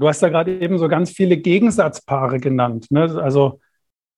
Du 0.00 0.08
hast 0.08 0.22
ja 0.22 0.30
gerade 0.30 0.58
eben 0.58 0.78
so 0.78 0.88
ganz 0.88 1.10
viele 1.10 1.36
Gegensatzpaare 1.36 2.40
genannt. 2.40 2.86
Ne? 2.90 3.20
Also 3.22 3.60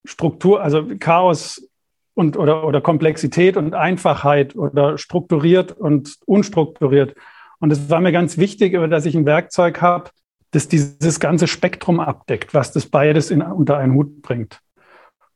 Struktur, 0.05 0.63
also 0.63 0.87
Chaos 1.01 1.69
und 2.15 2.37
oder, 2.37 2.65
oder 2.65 2.81
Komplexität 2.81 3.57
und 3.57 3.75
Einfachheit 3.75 4.55
oder 4.55 4.97
strukturiert 4.97 5.73
und 5.73 6.19
unstrukturiert. 6.25 7.17
Und 7.59 7.73
es 7.73 7.91
war 7.91 8.01
mir 8.01 8.13
ganz 8.13 8.39
wichtig, 8.39 8.75
dass 8.91 9.07
ich 9.07 9.17
ein 9.17 9.27
Werkzeug 9.27 9.81
habe, 9.81 10.11
das 10.53 10.69
dieses 10.69 11.19
ganze 11.19 11.49
Spektrum 11.49 11.99
abdeckt, 11.99 12.55
was 12.55 12.73
das 12.73 12.87
beides 12.87 13.31
in, 13.31 13.43
unter 13.43 13.77
einen 13.79 13.95
Hut 13.95 14.23
bringt. 14.23 14.61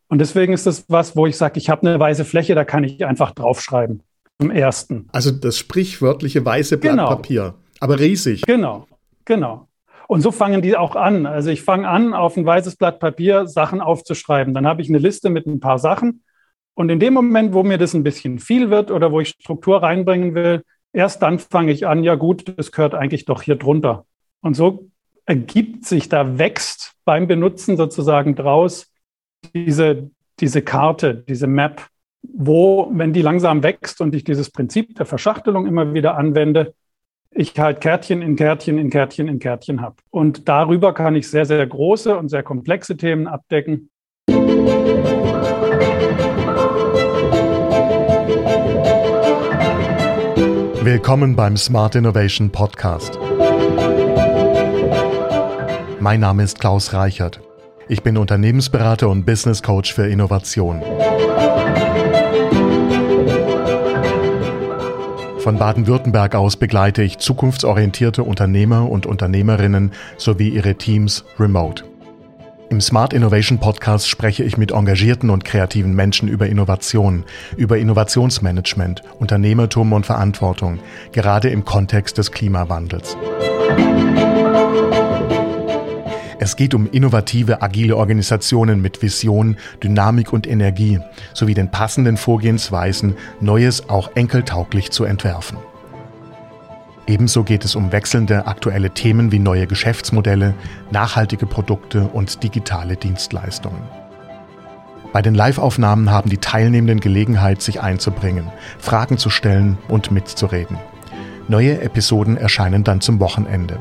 Und 0.08 0.18
deswegen 0.18 0.52
ist 0.52 0.66
das 0.66 0.84
was, 0.88 1.16
wo 1.16 1.26
ich 1.26 1.36
sage, 1.36 1.58
ich 1.58 1.70
habe 1.70 1.88
eine 1.88 1.98
weiße 1.98 2.24
Fläche, 2.24 2.54
da 2.54 2.64
kann 2.64 2.84
ich 2.84 3.04
einfach 3.04 3.32
draufschreiben. 3.32 4.02
Zum 4.40 4.50
ersten. 4.50 5.08
Also 5.12 5.32
das 5.32 5.58
sprichwörtliche 5.58 6.44
weiße 6.44 6.76
Blatt 6.76 6.92
genau. 6.92 7.08
Papier. 7.08 7.54
Aber 7.80 7.98
riesig. 7.98 8.42
Genau, 8.42 8.86
genau. 9.24 9.65
Und 10.08 10.20
so 10.20 10.30
fangen 10.30 10.62
die 10.62 10.76
auch 10.76 10.94
an. 10.94 11.26
Also 11.26 11.50
ich 11.50 11.62
fange 11.62 11.88
an, 11.88 12.14
auf 12.14 12.36
ein 12.36 12.46
weißes 12.46 12.76
Blatt 12.76 13.00
Papier 13.00 13.46
Sachen 13.46 13.80
aufzuschreiben. 13.80 14.54
Dann 14.54 14.66
habe 14.66 14.82
ich 14.82 14.88
eine 14.88 14.98
Liste 14.98 15.30
mit 15.30 15.46
ein 15.46 15.60
paar 15.60 15.78
Sachen. 15.78 16.22
Und 16.74 16.90
in 16.90 17.00
dem 17.00 17.14
Moment, 17.14 17.54
wo 17.54 17.62
mir 17.62 17.78
das 17.78 17.94
ein 17.94 18.02
bisschen 18.02 18.38
viel 18.38 18.70
wird 18.70 18.90
oder 18.90 19.10
wo 19.10 19.20
ich 19.20 19.30
Struktur 19.30 19.82
reinbringen 19.82 20.34
will, 20.34 20.62
erst 20.92 21.22
dann 21.22 21.38
fange 21.38 21.72
ich 21.72 21.86
an, 21.86 22.04
ja 22.04 22.14
gut, 22.14 22.56
das 22.56 22.70
gehört 22.70 22.94
eigentlich 22.94 23.24
doch 23.24 23.42
hier 23.42 23.56
drunter. 23.56 24.04
Und 24.42 24.54
so 24.54 24.90
ergibt 25.24 25.84
sich, 25.84 26.08
da 26.08 26.38
wächst 26.38 26.92
beim 27.04 27.26
Benutzen 27.26 27.76
sozusagen 27.76 28.34
draus 28.34 28.92
diese, 29.54 30.10
diese 30.38 30.62
Karte, 30.62 31.14
diese 31.14 31.46
Map, 31.46 31.82
wo, 32.22 32.90
wenn 32.92 33.12
die 33.12 33.22
langsam 33.22 33.62
wächst 33.62 34.00
und 34.00 34.14
ich 34.14 34.24
dieses 34.24 34.50
Prinzip 34.50 34.94
der 34.96 35.06
Verschachtelung 35.06 35.66
immer 35.66 35.94
wieder 35.94 36.16
anwende, 36.16 36.74
ich 37.38 37.58
halt 37.58 37.80
Kärtchen 37.82 38.22
in 38.22 38.34
Kärtchen 38.36 38.78
in 38.78 38.88
Kärtchen 38.88 39.28
in 39.28 39.38
Kärtchen 39.38 39.82
habe. 39.82 39.96
Und 40.10 40.48
darüber 40.48 40.94
kann 40.94 41.14
ich 41.14 41.28
sehr, 41.30 41.44
sehr 41.44 41.66
große 41.66 42.16
und 42.16 42.30
sehr 42.30 42.42
komplexe 42.42 42.96
Themen 42.96 43.26
abdecken. 43.26 43.90
Willkommen 50.82 51.36
beim 51.36 51.56
Smart 51.56 51.94
Innovation 51.94 52.50
Podcast. 52.50 53.18
Mein 56.00 56.20
Name 56.20 56.42
ist 56.42 56.58
Klaus 56.58 56.94
Reichert. 56.94 57.40
Ich 57.88 58.02
bin 58.02 58.16
Unternehmensberater 58.16 59.08
und 59.08 59.26
Business 59.26 59.62
Coach 59.62 59.92
für 59.92 60.06
Innovation. 60.06 60.80
Von 65.46 65.58
Baden-Württemberg 65.58 66.34
aus 66.34 66.56
begleite 66.56 67.04
ich 67.04 67.18
zukunftsorientierte 67.18 68.24
Unternehmer 68.24 68.90
und 68.90 69.06
Unternehmerinnen 69.06 69.92
sowie 70.16 70.48
ihre 70.48 70.74
Teams 70.74 71.24
remote. 71.38 71.84
Im 72.68 72.80
Smart 72.80 73.12
Innovation 73.12 73.60
Podcast 73.60 74.08
spreche 74.08 74.42
ich 74.42 74.56
mit 74.56 74.72
engagierten 74.72 75.30
und 75.30 75.44
kreativen 75.44 75.94
Menschen 75.94 76.26
über 76.26 76.48
Innovation, 76.48 77.22
über 77.56 77.78
Innovationsmanagement, 77.78 79.02
Unternehmertum 79.20 79.92
und 79.92 80.04
Verantwortung, 80.04 80.80
gerade 81.12 81.48
im 81.48 81.64
Kontext 81.64 82.18
des 82.18 82.32
Klimawandels. 82.32 83.16
Es 86.46 86.54
geht 86.54 86.74
um 86.74 86.88
innovative, 86.88 87.60
agile 87.60 87.96
Organisationen 87.96 88.80
mit 88.80 89.02
Vision, 89.02 89.56
Dynamik 89.82 90.32
und 90.32 90.46
Energie 90.46 91.00
sowie 91.34 91.54
den 91.54 91.72
passenden 91.72 92.16
Vorgehensweisen, 92.16 93.16
Neues 93.40 93.88
auch 93.88 94.12
enkeltauglich 94.14 94.92
zu 94.92 95.02
entwerfen. 95.02 95.58
Ebenso 97.08 97.42
geht 97.42 97.64
es 97.64 97.74
um 97.74 97.90
wechselnde 97.90 98.46
aktuelle 98.46 98.90
Themen 98.90 99.32
wie 99.32 99.40
neue 99.40 99.66
Geschäftsmodelle, 99.66 100.54
nachhaltige 100.92 101.46
Produkte 101.46 102.04
und 102.04 102.44
digitale 102.44 102.94
Dienstleistungen. 102.94 103.82
Bei 105.12 105.22
den 105.22 105.34
Live-Aufnahmen 105.34 106.12
haben 106.12 106.30
die 106.30 106.38
Teilnehmenden 106.38 107.00
Gelegenheit, 107.00 107.60
sich 107.60 107.80
einzubringen, 107.80 108.52
Fragen 108.78 109.18
zu 109.18 109.30
stellen 109.30 109.78
und 109.88 110.12
mitzureden. 110.12 110.78
Neue 111.48 111.80
Episoden 111.80 112.36
erscheinen 112.36 112.84
dann 112.84 113.00
zum 113.00 113.18
Wochenende. 113.18 113.80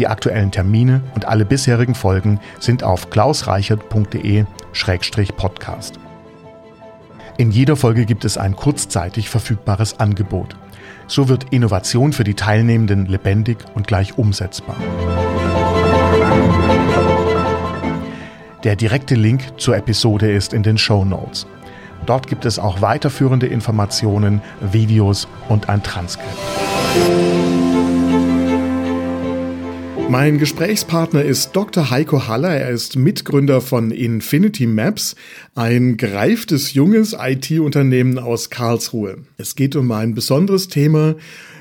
Die 0.00 0.08
aktuellen 0.08 0.50
Termine 0.50 1.02
und 1.14 1.26
alle 1.26 1.44
bisherigen 1.44 1.94
Folgen 1.94 2.40
sind 2.58 2.82
auf 2.82 3.10
klausreichert.de-podcast. 3.10 6.00
In 7.36 7.50
jeder 7.50 7.76
Folge 7.76 8.06
gibt 8.06 8.24
es 8.24 8.38
ein 8.38 8.56
kurzzeitig 8.56 9.28
verfügbares 9.28 10.00
Angebot. 10.00 10.56
So 11.06 11.28
wird 11.28 11.44
Innovation 11.50 12.14
für 12.14 12.24
die 12.24 12.32
Teilnehmenden 12.32 13.04
lebendig 13.04 13.58
und 13.74 13.86
gleich 13.86 14.16
umsetzbar. 14.16 14.76
Der 18.64 18.76
direkte 18.76 19.16
Link 19.16 19.42
zur 19.58 19.76
Episode 19.76 20.32
ist 20.32 20.54
in 20.54 20.62
den 20.62 20.78
Show 20.78 21.04
Notes. 21.04 21.46
Dort 22.06 22.26
gibt 22.26 22.46
es 22.46 22.58
auch 22.58 22.80
weiterführende 22.80 23.48
Informationen, 23.48 24.40
Videos 24.62 25.28
und 25.50 25.68
ein 25.68 25.82
Transkript. 25.82 26.38
Mein 30.10 30.38
Gesprächspartner 30.38 31.22
ist 31.22 31.52
Dr. 31.52 31.88
Heiko 31.88 32.26
Haller. 32.26 32.50
Er 32.50 32.70
ist 32.70 32.96
Mitgründer 32.96 33.60
von 33.60 33.92
Infinity 33.92 34.66
Maps, 34.66 35.14
ein 35.54 35.98
gereiftes 35.98 36.74
junges 36.74 37.16
IT-Unternehmen 37.16 38.18
aus 38.18 38.50
Karlsruhe. 38.50 39.18
Es 39.38 39.54
geht 39.54 39.76
um 39.76 39.92
ein 39.92 40.14
besonderes 40.14 40.66
Thema, 40.66 41.14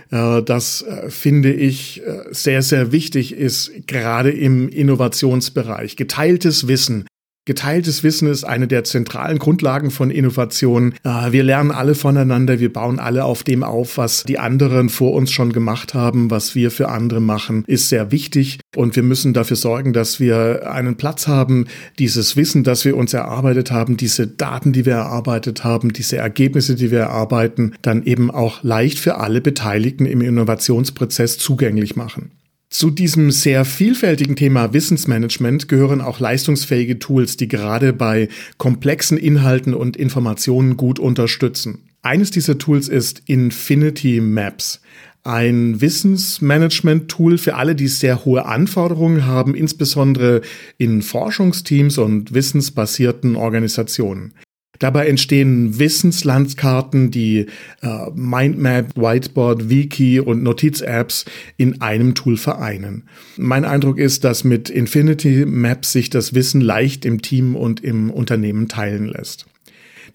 äh, 0.10 0.42
das 0.42 0.82
äh, 0.82 1.12
finde 1.12 1.54
ich 1.54 2.02
äh, 2.02 2.24
sehr, 2.32 2.64
sehr 2.64 2.92
wichtig 2.92 3.34
ist, 3.34 3.72
gerade 3.86 4.32
im 4.32 4.68
Innovationsbereich. 4.68 5.96
Geteiltes 5.96 6.68
Wissen. 6.68 7.06
Geteiltes 7.50 8.04
Wissen 8.04 8.28
ist 8.28 8.44
eine 8.44 8.68
der 8.68 8.84
zentralen 8.84 9.40
Grundlagen 9.40 9.90
von 9.90 10.12
Innovation. 10.12 10.94
Äh, 11.04 11.32
wir 11.32 11.42
lernen 11.42 11.72
alle 11.72 11.96
voneinander, 11.96 12.60
wir 12.60 12.72
bauen 12.72 13.00
alle 13.00 13.26
auf 13.26 13.42
dem 13.44 13.64
auf, 13.64 13.98
was 13.98 14.24
die 14.24 14.38
anderen 14.38 14.90
vor 14.90 15.14
uns 15.14 15.32
schon 15.32 15.52
gemacht 15.52 15.96
haben, 15.96 16.30
was 16.30 16.54
wir 16.54 16.70
für 16.70 16.90
andere 16.90 17.22
machen, 17.22 17.64
ist 17.66 17.90
sehr 17.90 18.12
wichtig. 18.12 18.60
Und 18.76 18.96
wir 18.96 19.02
müssen 19.02 19.34
dafür 19.34 19.58
sorgen, 19.58 19.94
dass 19.94 20.20
wir 20.20 20.72
einen 20.72 20.96
Platz 20.96 21.28
haben, 21.28 21.66
dieses 21.98 22.38
Wissen, 22.38 22.64
das 22.64 22.86
wir 22.86 22.96
uns 22.96 23.16
erarbeitet 23.16 23.72
haben, 23.72 23.98
diese 23.98 24.28
Daten, 24.28 24.72
die 24.72 24.86
wir 24.86 24.94
erarbeitet 24.94 25.64
haben, 25.64 25.92
diese 25.92 26.18
Ergebnisse, 26.18 26.76
die 26.76 26.92
wir 26.92 27.00
erarbeiten, 27.00 27.74
dann 27.82 28.04
eben 28.04 28.30
auch 28.30 28.62
leicht 28.62 29.00
für 29.00 29.18
alle 29.18 29.42
Beteiligten 29.42 30.06
im 30.06 30.22
Innovationsprozess 30.22 31.40
zugänglich 31.40 31.96
machen. 31.96 32.30
Zu 32.70 32.92
diesem 32.92 33.32
sehr 33.32 33.66
vielfältigen 33.66 34.36
Thema 34.36 34.74
Wissensmanagement 34.74 35.68
gehören 35.68 36.02
auch 36.02 36.20
leistungsfähige 36.20 37.00
Tools, 37.00 37.36
die 37.36 37.48
gerade 37.48 37.94
bei 37.94 38.30
komplexen 38.58 39.18
Inhalten 39.18 39.74
und 39.74 39.98
Informationen 39.98 40.78
gut 40.78 41.00
unterstützen. 41.00 41.90
Eines 42.04 42.30
dieser 42.30 42.60
Tools 42.60 42.88
ist 42.88 43.24
Infinity 43.26 44.22
Maps, 44.22 44.82
ein 45.24 45.82
Wissensmanagement-Tool 45.82 47.38
für 47.40 47.56
alle, 47.56 47.76
die 47.76 47.88
sehr 47.88 48.24
hohe 48.24 48.46
Anforderungen 48.46 49.26
haben, 49.26 49.56
insbesondere 49.56 50.42
in 50.78 51.02
Forschungsteams 51.02 51.98
und 51.98 52.34
wissensbasierten 52.34 53.36
Organisationen. 53.36 54.34
Dabei 54.80 55.08
entstehen 55.08 55.78
Wissenslandkarten, 55.78 57.12
die 57.12 57.48
äh, 57.82 58.10
Mindmap, 58.16 58.96
Whiteboard, 58.96 59.70
Wiki 59.70 60.22
und 60.22 60.42
Notiz-Apps 60.42 61.26
in 61.58 61.82
einem 61.82 62.16
Tool 62.16 62.38
vereinen. 62.38 63.04
Mein 63.38 63.66
Eindruck 63.66 64.00
ist, 64.00 64.24
dass 64.24 64.46
mit 64.46 64.70
Infinity 64.70 65.46
Maps 65.46 65.92
sich 65.92 66.10
das 66.10 66.34
Wissen 66.34 66.62
leicht 66.62 67.06
im 67.06 67.22
Team 67.22 67.56
und 67.56 67.84
im 67.84 68.10
Unternehmen 68.10 68.70
teilen 68.70 69.08
lässt. 69.08 69.46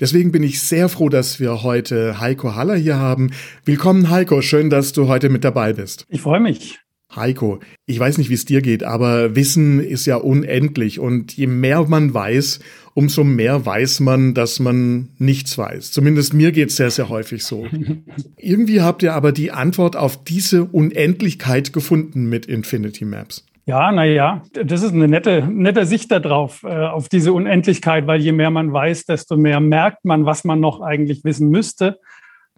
Deswegen 0.01 0.33
bin 0.33 0.43
ich 0.43 0.61
sehr 0.61 0.89
froh, 0.89 1.09
dass 1.09 1.39
wir 1.39 1.63
heute 1.63 2.19
Heiko 2.19 2.55
Haller 2.55 2.77
hier 2.77 2.97
haben. 2.97 3.31
Willkommen, 3.65 4.11
Heiko. 4.11 4.43
Schön, 4.43 4.71
dass 4.71 4.93
du 4.93 5.07
heute 5.09 5.29
mit 5.29 5.45
dabei 5.45 5.73
bist. 5.73 6.07
Ich 6.09 6.23
freue 6.23 6.41
mich. 6.41 6.84
Heiko, 7.17 7.61
ich 7.87 7.99
weiß 7.99 8.19
nicht, 8.19 8.31
wie 8.31 8.35
es 8.35 8.45
dir 8.45 8.63
geht, 8.63 8.83
aber 8.83 9.37
Wissen 9.37 9.81
ist 9.81 10.07
ja 10.07 10.17
unendlich 10.17 11.01
und 11.01 11.37
je 11.37 11.47
mehr 11.47 11.85
man 11.85 12.13
weiß, 12.15 12.61
umso 12.95 13.25
mehr 13.25 13.67
weiß 13.67 14.01
man, 14.01 14.35
dass 14.35 14.61
man 14.61 15.09
nichts 15.19 15.59
weiß. 15.59 15.93
Zumindest 15.93 16.33
mir 16.33 16.53
geht 16.53 16.71
es 16.71 16.77
sehr, 16.77 16.91
sehr 16.91 17.09
häufig 17.09 17.45
so. 17.45 17.67
Irgendwie 18.37 18.81
habt 18.81 19.03
ihr 19.03 19.15
aber 19.15 19.33
die 19.33 19.51
Antwort 19.51 19.97
auf 19.97 20.23
diese 20.23 20.65
Unendlichkeit 20.65 21.73
gefunden 21.73 22.29
mit 22.29 22.47
Infinity 22.47 23.05
Maps. 23.05 23.45
Ja, 23.67 23.93
naja, 23.93 24.43
das 24.53 24.83
ist 24.83 24.93
eine 24.93 25.09
nette, 25.09 25.49
nette 25.51 25.87
Sicht 25.87 26.13
darauf, 26.13 26.65
äh, 26.65 26.87
auf 26.87 27.09
diese 27.09 27.33
Unendlichkeit, 27.33 28.07
weil 28.07 28.21
je 28.21 28.33
mehr 28.33 28.51
man 28.51 28.71
weiß, 28.71 29.07
desto 29.07 29.39
mehr 29.39 29.59
merkt 29.59 30.05
man, 30.05 30.27
was 30.27 30.45
man 30.45 30.61
noch 30.61 30.83
eigentlich 30.83 31.25
wissen 31.25 31.49
müsste. 31.49 31.99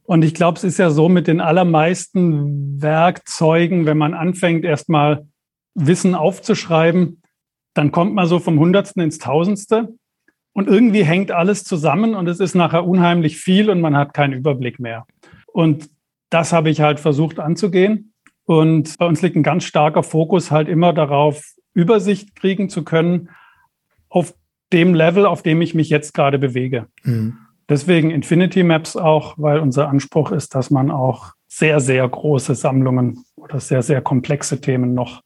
Und 0.06 0.24
ich 0.24 0.34
glaube, 0.34 0.56
es 0.56 0.64
ist 0.64 0.78
ja 0.78 0.90
so 0.90 1.08
mit 1.08 1.26
den 1.26 1.40
allermeisten 1.40 2.80
Werkzeugen, 2.80 3.86
wenn 3.86 3.98
man 3.98 4.14
anfängt, 4.14 4.64
erstmal 4.64 5.26
Wissen 5.74 6.14
aufzuschreiben, 6.14 7.22
dann 7.74 7.92
kommt 7.92 8.14
man 8.14 8.26
so 8.26 8.38
vom 8.38 8.58
Hundertsten 8.58 9.02
ins 9.02 9.18
Tausendste. 9.18 9.94
Und 10.52 10.68
irgendwie 10.68 11.04
hängt 11.04 11.32
alles 11.32 11.64
zusammen 11.64 12.14
und 12.14 12.28
es 12.28 12.40
ist 12.40 12.54
nachher 12.54 12.86
unheimlich 12.86 13.36
viel 13.36 13.68
und 13.68 13.82
man 13.82 13.94
hat 13.94 14.14
keinen 14.14 14.32
Überblick 14.32 14.80
mehr. 14.80 15.06
Und 15.46 15.90
das 16.30 16.54
habe 16.54 16.70
ich 16.70 16.80
halt 16.80 16.98
versucht 16.98 17.38
anzugehen. 17.38 18.14
Und 18.44 18.96
bei 18.96 19.06
uns 19.06 19.20
liegt 19.20 19.36
ein 19.36 19.42
ganz 19.42 19.64
starker 19.64 20.02
Fokus 20.02 20.50
halt 20.50 20.68
immer 20.68 20.94
darauf, 20.94 21.42
Übersicht 21.74 22.34
kriegen 22.36 22.70
zu 22.70 22.84
können 22.84 23.28
auf 24.08 24.34
dem 24.72 24.94
Level, 24.94 25.26
auf 25.26 25.42
dem 25.42 25.60
ich 25.60 25.74
mich 25.74 25.90
jetzt 25.90 26.14
gerade 26.14 26.38
bewege. 26.38 26.86
Mhm. 27.02 27.36
Deswegen 27.68 28.10
Infinity 28.10 28.62
Maps 28.62 28.96
auch, 28.96 29.34
weil 29.38 29.58
unser 29.58 29.88
Anspruch 29.88 30.30
ist, 30.30 30.54
dass 30.54 30.70
man 30.70 30.90
auch 30.90 31.32
sehr, 31.48 31.80
sehr 31.80 32.08
große 32.08 32.54
Sammlungen 32.54 33.24
oder 33.34 33.60
sehr, 33.60 33.82
sehr 33.82 34.00
komplexe 34.02 34.60
Themen 34.60 34.94
noch 34.94 35.22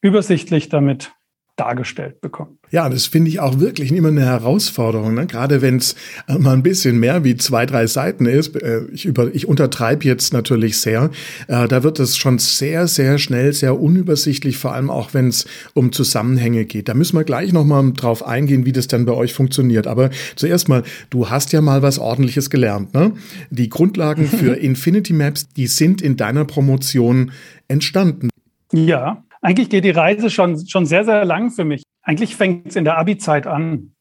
übersichtlich 0.00 0.68
damit 0.68 1.12
dargestellt 1.56 2.20
bekommt. 2.20 2.58
Ja, 2.70 2.88
das 2.88 3.06
finde 3.06 3.28
ich 3.28 3.38
auch 3.38 3.60
wirklich 3.60 3.92
immer 3.92 4.08
eine 4.08 4.24
Herausforderung, 4.24 5.14
ne? 5.14 5.26
gerade 5.26 5.60
wenn 5.60 5.76
es 5.76 5.94
äh, 6.26 6.38
mal 6.38 6.54
ein 6.54 6.62
bisschen 6.62 6.98
mehr 6.98 7.24
wie 7.24 7.36
zwei, 7.36 7.66
drei 7.66 7.86
Seiten 7.86 8.24
ist. 8.24 8.56
Äh, 8.56 8.84
ich, 8.92 9.04
über, 9.04 9.34
ich 9.34 9.46
untertreibe 9.46 10.04
jetzt 10.04 10.32
natürlich 10.32 10.78
sehr. 10.78 11.10
Äh, 11.48 11.68
da 11.68 11.82
wird 11.82 12.00
es 12.00 12.16
schon 12.16 12.38
sehr, 12.38 12.88
sehr 12.88 13.18
schnell, 13.18 13.52
sehr 13.52 13.78
unübersichtlich, 13.78 14.56
vor 14.56 14.72
allem 14.72 14.88
auch 14.88 15.12
wenn 15.12 15.28
es 15.28 15.46
um 15.74 15.92
Zusammenhänge 15.92 16.64
geht. 16.64 16.88
Da 16.88 16.94
müssen 16.94 17.16
wir 17.16 17.24
gleich 17.24 17.52
nochmal 17.52 17.92
drauf 17.92 18.26
eingehen, 18.26 18.64
wie 18.64 18.72
das 18.72 18.88
dann 18.88 19.04
bei 19.04 19.12
euch 19.12 19.34
funktioniert. 19.34 19.86
Aber 19.86 20.08
zuerst 20.36 20.70
mal, 20.70 20.82
du 21.10 21.28
hast 21.28 21.52
ja 21.52 21.60
mal 21.60 21.82
was 21.82 21.98
Ordentliches 21.98 22.48
gelernt. 22.48 22.94
Ne? 22.94 23.12
Die 23.50 23.68
Grundlagen 23.68 24.26
für 24.26 24.54
Infinity 24.56 25.12
Maps, 25.12 25.48
die 25.50 25.66
sind 25.66 26.00
in 26.00 26.16
deiner 26.16 26.46
Promotion 26.46 27.32
entstanden. 27.68 28.30
Ja, 28.72 29.22
eigentlich 29.42 29.68
geht 29.68 29.84
die 29.84 29.90
Reise 29.90 30.30
schon, 30.30 30.66
schon 30.66 30.86
sehr, 30.86 31.04
sehr 31.04 31.24
lang 31.24 31.50
für 31.50 31.64
mich. 31.64 31.82
Eigentlich 32.02 32.36
fängt 32.36 32.68
es 32.68 32.76
in 32.76 32.84
der 32.84 32.96
Abi-Zeit 32.96 33.46
an. 33.46 33.94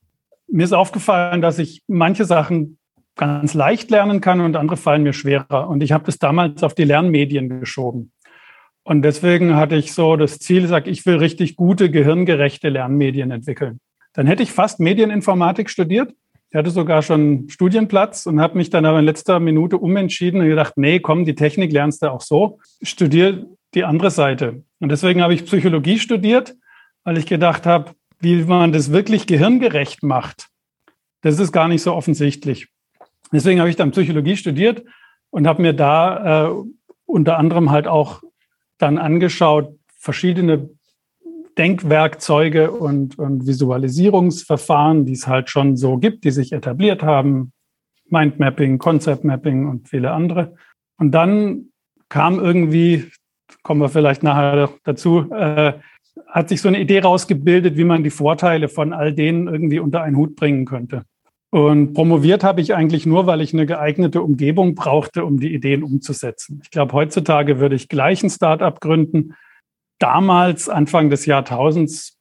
Mir 0.48 0.64
ist 0.64 0.74
aufgefallen, 0.74 1.42
dass 1.42 1.60
ich 1.60 1.82
manche 1.88 2.26
Sachen 2.26 2.78
ganz 3.16 3.54
leicht 3.54 3.90
lernen 3.92 4.22
kann 4.22 4.40
und 4.40 4.56
andere 4.56 4.78
fallen 4.78 5.04
mir 5.04 5.14
schwerer. 5.14 5.68
Und 5.68 5.84
ich 5.84 5.92
habe 5.92 6.06
das 6.06 6.20
damals 6.20 6.64
auf 6.64 6.76
die 6.76 6.84
Lernmedien 6.84 7.60
geschoben. 7.60 8.12
Und 8.84 9.04
deswegen 9.04 9.56
hatte 9.56 9.76
ich 9.76 9.94
so 9.94 10.16
das 10.16 10.40
Ziel, 10.40 10.68
sag 10.68 10.88
ich 10.88 11.06
will 11.06 11.18
richtig 11.18 11.56
gute, 11.56 11.92
gehirngerechte 11.92 12.70
Lernmedien 12.70 13.32
entwickeln. 13.32 13.80
Dann 14.14 14.28
hätte 14.28 14.44
ich 14.44 14.52
fast 14.52 14.80
Medieninformatik 14.80 15.70
studiert. 15.70 16.14
Ich 16.50 16.56
hatte 16.56 16.70
sogar 16.70 17.02
schon 17.02 17.48
Studienplatz 17.50 18.26
und 18.26 18.42
habe 18.42 18.58
mich 18.58 18.70
dann 18.70 18.86
aber 18.86 19.00
in 19.00 19.06
letzter 19.06 19.40
Minute 19.40 19.78
umentschieden 19.78 20.42
und 20.42 20.48
gedacht, 20.48 20.74
nee, 20.76 21.00
komm, 21.00 21.26
die 21.26 21.36
Technik 21.36 21.72
lernst 21.72 22.04
du 22.04 22.12
auch 22.12 22.22
so. 22.22 22.60
Studier 22.82 23.46
die 23.74 23.86
andere 23.86 24.12
Seite. 24.12 24.64
Und 24.82 24.90
deswegen 24.90 25.22
habe 25.22 25.34
ich 25.34 25.46
Psychologie 25.46 26.00
studiert, 26.00 26.56
weil 27.04 27.18
ich 27.18 27.28
gedacht 27.28 27.66
habe, 27.66 27.92
wie 28.20 28.44
man 28.44 28.72
das 28.72 28.92
wirklich 28.92 29.28
gehirngerecht 29.28 30.04
macht, 30.04 30.50
das 31.22 31.40
ist 31.40 31.52
gar 31.52 31.68
nicht 31.68 31.84
so 31.84 31.94
offensichtlich. 31.94 32.68
Deswegen 33.32 33.60
habe 33.60 33.70
ich 33.70 33.76
dann 33.76 33.92
Psychologie 33.92 34.36
studiert 34.36 34.84
und 35.30 35.48
habe 35.48 35.62
mir 35.62 35.74
da 35.74 36.48
äh, 36.48 36.54
unter 37.06 37.38
anderem 37.38 37.70
halt 37.72 37.88
auch 37.88 38.22
dann 38.80 38.98
angeschaut, 38.98 39.78
verschiedene 39.98 40.70
Denkwerkzeuge 41.58 42.72
und, 42.72 43.20
und 43.20 43.46
Visualisierungsverfahren, 43.46 45.06
die 45.06 45.14
es 45.14 45.28
halt 45.28 45.50
schon 45.50 45.78
so 45.78 45.98
gibt, 45.98 46.24
die 46.24 46.32
sich 46.32 46.54
etabliert 46.54 47.04
haben. 47.04 47.54
Mindmapping, 48.10 48.80
Concept 48.80 49.24
Mapping 49.24 49.68
und 49.70 49.88
viele 49.88 50.12
andere. 50.12 50.56
Und 50.98 51.12
dann 51.12 51.68
kam 52.10 52.40
irgendwie 52.40 53.12
kommen 53.64 53.82
wir 53.82 53.90
vielleicht 53.90 54.24
nachher 54.24 54.70
dazu, 54.84 55.32
äh, 55.32 55.74
hat 56.28 56.50
sich 56.50 56.62
so 56.62 56.68
eine 56.68 56.80
Idee 56.80 57.00
rausgebildet, 57.00 57.78
wie 57.78 57.84
man 57.84 58.04
die 58.04 58.10
Vorteile 58.10 58.70
von 58.70 58.94
all 58.94 59.14
denen 59.14 59.48
irgendwie 59.48 59.80
unter 59.80 60.02
einen 60.02 60.18
Hut 60.18 60.36
bringen 60.36 60.66
könnte. 60.66 61.04
Und 61.52 61.94
promoviert 61.94 62.46
habe 62.46 62.62
ich 62.62 62.74
eigentlich 62.74 63.06
nur, 63.06 63.28
weil 63.28 63.42
ich 63.42 63.54
eine 63.54 63.66
geeignete 63.66 64.22
Umgebung 64.22 64.74
brauchte, 64.74 65.26
um 65.26 65.40
die 65.40 65.54
Ideen 65.54 65.84
umzusetzen. 65.84 66.62
Ich 66.64 66.72
glaube, 66.72 66.94
heutzutage 66.94 67.60
würde 67.60 67.76
ich 67.76 67.90
gleich 67.90 68.24
ein 68.24 68.30
Startup 68.30 68.80
gründen. 68.80 69.36
Damals, 70.00 70.70
Anfang 70.70 71.10
des 71.10 71.26
Jahrtausends, 71.26 72.18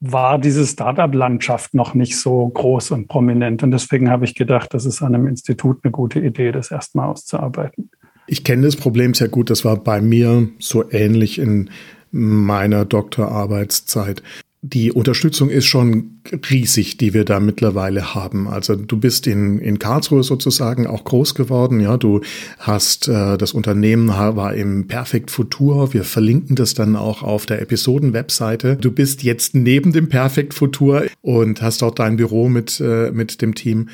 war 0.00 0.38
diese 0.38 0.66
Startup-Landschaft 0.66 1.74
noch 1.74 1.94
nicht 1.94 2.18
so 2.18 2.48
groß 2.48 2.92
und 2.92 3.08
prominent. 3.08 3.62
Und 3.62 3.70
deswegen 3.70 4.10
habe 4.10 4.24
ich 4.24 4.34
gedacht, 4.34 4.72
das 4.72 4.86
ist 4.86 5.02
an 5.02 5.14
einem 5.14 5.26
Institut 5.26 5.80
eine 5.82 5.90
gute 5.90 6.20
Idee, 6.20 6.52
das 6.52 6.70
erstmal 6.70 7.08
auszuarbeiten. 7.08 7.90
Ich 8.26 8.44
kenne 8.44 8.62
das 8.62 8.76
Problem 8.76 9.14
sehr 9.14 9.28
gut. 9.28 9.50
Das 9.50 9.64
war 9.64 9.76
bei 9.76 10.00
mir 10.00 10.48
so 10.58 10.90
ähnlich 10.90 11.38
in 11.38 11.70
meiner 12.10 12.84
Doktorarbeitszeit. 12.84 14.22
Die 14.62 14.90
Unterstützung 14.90 15.48
ist 15.48 15.66
schon 15.66 16.22
riesig, 16.50 16.96
die 16.96 17.14
wir 17.14 17.24
da 17.24 17.38
mittlerweile 17.38 18.14
haben. 18.14 18.48
Also 18.48 18.74
du 18.74 18.96
bist 18.96 19.28
in, 19.28 19.60
in 19.60 19.78
Karlsruhe 19.78 20.24
sozusagen 20.24 20.88
auch 20.88 21.04
groß 21.04 21.36
geworden. 21.36 21.78
Ja, 21.78 21.96
du 21.96 22.22
hast 22.58 23.06
äh, 23.06 23.36
das 23.36 23.52
Unternehmen 23.52 24.08
war 24.08 24.54
im 24.54 24.88
Perfect 24.88 25.30
Futur. 25.30 25.92
Wir 25.94 26.02
verlinken 26.02 26.56
das 26.56 26.74
dann 26.74 26.96
auch 26.96 27.22
auf 27.22 27.46
der 27.46 27.62
Episoden-Webseite. 27.62 28.76
Du 28.76 28.90
bist 28.90 29.22
jetzt 29.22 29.54
neben 29.54 29.92
dem 29.92 30.08
Perfect 30.08 30.52
Futur 30.52 31.04
und 31.20 31.62
hast 31.62 31.82
dort 31.82 32.00
dein 32.00 32.16
Büro 32.16 32.48
mit, 32.48 32.80
äh, 32.80 33.12
mit 33.12 33.42
dem 33.42 33.54
Team. 33.54 33.88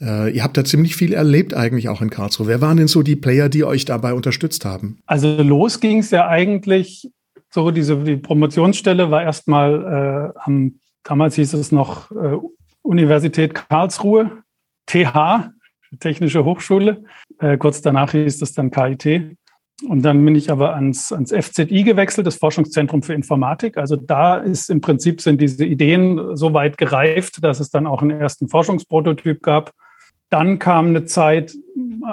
Äh, 0.00 0.30
ihr 0.30 0.42
habt 0.42 0.56
da 0.56 0.64
ziemlich 0.64 0.96
viel 0.96 1.12
erlebt 1.12 1.54
eigentlich 1.54 1.88
auch 1.88 2.00
in 2.00 2.10
Karlsruhe. 2.10 2.46
Wer 2.46 2.60
waren 2.60 2.76
denn 2.76 2.88
so 2.88 3.02
die 3.02 3.16
Player, 3.16 3.48
die 3.48 3.64
euch 3.64 3.84
dabei 3.84 4.14
unterstützt 4.14 4.64
haben? 4.64 4.98
Also 5.06 5.42
los 5.42 5.80
ging 5.80 5.98
es 5.98 6.10
ja 6.10 6.28
eigentlich 6.28 7.10
so, 7.52 7.70
diese 7.70 7.96
die 7.96 8.16
Promotionsstelle 8.16 9.10
war 9.10 9.22
erstmal 9.22 10.32
äh, 10.34 10.40
am, 10.44 10.76
damals 11.02 11.34
hieß 11.34 11.54
es 11.54 11.72
noch 11.72 12.10
äh, 12.12 12.36
Universität 12.82 13.54
Karlsruhe, 13.54 14.42
TH, 14.86 15.50
Technische 15.98 16.44
Hochschule. 16.44 17.04
Äh, 17.40 17.58
kurz 17.58 17.82
danach 17.82 18.12
hieß 18.12 18.40
es 18.40 18.52
dann 18.52 18.70
KIT. 18.70 19.36
Und 19.88 20.02
dann 20.02 20.24
bin 20.24 20.34
ich 20.34 20.50
aber 20.50 20.74
ans, 20.74 21.10
ans 21.10 21.32
FZI 21.32 21.82
gewechselt, 21.82 22.26
das 22.26 22.36
Forschungszentrum 22.36 23.02
für 23.02 23.14
Informatik. 23.14 23.76
Also 23.76 23.96
da 23.96 24.36
ist 24.36 24.70
im 24.70 24.80
Prinzip 24.80 25.20
sind 25.20 25.40
diese 25.40 25.64
Ideen 25.64 26.36
so 26.36 26.52
weit 26.52 26.78
gereift, 26.78 27.42
dass 27.42 27.60
es 27.60 27.70
dann 27.70 27.86
auch 27.86 28.02
einen 28.02 28.20
ersten 28.20 28.48
Forschungsprototyp 28.48 29.42
gab. 29.42 29.72
Dann 30.30 30.58
kam 30.58 30.88
eine 30.88 31.04
Zeit 31.04 31.54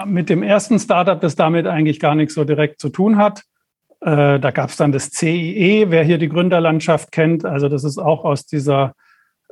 mit 0.05 0.29
dem 0.29 0.43
ersten 0.43 0.79
Startup, 0.79 1.19
das 1.19 1.35
damit 1.35 1.67
eigentlich 1.67 1.99
gar 1.99 2.15
nichts 2.15 2.33
so 2.33 2.43
direkt 2.43 2.81
zu 2.81 2.89
tun 2.89 3.17
hat. 3.17 3.43
Äh, 4.01 4.39
da 4.39 4.51
gab 4.51 4.69
es 4.69 4.77
dann 4.77 4.91
das 4.91 5.11
CIE, 5.11 5.85
wer 5.89 6.03
hier 6.03 6.17
die 6.17 6.29
Gründerlandschaft 6.29 7.11
kennt. 7.11 7.45
Also 7.45 7.69
das 7.69 7.83
ist 7.83 7.97
auch 7.97 8.25
aus 8.25 8.45
dieser 8.45 8.93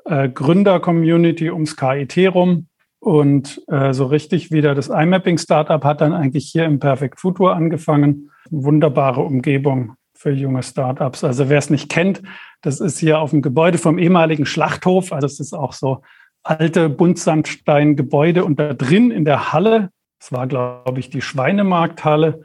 äh, 0.05 0.29
Gründer-Community 0.29 1.49
ums 1.51 1.75
KIT 1.75 2.33
rum. 2.33 2.67
Und 2.99 3.61
äh, 3.67 3.93
so 3.93 4.05
richtig 4.05 4.51
wieder 4.51 4.73
das 4.73 4.89
iMapping-Startup 4.89 5.83
hat 5.83 6.01
dann 6.01 6.13
eigentlich 6.13 6.49
hier 6.51 6.65
im 6.65 6.79
Perfect 6.79 7.19
Futur 7.19 7.55
angefangen. 7.55 8.31
Wunderbare 8.49 9.21
Umgebung 9.21 9.95
für 10.15 10.31
junge 10.31 10.63
Startups. 10.63 11.23
Also 11.23 11.49
wer 11.49 11.59
es 11.59 11.69
nicht 11.69 11.89
kennt, 11.89 12.23
das 12.61 12.79
ist 12.79 12.97
hier 12.97 13.19
auf 13.19 13.29
dem 13.29 13.41
Gebäude 13.41 13.77
vom 13.77 13.99
ehemaligen 13.99 14.45
Schlachthof. 14.45 15.11
Also 15.11 15.27
es 15.27 15.39
ist 15.39 15.53
auch 15.53 15.73
so 15.73 16.01
alte 16.45 16.89
Buntsandstein-Gebäude 16.89 18.45
und 18.45 18.59
da 18.59 18.73
drin 18.73 19.11
in 19.11 19.25
der 19.25 19.51
Halle, 19.51 19.89
das 20.19 20.31
war, 20.31 20.47
glaube 20.47 20.99
ich, 20.99 21.09
die 21.09 21.21
Schweinemarkthalle, 21.21 22.43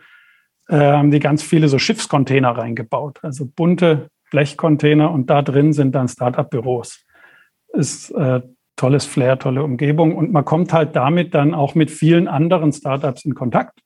äh, 0.68 0.76
haben 0.76 1.10
die 1.10 1.20
ganz 1.20 1.42
viele 1.42 1.68
so 1.68 1.78
Schiffscontainer 1.78 2.50
reingebaut. 2.50 3.18
Also 3.22 3.46
bunte 3.46 4.08
Blechcontainer 4.30 5.10
und 5.10 5.28
da 5.28 5.42
drin 5.42 5.72
sind 5.72 5.94
dann 5.94 6.08
Startup-Büros. 6.08 7.04
Ist 7.74 8.10
äh, 8.12 8.40
tolles 8.76 9.04
Flair, 9.04 9.38
tolle 9.38 9.62
Umgebung 9.62 10.16
und 10.16 10.32
man 10.32 10.44
kommt 10.44 10.72
halt 10.72 10.96
damit 10.96 11.34
dann 11.34 11.54
auch 11.54 11.74
mit 11.74 11.90
vielen 11.90 12.26
anderen 12.26 12.72
Startups 12.72 13.24
in 13.26 13.34
Kontakt. 13.34 13.80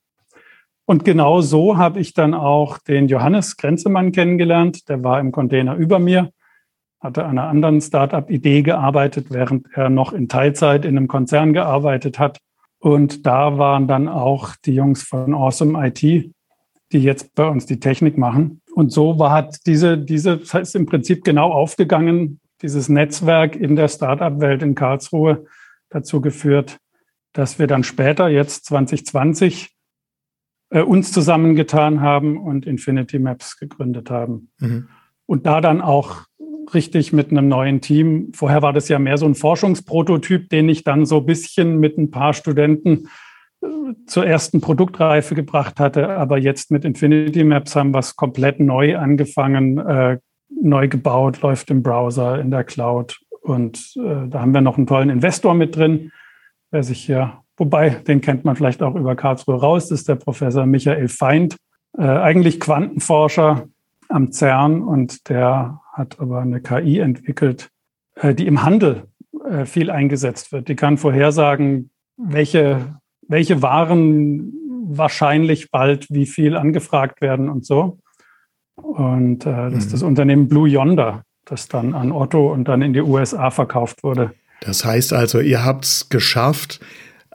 Und 0.87 1.04
genau 1.04 1.40
so 1.40 1.76
habe 1.76 1.99
ich 1.99 2.14
dann 2.14 2.35
auch 2.35 2.78
den 2.78 3.09
Johannes 3.09 3.56
Grenzemann 3.56 4.12
kennengelernt. 4.12 4.88
Der 4.88 5.02
war 5.02 5.18
im 5.18 5.33
Container 5.33 5.75
über 5.75 5.99
mir 5.99 6.30
hatte 7.04 7.25
an 7.25 7.38
einer 7.38 7.49
anderen 7.49 7.80
Startup-Idee 7.80 8.62
gearbeitet, 8.62 9.26
während 9.28 9.66
er 9.75 9.90
noch 9.90 10.14
in 10.14 10.28
Teilzeit 10.28 10.87
in 10.87 10.96
einem 10.96 11.06
Konzern 11.06 11.52
gearbeitet 11.52 12.18
hat. 12.18 12.38
Und 12.78 13.26
da 13.26 13.58
waren 13.58 13.87
dann 13.87 14.08
auch 14.08 14.56
die 14.64 14.75
Jungs 14.75 15.02
von 15.02 15.34
Awesome 15.34 15.87
IT, 15.87 16.02
die 16.02 16.32
jetzt 16.99 17.34
bei 17.34 17.46
uns 17.46 17.66
die 17.66 17.78
Technik 17.78 18.16
machen. 18.16 18.62
Und 18.75 18.90
so 18.90 19.18
war 19.18 19.32
hat 19.32 19.58
diese, 19.66 19.99
diese 19.99 20.38
das 20.38 20.54
ist 20.54 20.76
im 20.76 20.87
Prinzip 20.87 21.25
genau 21.25 21.52
aufgegangen, 21.52 22.40
dieses 22.62 22.88
Netzwerk 22.88 23.54
in 23.54 23.76
der 23.76 23.88
Startup-Welt 23.88 24.62
in 24.62 24.75
Karlsruhe 24.75 25.44
dazu 25.90 26.23
geführt, 26.23 26.78
dass 27.34 27.58
wir 27.58 27.66
dann 27.66 27.84
später, 27.84 28.28
jetzt 28.28 28.64
2020, 28.66 29.70
äh, 30.70 30.80
uns 30.80 31.12
zusammengetan 31.12 32.00
haben 32.00 32.38
und 32.38 32.64
Infinity 32.64 33.18
Maps 33.18 33.58
gegründet 33.58 34.11
haben. 34.11 34.50
Mhm. 34.58 34.88
Und 35.26 35.46
da 35.46 35.61
dann 35.61 35.82
auch 35.82 36.25
richtig 36.73 37.12
mit 37.12 37.30
einem 37.30 37.49
neuen 37.49 37.80
Team. 37.80 38.33
Vorher 38.35 38.62
war 38.62 38.73
das 38.73 38.88
ja 38.88 38.99
mehr 38.99 39.18
so 39.18 39.26
ein 39.26 39.35
Forschungsprototyp, 39.35 40.49
den 40.49 40.68
ich 40.68 40.85
dann 40.85 41.04
so 41.04 41.18
ein 41.18 41.26
bisschen 41.26 41.78
mit 41.78 41.99
ein 41.99 42.11
paar 42.11 42.33
Studenten 42.33 43.09
äh, 43.62 43.66
zur 44.06 44.26
ersten 44.26 44.61
Produktreife 44.61 45.35
gebracht 45.35 45.80
hatte. 45.80 46.11
Aber 46.11 46.38
jetzt 46.38 46.71
mit 46.71 46.85
Infinity 46.85 47.44
Maps 47.44 47.76
haben 47.76 47.92
wir 47.92 47.99
es 47.99 48.16
komplett 48.16 48.61
neu 48.61 48.97
angefangen, 48.97 49.78
äh, 49.78 50.18
neu 50.49 50.88
gebaut, 50.88 51.42
läuft 51.42 51.71
im 51.71 51.83
Browser, 51.83 52.40
in 52.40 52.50
der 52.50 52.64
Cloud. 52.64 53.18
Und 53.42 53.92
äh, 53.97 54.28
da 54.28 54.40
haben 54.40 54.54
wir 54.54 54.62
noch 54.62 54.78
einen 54.78 54.87
tollen 54.87 55.11
Investor 55.11 55.54
mit 55.54 55.76
drin, 55.76 56.12
der 56.73 56.83
sich 56.83 57.04
hier, 57.04 57.40
wobei, 57.59 57.90
den 57.90 58.21
kennt 58.21 58.44
man 58.44 58.56
vielleicht 58.56 58.83
auch 58.83 58.94
über 58.94 59.14
Karlsruhe 59.16 59.61
raus, 59.61 59.88
das 59.88 60.00
ist 60.00 60.09
der 60.09 60.14
Professor 60.14 60.64
Michael 60.64 61.09
Feind. 61.09 61.56
äh, 61.99 62.02
eigentlich 62.02 62.61
Quantenforscher 62.61 63.68
am 64.14 64.33
CERN 64.33 64.83
und 64.83 65.28
der 65.28 65.80
hat 65.92 66.21
aber 66.21 66.40
eine 66.40 66.61
KI 66.61 67.00
entwickelt, 67.00 67.71
äh, 68.14 68.35
die 68.35 68.47
im 68.47 68.62
Handel 68.62 69.09
äh, 69.49 69.64
viel 69.66 69.90
eingesetzt 69.90 70.52
wird. 70.52 70.68
Die 70.68 70.76
kann 70.76 70.99
vorhersagen, 70.99 71.90
welche, 72.16 73.00
welche 73.26 73.61
Waren 73.61 74.52
wahrscheinlich 74.87 75.71
bald 75.71 76.06
wie 76.11 76.26
viel 76.26 76.56
angefragt 76.56 77.21
werden 77.21 77.49
und 77.49 77.66
so. 77.66 77.99
Und 78.76 79.47
äh, 79.47 79.50
das 79.50 79.73
mhm. 79.73 79.78
ist 79.78 79.92
das 79.92 80.02
Unternehmen 80.02 80.49
Blue 80.49 80.68
Yonder, 80.68 81.25
das 81.44 81.68
dann 81.68 81.94
an 81.94 82.12
Otto 82.12 82.52
und 82.52 82.68
dann 82.68 82.83
in 82.83 82.92
die 82.92 83.00
USA 83.00 83.50
verkauft 83.50 84.04
wurde. 84.04 84.33
Das 84.61 84.85
heißt 84.85 85.12
also, 85.12 85.40
ihr 85.40 85.64
habt 85.64 85.85
es 85.85 86.09
geschafft, 86.09 86.80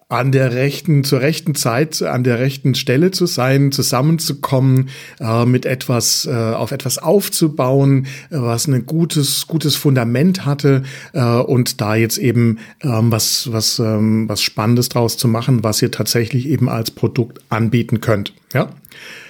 an 0.09 0.31
der 0.31 0.53
rechten, 0.53 1.03
zur 1.03 1.21
rechten 1.21 1.53
Zeit, 1.53 2.01
an 2.01 2.23
der 2.23 2.39
rechten 2.39 2.73
Stelle 2.73 3.11
zu 3.11 3.27
sein, 3.27 3.71
zusammenzukommen, 3.71 4.89
äh, 5.19 5.45
mit 5.45 5.67
etwas, 5.67 6.25
äh, 6.25 6.33
auf 6.33 6.71
etwas 6.71 6.97
aufzubauen, 6.97 8.07
äh, 8.31 8.37
was 8.39 8.67
ein 8.67 8.87
gutes, 8.87 9.45
gutes 9.45 9.75
Fundament 9.75 10.45
hatte 10.45 10.81
äh, 11.13 11.21
und 11.21 11.79
da 11.79 11.93
jetzt 11.93 12.17
eben 12.17 12.57
ähm, 12.81 13.11
was, 13.11 13.51
was, 13.53 13.77
ähm, 13.77 14.27
was 14.27 14.41
Spannendes 14.41 14.89
draus 14.89 15.15
zu 15.15 15.27
machen, 15.27 15.63
was 15.63 15.79
ihr 15.83 15.91
tatsächlich 15.91 16.47
eben 16.47 16.69
als 16.69 16.89
Produkt 16.89 17.39
anbieten 17.49 18.01
könnt. 18.01 18.33
Ja? 18.51 18.69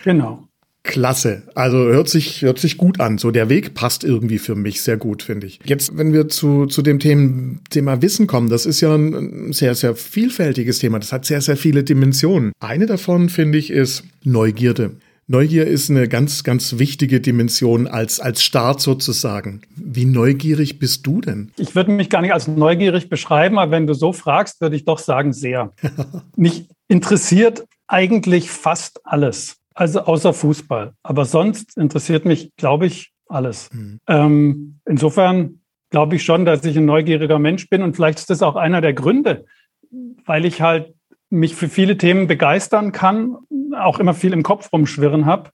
Genau. 0.06 0.49
Klasse. 0.90 1.44
Also 1.54 1.78
hört 1.78 2.10
sich, 2.10 2.42
hört 2.42 2.58
sich 2.58 2.78
gut 2.78 3.00
an. 3.00 3.20
So 3.20 3.30
der 3.30 3.48
Weg 3.48 3.76
passt 3.76 4.04
irgendwie 4.04 4.40
für 4.40 4.56
mich 4.56 4.82
sehr 4.82 4.98
gut, 4.98 5.22
finde 5.22 5.48
ich. 5.48 5.60
Jetzt, 5.64 5.96
wenn 5.98 6.14
wir 6.14 6.28
zu, 6.28 6.66
zu 6.66 6.82
dem 6.82 7.00
Thema, 7.00 7.58
Thema 7.70 8.02
Wissen 8.02 8.26
kommen, 8.26 8.50
das 8.50 8.66
ist 8.66 8.82
ja 8.82 8.96
ein 8.96 9.54
sehr, 9.54 9.76
sehr 9.76 9.96
vielfältiges 9.96 10.80
Thema. 10.80 11.00
Das 11.00 11.14
hat 11.14 11.26
sehr, 11.26 11.42
sehr 11.42 11.58
viele 11.58 11.84
Dimensionen. 11.84 12.52
Eine 12.60 12.88
davon, 12.88 13.30
finde 13.30 13.60
ich, 13.60 13.70
ist 13.70 14.04
Neugierde. 14.24 14.92
Neugier 15.28 15.68
ist 15.68 15.92
eine 15.92 16.08
ganz, 16.08 16.44
ganz 16.44 16.80
wichtige 16.80 17.22
Dimension 17.22 17.86
als, 17.86 18.20
als 18.20 18.42
Start 18.42 18.82
sozusagen. 18.82 19.62
Wie 19.76 20.06
neugierig 20.06 20.80
bist 20.80 21.06
du 21.06 21.22
denn? 21.22 21.52
Ich 21.58 21.76
würde 21.76 21.92
mich 21.92 22.10
gar 22.10 22.24
nicht 22.24 22.34
als 22.34 22.48
neugierig 22.48 23.10
beschreiben, 23.10 23.60
aber 23.60 23.72
wenn 23.72 23.86
du 23.86 23.94
so 23.94 24.12
fragst, 24.12 24.60
würde 24.60 24.76
ich 24.76 24.86
doch 24.86 24.98
sagen, 24.98 25.34
sehr. 25.34 25.72
mich 26.36 26.66
interessiert 26.88 27.64
eigentlich 27.86 28.50
fast 28.50 29.02
alles. 29.06 29.59
Also 29.80 30.02
außer 30.02 30.34
Fußball. 30.34 30.92
Aber 31.04 31.24
sonst 31.24 31.78
interessiert 31.78 32.26
mich, 32.26 32.54
glaube 32.58 32.86
ich, 32.86 33.14
alles. 33.30 33.70
Mhm. 33.72 34.02
Ähm, 34.08 34.80
insofern 34.86 35.62
glaube 35.90 36.18
ich 36.18 36.26
schon, 36.26 36.44
dass 36.44 36.66
ich 36.66 36.78
ein 36.78 36.84
neugieriger 36.84 37.40
Mensch 37.40 37.70
bin 37.70 37.82
und 37.82 37.96
vielleicht 37.96 38.20
ist 38.20 38.30
das 38.30 38.42
auch 38.42 38.58
einer 38.58 38.82
der 38.82 38.92
Gründe, 38.92 39.46
weil 40.26 40.44
ich 40.44 40.62
halt 40.62 40.94
mich 41.30 41.56
für 41.56 41.70
viele 41.70 41.98
Themen 41.98 42.28
begeistern 42.28 42.92
kann, 42.92 43.38
auch 43.74 44.00
immer 44.00 44.14
viel 44.14 44.34
im 44.34 44.44
Kopf 44.44 44.74
rumschwirren 44.74 45.26
habe, 45.26 45.52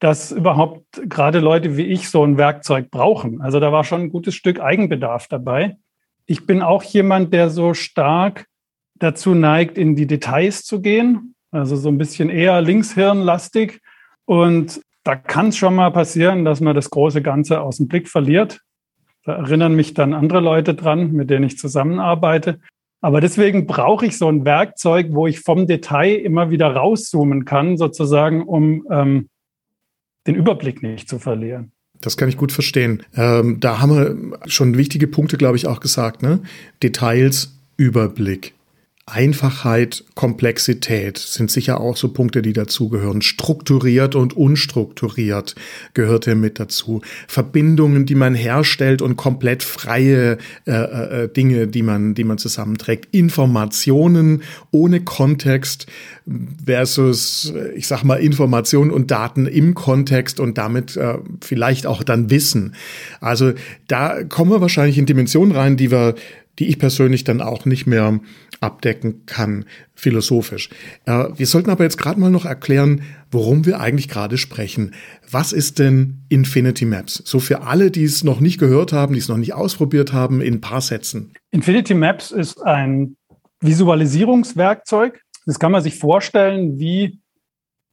dass 0.00 0.32
überhaupt 0.32 1.00
gerade 1.08 1.38
Leute 1.38 1.78
wie 1.78 1.86
ich 1.86 2.10
so 2.10 2.22
ein 2.22 2.36
Werkzeug 2.36 2.90
brauchen. 2.90 3.40
Also 3.40 3.58
da 3.58 3.72
war 3.72 3.84
schon 3.84 4.02
ein 4.02 4.10
gutes 4.10 4.34
Stück 4.34 4.60
Eigenbedarf 4.60 5.28
dabei. 5.28 5.78
Ich 6.26 6.44
bin 6.44 6.60
auch 6.60 6.82
jemand, 6.82 7.32
der 7.32 7.48
so 7.48 7.72
stark 7.72 8.48
dazu 8.96 9.34
neigt, 9.34 9.78
in 9.78 9.96
die 9.96 10.06
Details 10.06 10.62
zu 10.62 10.82
gehen 10.82 11.34
also 11.50 11.76
so 11.76 11.88
ein 11.88 11.98
bisschen 11.98 12.30
eher 12.30 12.60
linkshirnlastig. 12.60 13.80
Und 14.24 14.80
da 15.04 15.16
kann 15.16 15.48
es 15.48 15.56
schon 15.56 15.74
mal 15.74 15.90
passieren, 15.90 16.44
dass 16.44 16.60
man 16.60 16.74
das 16.74 16.90
große 16.90 17.22
Ganze 17.22 17.60
aus 17.60 17.78
dem 17.78 17.88
Blick 17.88 18.08
verliert. 18.08 18.60
Da 19.24 19.34
erinnern 19.34 19.74
mich 19.74 19.94
dann 19.94 20.14
andere 20.14 20.40
Leute 20.40 20.74
dran, 20.74 21.12
mit 21.12 21.30
denen 21.30 21.44
ich 21.44 21.58
zusammenarbeite. 21.58 22.60
Aber 23.00 23.20
deswegen 23.20 23.66
brauche 23.66 24.06
ich 24.06 24.18
so 24.18 24.28
ein 24.28 24.44
Werkzeug, 24.44 25.08
wo 25.10 25.26
ich 25.26 25.40
vom 25.40 25.66
Detail 25.66 26.16
immer 26.16 26.50
wieder 26.50 26.74
rauszoomen 26.74 27.44
kann, 27.44 27.76
sozusagen, 27.76 28.42
um 28.42 28.86
ähm, 28.90 29.28
den 30.26 30.34
Überblick 30.34 30.82
nicht 30.82 31.08
zu 31.08 31.18
verlieren. 31.18 31.72
Das 32.00 32.16
kann 32.16 32.28
ich 32.28 32.36
gut 32.36 32.52
verstehen. 32.52 33.02
Ähm, 33.14 33.58
da 33.60 33.80
haben 33.80 33.94
wir 33.94 34.38
schon 34.48 34.76
wichtige 34.76 35.06
Punkte, 35.06 35.36
glaube 35.36 35.56
ich, 35.56 35.66
auch 35.66 35.80
gesagt. 35.80 36.22
Ne? 36.22 36.40
Details, 36.82 37.58
Überblick. 37.76 38.54
Einfachheit, 39.10 40.04
Komplexität 40.14 41.18
sind 41.18 41.50
sicher 41.50 41.80
auch 41.80 41.96
so 41.96 42.12
Punkte, 42.12 42.42
die 42.42 42.52
dazugehören. 42.52 43.22
Strukturiert 43.22 44.14
und 44.14 44.36
unstrukturiert 44.36 45.54
gehört 45.94 46.24
hier 46.24 46.34
mit 46.34 46.60
dazu. 46.60 47.00
Verbindungen, 47.26 48.06
die 48.06 48.14
man 48.14 48.34
herstellt 48.34 49.02
und 49.02 49.16
komplett 49.16 49.62
freie 49.62 50.38
äh, 50.66 50.72
äh, 50.72 51.28
Dinge, 51.28 51.66
die 51.66 51.82
man, 51.82 52.14
die 52.14 52.24
man 52.24 52.38
zusammenträgt. 52.38 53.08
Informationen 53.14 54.42
ohne 54.70 55.00
Kontext 55.00 55.86
versus, 56.64 57.52
ich 57.74 57.86
sag 57.86 58.04
mal, 58.04 58.16
Informationen 58.16 58.90
und 58.90 59.10
Daten 59.10 59.46
im 59.46 59.74
Kontext 59.74 60.40
und 60.40 60.58
damit 60.58 60.96
äh, 60.96 61.18
vielleicht 61.40 61.86
auch 61.86 62.02
dann 62.02 62.30
Wissen. 62.30 62.74
Also 63.20 63.52
da 63.88 64.22
kommen 64.24 64.50
wir 64.50 64.60
wahrscheinlich 64.60 64.98
in 64.98 65.06
Dimensionen 65.06 65.54
rein, 65.54 65.76
die 65.76 65.90
wir 65.90 66.14
die 66.58 66.68
ich 66.68 66.78
persönlich 66.78 67.24
dann 67.24 67.40
auch 67.40 67.64
nicht 67.64 67.86
mehr 67.86 68.20
abdecken 68.60 69.24
kann, 69.26 69.64
philosophisch. 69.94 70.68
Äh, 71.06 71.28
wir 71.34 71.46
sollten 71.46 71.70
aber 71.70 71.84
jetzt 71.84 71.96
gerade 71.96 72.20
mal 72.20 72.30
noch 72.30 72.44
erklären, 72.44 73.02
worum 73.30 73.64
wir 73.64 73.80
eigentlich 73.80 74.08
gerade 74.08 74.38
sprechen. 74.38 74.94
Was 75.30 75.52
ist 75.52 75.78
denn 75.78 76.24
Infinity 76.28 76.84
Maps? 76.84 77.22
So 77.24 77.40
für 77.40 77.62
alle, 77.62 77.90
die 77.90 78.04
es 78.04 78.22
noch 78.22 78.40
nicht 78.40 78.58
gehört 78.58 78.92
haben, 78.92 79.14
die 79.14 79.18
es 79.18 79.28
noch 79.28 79.38
nicht 79.38 79.54
ausprobiert 79.54 80.12
haben, 80.12 80.40
in 80.40 80.54
ein 80.54 80.60
paar 80.60 80.80
Sätzen. 80.82 81.32
Infinity 81.50 81.94
Maps 81.94 82.30
ist 82.30 82.60
ein 82.62 83.16
Visualisierungswerkzeug. 83.60 85.22
Das 85.46 85.58
kann 85.58 85.72
man 85.72 85.82
sich 85.82 85.98
vorstellen 85.98 86.78
wie 86.78 87.18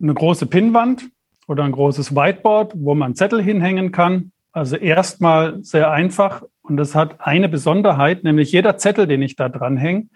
eine 0.02 0.14
große 0.14 0.46
Pinnwand 0.46 1.10
oder 1.48 1.64
ein 1.64 1.72
großes 1.72 2.14
Whiteboard, 2.14 2.74
wo 2.76 2.94
man 2.94 3.16
Zettel 3.16 3.42
hinhängen 3.42 3.92
kann. 3.92 4.32
Also 4.52 4.76
erstmal 4.76 5.64
sehr 5.64 5.92
einfach 5.92 6.44
und 6.62 6.78
das 6.78 6.96
hat 6.96 7.22
eine 7.22 7.48
Besonderheit, 7.48 8.24
nämlich 8.24 8.52
jeder 8.52 8.78
Zettel, 8.78 9.08
den 9.08 9.22
ich 9.22 9.36
da 9.36 9.48
dranhänge, 9.48 10.08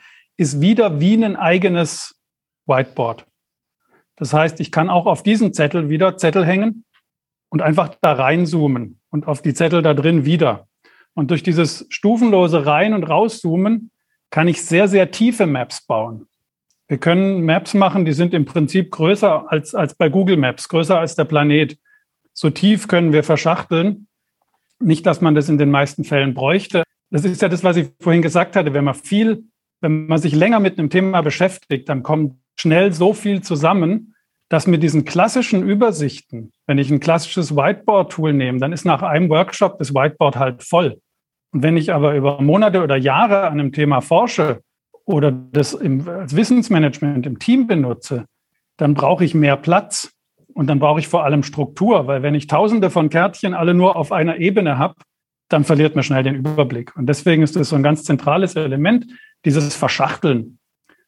ist 0.42 0.60
wieder 0.60 1.00
wie 1.00 1.24
ein 1.24 1.36
eigenes 1.36 2.16
Whiteboard. 2.66 3.28
Das 4.16 4.34
heißt, 4.34 4.60
ich 4.60 4.72
kann 4.72 4.90
auch 4.90 5.06
auf 5.06 5.22
diesen 5.22 5.54
Zettel 5.54 5.90
wieder 5.90 6.18
Zettel 6.18 6.44
hängen 6.44 6.84
und 7.50 7.62
einfach 7.62 7.94
da 8.02 8.14
reinzoomen 8.14 9.00
und 9.12 9.28
auf 9.28 9.44
die 9.44 9.54
Zettel 9.54 9.84
da 9.84 9.94
drin 9.94 10.26
wieder. 10.26 10.68
Und 11.14 11.30
durch 11.30 11.44
dieses 11.44 11.86
stufenlose 11.90 12.66
Rein- 12.66 12.96
und 12.96 13.04
Rauszoomen 13.04 13.92
kann 14.32 14.48
ich 14.48 14.66
sehr, 14.66 14.88
sehr 14.88 15.12
tiefe 15.12 15.46
Maps 15.46 15.86
bauen. 15.86 16.26
Wir 16.88 16.98
können 16.98 17.46
Maps 17.46 17.76
machen, 17.76 18.04
die 18.04 18.14
sind 18.14 18.34
im 18.34 18.46
Prinzip 18.46 18.90
größer 18.90 19.46
als, 19.52 19.76
als 19.76 19.94
bei 19.94 20.10
Google 20.10 20.38
Maps, 20.38 20.68
größer 20.70 20.98
als 20.98 21.14
der 21.14 21.26
Planet. 21.26 21.78
So 22.34 22.50
tief 22.50 22.88
können 22.88 23.14
wir 23.14 23.24
verschachteln. 23.24 24.08
Nicht, 24.80 25.06
dass 25.06 25.22
man 25.22 25.36
das 25.36 25.50
in 25.50 25.60
den 25.60 25.70
meisten 25.70 26.04
Fällen 26.04 26.34
bräuchte. 26.34 26.82
Das 27.12 27.26
ist 27.26 27.44
ja 27.44 27.48
das, 27.48 27.64
was 27.64 27.78
ich 27.78 27.92
vorhin 28.00 28.24
gesagt 28.24 28.56
hatte. 28.56 28.74
Wenn 28.74 28.86
man 28.86 28.96
viel, 28.96 29.44
wenn 29.82 30.08
man 30.08 30.20
sich 30.20 30.34
länger 30.34 30.60
mit 30.60 30.80
einem 30.80 30.90
Thema 30.90 31.22
beschäftigt, 31.22 31.90
dann 31.90 32.04
kommt 32.04 32.36
schnell 32.56 32.94
so 32.94 33.14
viel 33.14 33.42
zusammen, 33.42 34.16
dass 34.48 34.68
mit 34.68 34.84
diesen 34.84 35.06
klassischen 35.06 35.64
Übersichten, 35.64 36.52
wenn 36.68 36.78
ich 36.78 36.92
ein 36.92 37.00
klassisches 37.00 37.56
Whiteboard-Tool 37.56 38.34
nehme, 38.34 38.60
dann 38.60 38.74
ist 38.74 38.86
nach 38.86 39.02
einem 39.02 39.30
Workshop 39.30 39.80
das 39.80 39.94
Whiteboard 39.94 40.36
halt 40.36 40.64
voll. 40.64 41.00
Und 41.52 41.64
wenn 41.64 41.78
ich 41.78 41.94
aber 41.94 42.16
über 42.16 42.42
Monate 42.42 42.84
oder 42.84 42.96
Jahre 42.96 43.44
an 43.44 43.60
einem 43.60 43.72
Thema 43.72 44.02
forsche 44.02 44.62
oder 45.06 45.32
das 45.32 45.74
im, 45.74 46.08
als 46.08 46.36
Wissensmanagement 46.36 47.26
im 47.26 47.40
Team 47.40 47.68
benutze, 47.68 48.26
dann 48.78 48.94
brauche 48.94 49.24
ich 49.24 49.34
mehr 49.34 49.58
Platz. 49.58 50.12
Und 50.54 50.68
dann 50.68 50.80
brauche 50.80 51.00
ich 51.00 51.08
vor 51.08 51.24
allem 51.24 51.44
Struktur, 51.44 52.08
weil 52.08 52.24
wenn 52.24 52.36
ich 52.36 52.48
tausende 52.48 52.90
von 52.90 53.10
Kärtchen 53.10 53.54
alle 53.54 53.74
nur 53.74 53.96
auf 53.96 54.12
einer 54.12 54.38
Ebene 54.38 54.78
habe, 54.78 54.96
dann 55.48 55.64
verliert 55.64 55.96
man 55.96 56.04
schnell 56.04 56.24
den 56.24 56.36
Überblick. 56.36 56.96
Und 56.98 57.08
deswegen 57.08 57.42
ist 57.42 57.56
das 57.56 57.70
so 57.70 57.78
ein 57.78 57.84
ganz 57.84 58.04
zentrales 58.04 58.56
Element, 58.56 59.06
dieses 59.46 59.76
Verschachteln. 59.76 60.60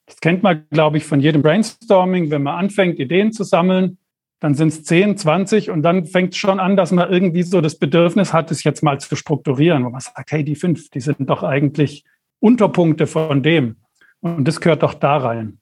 Das 0.06 0.20
kennt 0.20 0.44
man, 0.44 0.66
glaube 0.70 0.98
ich, 0.98 1.06
von 1.06 1.20
jedem 1.20 1.42
Brainstorming. 1.42 2.30
Wenn 2.30 2.44
man 2.44 2.56
anfängt, 2.56 3.00
Ideen 3.00 3.32
zu 3.32 3.44
sammeln, 3.44 3.98
dann 4.40 4.56
sind 4.56 4.70
es 4.70 4.84
10, 4.84 5.18
20 5.18 5.70
und 5.70 5.84
dann 5.84 6.06
fängt 6.06 6.34
es 6.34 6.38
schon 6.38 6.60
an, 6.60 6.76
dass 6.76 6.92
man 6.92 7.10
irgendwie 7.10 7.44
so 7.44 7.62
das 7.62 7.80
Bedürfnis 7.80 8.34
hat, 8.34 8.52
es 8.52 8.64
jetzt 8.66 8.84
mal 8.84 9.00
zu 9.00 9.16
strukturieren, 9.16 9.86
wo 9.86 9.90
man 9.90 10.02
sagt, 10.02 10.32
hey, 10.32 10.44
die 10.44 10.56
fünf, 10.56 10.90
die 10.90 11.00
sind 11.00 11.30
doch 11.30 11.44
eigentlich 11.44 12.04
Unterpunkte 12.40 13.08
von 13.08 13.42
dem. 13.42 13.78
Und 14.20 14.46
das 14.46 14.60
gehört 14.60 14.84
doch 14.84 14.96
da 14.96 15.18
rein. 15.18 15.60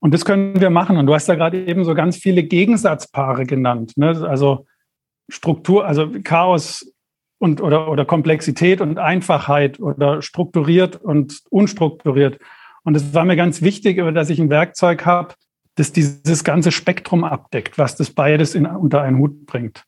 Und 0.00 0.14
das 0.14 0.24
können 0.24 0.60
wir 0.60 0.70
machen. 0.70 0.96
Und 0.96 1.06
du 1.06 1.14
hast 1.14 1.26
ja 1.26 1.34
gerade 1.34 1.64
eben 1.64 1.84
so 1.84 1.94
ganz 1.94 2.16
viele 2.16 2.44
Gegensatzpaare 2.44 3.46
genannt. 3.46 3.94
Ne? 3.96 4.10
Also 4.28 4.66
Struktur, 5.28 5.84
also 5.84 6.08
Chaos 6.22 6.92
und 7.38 7.60
oder, 7.60 7.90
oder 7.90 8.04
Komplexität 8.04 8.80
und 8.80 8.98
Einfachheit 8.98 9.80
oder 9.80 10.22
strukturiert 10.22 10.96
und 10.96 11.40
unstrukturiert. 11.50 12.38
Und 12.84 12.96
es 12.96 13.14
war 13.14 13.24
mir 13.24 13.36
ganz 13.36 13.62
wichtig, 13.62 14.02
dass 14.14 14.30
ich 14.30 14.40
ein 14.40 14.50
Werkzeug 14.50 15.06
habe, 15.06 15.34
das 15.76 15.92
dieses 15.92 16.42
ganze 16.42 16.72
Spektrum 16.72 17.24
abdeckt, 17.24 17.78
was 17.78 17.96
das 17.96 18.10
beides 18.10 18.54
in, 18.54 18.66
unter 18.66 19.02
einen 19.02 19.18
Hut 19.18 19.46
bringt. 19.46 19.84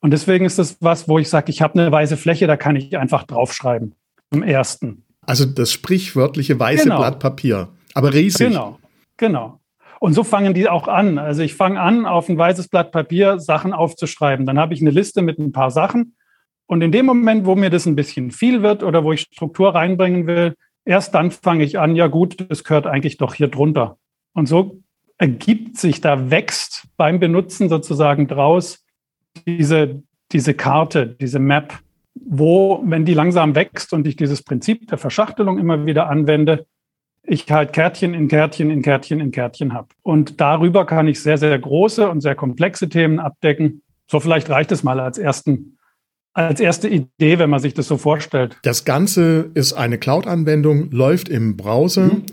Und 0.00 0.12
deswegen 0.12 0.44
ist 0.44 0.58
das 0.58 0.78
was, 0.80 1.08
wo 1.08 1.18
ich 1.18 1.28
sage, 1.28 1.50
ich 1.50 1.60
habe 1.60 1.78
eine 1.78 1.90
weiße 1.90 2.16
Fläche, 2.16 2.46
da 2.46 2.56
kann 2.56 2.76
ich 2.76 2.96
einfach 2.96 3.24
draufschreiben. 3.24 3.94
Im 4.32 4.42
ersten. 4.42 5.04
Also 5.22 5.44
das 5.44 5.72
sprichwörtliche 5.72 6.58
weiße 6.58 6.84
genau. 6.84 6.98
Blatt 6.98 7.18
Papier. 7.18 7.68
Aber 7.94 8.14
riesig. 8.14 8.48
Genau. 8.48 8.78
Genau. 9.16 9.60
Und 9.98 10.14
so 10.14 10.24
fangen 10.24 10.54
die 10.54 10.68
auch 10.68 10.88
an. 10.88 11.18
Also 11.18 11.42
ich 11.42 11.54
fange 11.54 11.80
an, 11.80 12.06
auf 12.06 12.28
ein 12.28 12.38
weißes 12.38 12.68
Blatt 12.68 12.92
Papier 12.92 13.38
Sachen 13.38 13.72
aufzuschreiben. 13.72 14.46
Dann 14.46 14.58
habe 14.58 14.72
ich 14.72 14.80
eine 14.80 14.90
Liste 14.90 15.20
mit 15.20 15.38
ein 15.38 15.52
paar 15.52 15.70
Sachen. 15.70 16.14
Und 16.70 16.82
in 16.82 16.92
dem 16.92 17.04
Moment, 17.04 17.46
wo 17.46 17.56
mir 17.56 17.68
das 17.68 17.86
ein 17.86 17.96
bisschen 17.96 18.30
viel 18.30 18.62
wird 18.62 18.84
oder 18.84 19.02
wo 19.02 19.10
ich 19.10 19.22
Struktur 19.22 19.74
reinbringen 19.74 20.28
will, 20.28 20.54
erst 20.84 21.16
dann 21.16 21.32
fange 21.32 21.64
ich 21.64 21.80
an, 21.80 21.96
ja 21.96 22.06
gut, 22.06 22.48
das 22.48 22.62
gehört 22.62 22.86
eigentlich 22.86 23.16
doch 23.16 23.34
hier 23.34 23.48
drunter. 23.48 23.98
Und 24.34 24.46
so 24.46 24.80
ergibt 25.18 25.78
sich, 25.78 26.00
da 26.00 26.30
wächst 26.30 26.86
beim 26.96 27.18
Benutzen 27.18 27.68
sozusagen 27.68 28.28
draus 28.28 28.84
diese, 29.48 30.04
diese 30.30 30.54
Karte, 30.54 31.08
diese 31.20 31.40
Map, 31.40 31.76
wo, 32.14 32.80
wenn 32.86 33.04
die 33.04 33.14
langsam 33.14 33.56
wächst 33.56 33.92
und 33.92 34.06
ich 34.06 34.14
dieses 34.14 34.44
Prinzip 34.44 34.86
der 34.86 34.98
Verschachtelung 34.98 35.58
immer 35.58 35.86
wieder 35.86 36.08
anwende, 36.08 36.66
ich 37.24 37.50
halt 37.50 37.72
Kärtchen 37.72 38.14
in 38.14 38.28
Kärtchen 38.28 38.70
in 38.70 38.82
Kärtchen 38.82 39.18
in 39.18 39.32
Kärtchen 39.32 39.74
habe. 39.74 39.88
Und 40.02 40.40
darüber 40.40 40.86
kann 40.86 41.08
ich 41.08 41.20
sehr, 41.20 41.36
sehr 41.36 41.58
große 41.58 42.08
und 42.08 42.20
sehr 42.20 42.36
komplexe 42.36 42.88
Themen 42.88 43.18
abdecken. 43.18 43.82
So 44.06 44.20
vielleicht 44.20 44.48
reicht 44.50 44.70
es 44.70 44.84
mal 44.84 45.00
als 45.00 45.18
ersten 45.18 45.76
als 46.32 46.60
erste 46.60 46.88
Idee, 46.88 47.38
wenn 47.38 47.50
man 47.50 47.60
sich 47.60 47.74
das 47.74 47.88
so 47.88 47.96
vorstellt. 47.96 48.56
Das 48.62 48.84
Ganze 48.84 49.50
ist 49.54 49.72
eine 49.72 49.98
Cloud-Anwendung, 49.98 50.90
läuft 50.90 51.28
im 51.28 51.56
Browser. 51.56 52.06
Mhm 52.06 52.24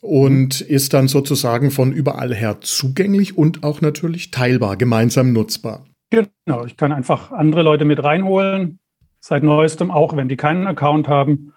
und 0.00 0.60
ist 0.60 0.94
dann 0.94 1.08
sozusagen 1.08 1.70
von 1.70 1.92
überall 1.92 2.34
her 2.34 2.58
zugänglich 2.60 3.36
und 3.36 3.62
auch 3.62 3.80
natürlich 3.80 4.30
teilbar, 4.30 4.76
gemeinsam 4.76 5.32
nutzbar. 5.32 5.84
Genau, 6.10 6.64
ich 6.64 6.76
kann 6.76 6.92
einfach 6.92 7.30
andere 7.32 7.62
Leute 7.62 7.84
mit 7.84 8.02
reinholen, 8.02 8.78
seit 9.20 9.42
neuestem 9.42 9.90
auch, 9.90 10.16
wenn 10.16 10.28
die 10.28 10.36
keinen 10.36 10.66
Account 10.66 11.06
haben. 11.06 11.52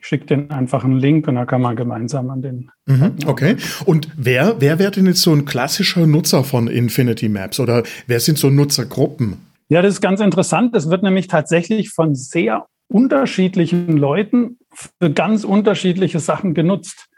Ich 0.00 0.06
schicke 0.06 0.26
denen 0.26 0.50
einfach 0.50 0.84
einen 0.84 0.98
Link 0.98 1.26
und 1.26 1.36
dann 1.36 1.46
kann 1.46 1.60
man 1.60 1.74
gemeinsam 1.74 2.30
an 2.30 2.42
den. 2.42 2.70
Mhm, 2.86 3.16
okay. 3.26 3.56
Und 3.84 4.08
wer, 4.16 4.60
wer 4.60 4.78
wäre 4.78 4.92
denn 4.92 5.06
jetzt 5.06 5.22
so 5.22 5.32
ein 5.32 5.44
klassischer 5.44 6.06
Nutzer 6.06 6.44
von 6.44 6.68
Infinity 6.68 7.28
Maps 7.28 7.58
oder 7.58 7.82
wer 8.06 8.20
sind 8.20 8.38
so 8.38 8.50
Nutzergruppen? 8.50 9.47
Ja, 9.68 9.82
das 9.82 9.94
ist 9.94 10.00
ganz 10.00 10.20
interessant. 10.20 10.74
Es 10.74 10.90
wird 10.90 11.02
nämlich 11.02 11.26
tatsächlich 11.26 11.90
von 11.90 12.14
sehr 12.14 12.66
unterschiedlichen 12.88 13.96
Leuten 13.96 14.58
für 14.72 15.10
ganz 15.10 15.44
unterschiedliche 15.44 16.20
Sachen 16.20 16.54
genutzt. 16.54 17.08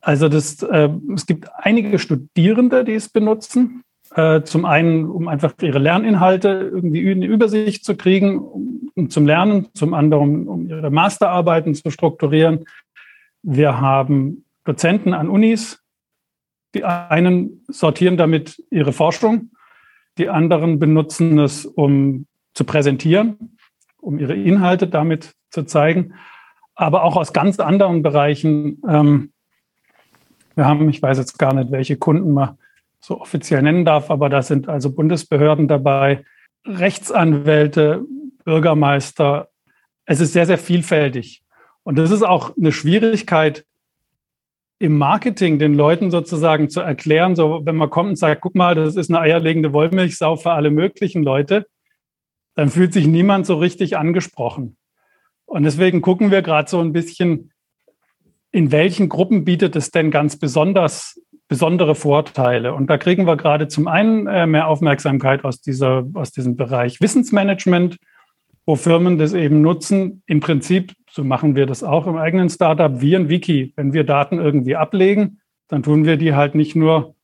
Also 0.00 0.28
das, 0.28 0.62
äh, 0.62 0.88
es 1.14 1.26
gibt 1.26 1.48
einige 1.54 1.98
Studierende, 1.98 2.84
die 2.84 2.94
es 2.94 3.08
benutzen. 3.08 3.82
Äh, 4.14 4.42
zum 4.42 4.64
einen, 4.64 5.06
um 5.08 5.28
einfach 5.28 5.54
ihre 5.62 5.78
Lerninhalte 5.78 6.70
irgendwie 6.72 7.10
eine 7.10 7.26
Übersicht 7.26 7.84
zu 7.84 7.96
kriegen, 7.96 8.38
um, 8.38 9.10
zum 9.10 9.26
Lernen, 9.26 9.68
zum 9.74 9.94
anderen, 9.94 10.48
um 10.48 10.68
ihre 10.68 10.90
Masterarbeiten 10.90 11.74
zu 11.74 11.90
strukturieren. 11.90 12.64
Wir 13.42 13.80
haben 13.80 14.44
Dozenten 14.64 15.14
an 15.14 15.28
Unis. 15.28 15.80
Die 16.74 16.84
einen 16.84 17.64
sortieren 17.68 18.16
damit 18.16 18.62
ihre 18.70 18.92
Forschung, 18.92 19.50
die 20.18 20.28
anderen 20.28 20.78
benutzen 20.78 21.38
es, 21.38 21.66
um 21.66 22.26
zu 22.54 22.64
präsentieren, 22.64 23.56
um 24.00 24.18
ihre 24.18 24.34
Inhalte 24.34 24.86
damit 24.86 25.34
zu 25.50 25.64
zeigen. 25.64 26.14
Aber 26.74 27.04
auch 27.04 27.16
aus 27.16 27.32
ganz 27.32 27.60
anderen 27.60 28.02
Bereichen. 28.02 28.82
Ähm, 28.88 29.32
wir 30.54 30.66
haben, 30.66 30.88
ich 30.88 31.00
weiß 31.00 31.18
jetzt 31.18 31.38
gar 31.38 31.54
nicht, 31.54 31.70
welche 31.70 31.96
Kunden 31.96 32.32
man 32.32 32.58
so 33.00 33.20
offiziell 33.20 33.62
nennen 33.62 33.84
darf, 33.84 34.10
aber 34.10 34.28
da 34.28 34.42
sind 34.42 34.68
also 34.68 34.92
Bundesbehörden 34.92 35.66
dabei, 35.66 36.24
Rechtsanwälte, 36.64 38.04
Bürgermeister. 38.44 39.48
Es 40.04 40.20
ist 40.20 40.32
sehr, 40.32 40.46
sehr 40.46 40.58
vielfältig. 40.58 41.42
Und 41.82 41.98
das 41.98 42.10
ist 42.10 42.22
auch 42.22 42.56
eine 42.56 42.70
Schwierigkeit 42.70 43.66
im 44.82 44.98
Marketing, 44.98 45.60
den 45.60 45.74
Leuten 45.74 46.10
sozusagen 46.10 46.68
zu 46.68 46.80
erklären, 46.80 47.36
so 47.36 47.62
wenn 47.64 47.76
man 47.76 47.88
kommt 47.88 48.10
und 48.10 48.16
sagt, 48.16 48.40
guck 48.40 48.56
mal, 48.56 48.74
das 48.74 48.96
ist 48.96 49.10
eine 49.10 49.20
eierlegende 49.20 49.72
Wollmilchsau 49.72 50.34
für 50.34 50.50
alle 50.50 50.72
möglichen 50.72 51.22
Leute, 51.22 51.66
dann 52.56 52.68
fühlt 52.68 52.92
sich 52.92 53.06
niemand 53.06 53.46
so 53.46 53.54
richtig 53.54 53.96
angesprochen. 53.96 54.76
Und 55.44 55.62
deswegen 55.62 56.02
gucken 56.02 56.32
wir 56.32 56.42
gerade 56.42 56.68
so 56.68 56.80
ein 56.80 56.92
bisschen, 56.92 57.52
in 58.50 58.72
welchen 58.72 59.08
Gruppen 59.08 59.44
bietet 59.44 59.76
es 59.76 59.92
denn 59.92 60.10
ganz 60.10 60.36
besonders 60.36 61.16
besondere 61.46 61.94
Vorteile? 61.94 62.74
Und 62.74 62.90
da 62.90 62.98
kriegen 62.98 63.24
wir 63.24 63.36
gerade 63.36 63.68
zum 63.68 63.86
einen 63.86 64.26
äh, 64.26 64.46
mehr 64.48 64.66
Aufmerksamkeit 64.66 65.44
aus, 65.44 65.60
dieser, 65.60 66.04
aus 66.14 66.32
diesem 66.32 66.56
Bereich 66.56 67.00
Wissensmanagement, 67.00 67.98
wo 68.66 68.74
Firmen 68.74 69.16
das 69.16 69.32
eben 69.32 69.60
nutzen. 69.60 70.22
Im 70.26 70.40
Prinzip, 70.40 70.92
so 71.12 71.24
machen 71.24 71.56
wir 71.56 71.66
das 71.66 71.84
auch 71.84 72.06
im 72.06 72.16
eigenen 72.16 72.48
Startup, 72.48 73.00
wie 73.02 73.14
ein 73.14 73.28
Wiki. 73.28 73.74
Wenn 73.76 73.92
wir 73.92 74.04
Daten 74.04 74.38
irgendwie 74.38 74.76
ablegen, 74.76 75.40
dann 75.68 75.82
tun 75.82 76.06
wir 76.06 76.16
die 76.16 76.34
halt 76.34 76.54
nicht 76.54 76.74
nur 76.74 77.14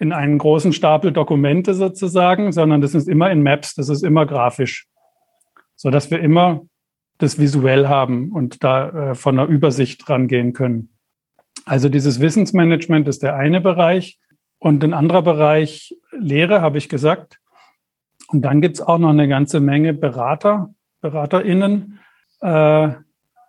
in 0.00 0.12
einen 0.12 0.38
großen 0.38 0.72
Stapel 0.72 1.12
Dokumente 1.12 1.74
sozusagen, 1.74 2.50
sondern 2.50 2.80
das 2.80 2.94
ist 2.94 3.08
immer 3.08 3.30
in 3.30 3.42
Maps, 3.42 3.74
das 3.74 3.88
ist 3.88 4.02
immer 4.02 4.26
grafisch, 4.26 4.88
so 5.76 5.90
dass 5.90 6.10
wir 6.10 6.18
immer 6.18 6.62
das 7.18 7.38
visuell 7.38 7.86
haben 7.86 8.32
und 8.32 8.64
da 8.64 9.10
äh, 9.10 9.14
von 9.14 9.38
einer 9.38 9.48
Übersicht 9.48 10.08
rangehen 10.10 10.52
können. 10.52 10.90
Also 11.64 11.88
dieses 11.88 12.20
Wissensmanagement 12.20 13.06
ist 13.06 13.22
der 13.22 13.36
eine 13.36 13.60
Bereich. 13.60 14.18
Und 14.58 14.82
ein 14.82 14.94
anderer 14.94 15.22
Bereich 15.22 15.94
Lehre, 16.10 16.62
habe 16.62 16.78
ich 16.78 16.88
gesagt. 16.88 17.38
Und 18.28 18.42
dann 18.42 18.62
gibt 18.62 18.76
es 18.76 18.82
auch 18.82 18.98
noch 18.98 19.10
eine 19.10 19.28
ganze 19.28 19.60
Menge 19.60 19.92
Berater, 19.92 20.74
BeraterInnen, 21.02 22.00
äh, 22.40 22.88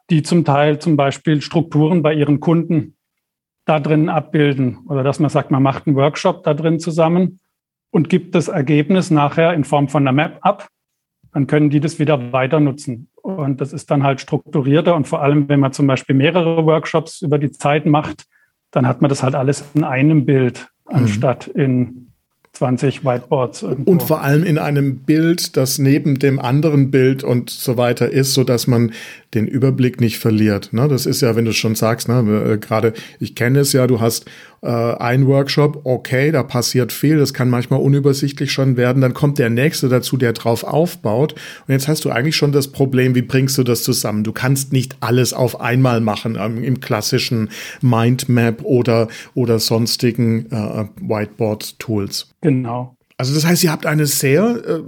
die 0.10 0.24
zum 0.24 0.46
Teil 0.46 0.80
zum 0.80 0.98
Beispiel 0.98 1.42
Strukturen 1.42 2.02
bei 2.02 2.14
ihren 2.14 2.40
Kunden 2.40 2.96
da 3.66 3.80
drin 3.80 4.10
abbilden. 4.10 4.80
Oder 4.88 5.04
dass 5.04 5.20
man 5.20 5.30
sagt, 5.30 5.52
man 5.52 5.64
macht 5.64 5.88
einen 5.88 5.96
Workshop 5.96 6.44
da 6.44 6.54
drin 6.54 6.80
zusammen 6.80 7.40
und 7.92 8.10
gibt 8.10 8.36
das 8.36 8.48
Ergebnis 8.48 9.10
nachher 9.10 9.54
in 9.54 9.64
Form 9.64 9.88
von 9.88 10.04
einer 10.04 10.12
Map 10.12 10.38
ab 10.42 10.70
dann 11.36 11.48
können 11.48 11.70
die 11.70 11.82
das 11.82 12.00
wieder 12.00 12.32
weiter 12.32 12.62
nutzen. 12.62 13.10
Und 13.22 13.60
das 13.60 13.74
ist 13.74 13.92
dann 13.92 14.04
halt 14.04 14.22
strukturierter 14.22 14.96
und 14.96 15.06
vor 15.06 15.22
allem, 15.22 15.50
wenn 15.50 15.60
man 15.60 15.74
zum 15.74 15.86
Beispiel 15.86 16.16
mehrere 16.16 16.66
Workshops 16.66 17.22
über 17.22 17.38
die 17.38 17.52
Zeit 17.52 17.86
macht, 17.86 18.26
dann 18.72 18.88
hat 18.88 19.02
man 19.02 19.10
das 19.10 19.22
halt 19.22 19.36
alles 19.36 19.70
in 19.74 19.84
einem 19.84 20.26
Bild, 20.26 20.70
mhm. 20.88 20.96
anstatt 20.96 21.48
in 21.48 22.05
20 22.56 23.04
Whiteboards. 23.04 23.64
Irgendwo. 23.64 23.92
Und 23.92 24.04
vor 24.04 24.22
allem 24.22 24.44
in 24.44 24.58
einem 24.58 25.00
Bild, 25.00 25.58
das 25.58 25.78
neben 25.78 26.20
dem 26.20 26.40
anderen 26.40 26.90
Bild 26.90 27.24
und 27.24 27.50
so 27.50 27.78
weiter 27.78 28.10
ist, 28.10 28.34
so 28.34 28.44
dass 28.44 28.68
man 28.68 28.94
den 29.34 29.48
Überblick 29.48 30.00
nicht 30.00 30.18
verliert. 30.18 30.72
Ne? 30.72 30.88
Das 30.88 31.06
ist 31.06 31.22
ja, 31.22 31.36
wenn 31.36 31.46
du 31.46 31.54
schon 31.54 31.76
sagst, 31.76 32.08
ne, 32.08 32.54
äh, 32.54 32.58
gerade, 32.58 32.94
ich 33.20 33.36
kenne 33.36 33.60
es 33.60 33.74
ja, 33.74 33.88
du 33.88 34.00
hast 34.00 34.26
äh, 34.66 34.96
einen 34.98 35.28
Workshop, 35.28 35.82
okay, 35.84 36.32
da 36.32 36.44
passiert 36.44 36.92
viel, 36.92 37.18
das 37.18 37.34
kann 37.34 37.50
manchmal 37.50 37.80
unübersichtlich 37.80 38.52
schon 38.52 38.78
werden, 38.78 39.02
dann 39.02 39.14
kommt 39.14 39.38
der 39.40 39.50
nächste 39.50 39.90
dazu, 39.90 40.18
der 40.18 40.34
drauf 40.34 40.64
aufbaut. 40.64 41.34
Und 41.68 41.72
jetzt 41.74 41.88
hast 41.88 42.04
du 42.06 42.10
eigentlich 42.10 42.36
schon 42.36 42.52
das 42.52 42.70
Problem, 42.70 43.16
wie 43.16 43.22
bringst 43.22 43.58
du 43.58 43.64
das 43.64 43.84
zusammen? 43.84 44.24
Du 44.24 44.34
kannst 44.34 44.74
nicht 44.74 44.98
alles 45.00 45.34
auf 45.34 45.62
einmal 45.62 46.02
machen 46.02 46.38
ähm, 46.40 46.64
im 46.64 46.80
klassischen 46.80 47.50
Mindmap 47.82 48.64
oder, 48.64 49.08
oder 49.34 49.60
sonstigen 49.60 50.52
äh, 50.52 50.86
Whiteboard-Tools. 51.02 52.34
Genau. 52.42 52.96
Also 53.18 53.34
das 53.34 53.46
heißt, 53.46 53.64
ihr 53.64 53.72
habt 53.72 53.86
eine 53.86 54.08
sehr, 54.08 54.62
äh, 54.68 54.82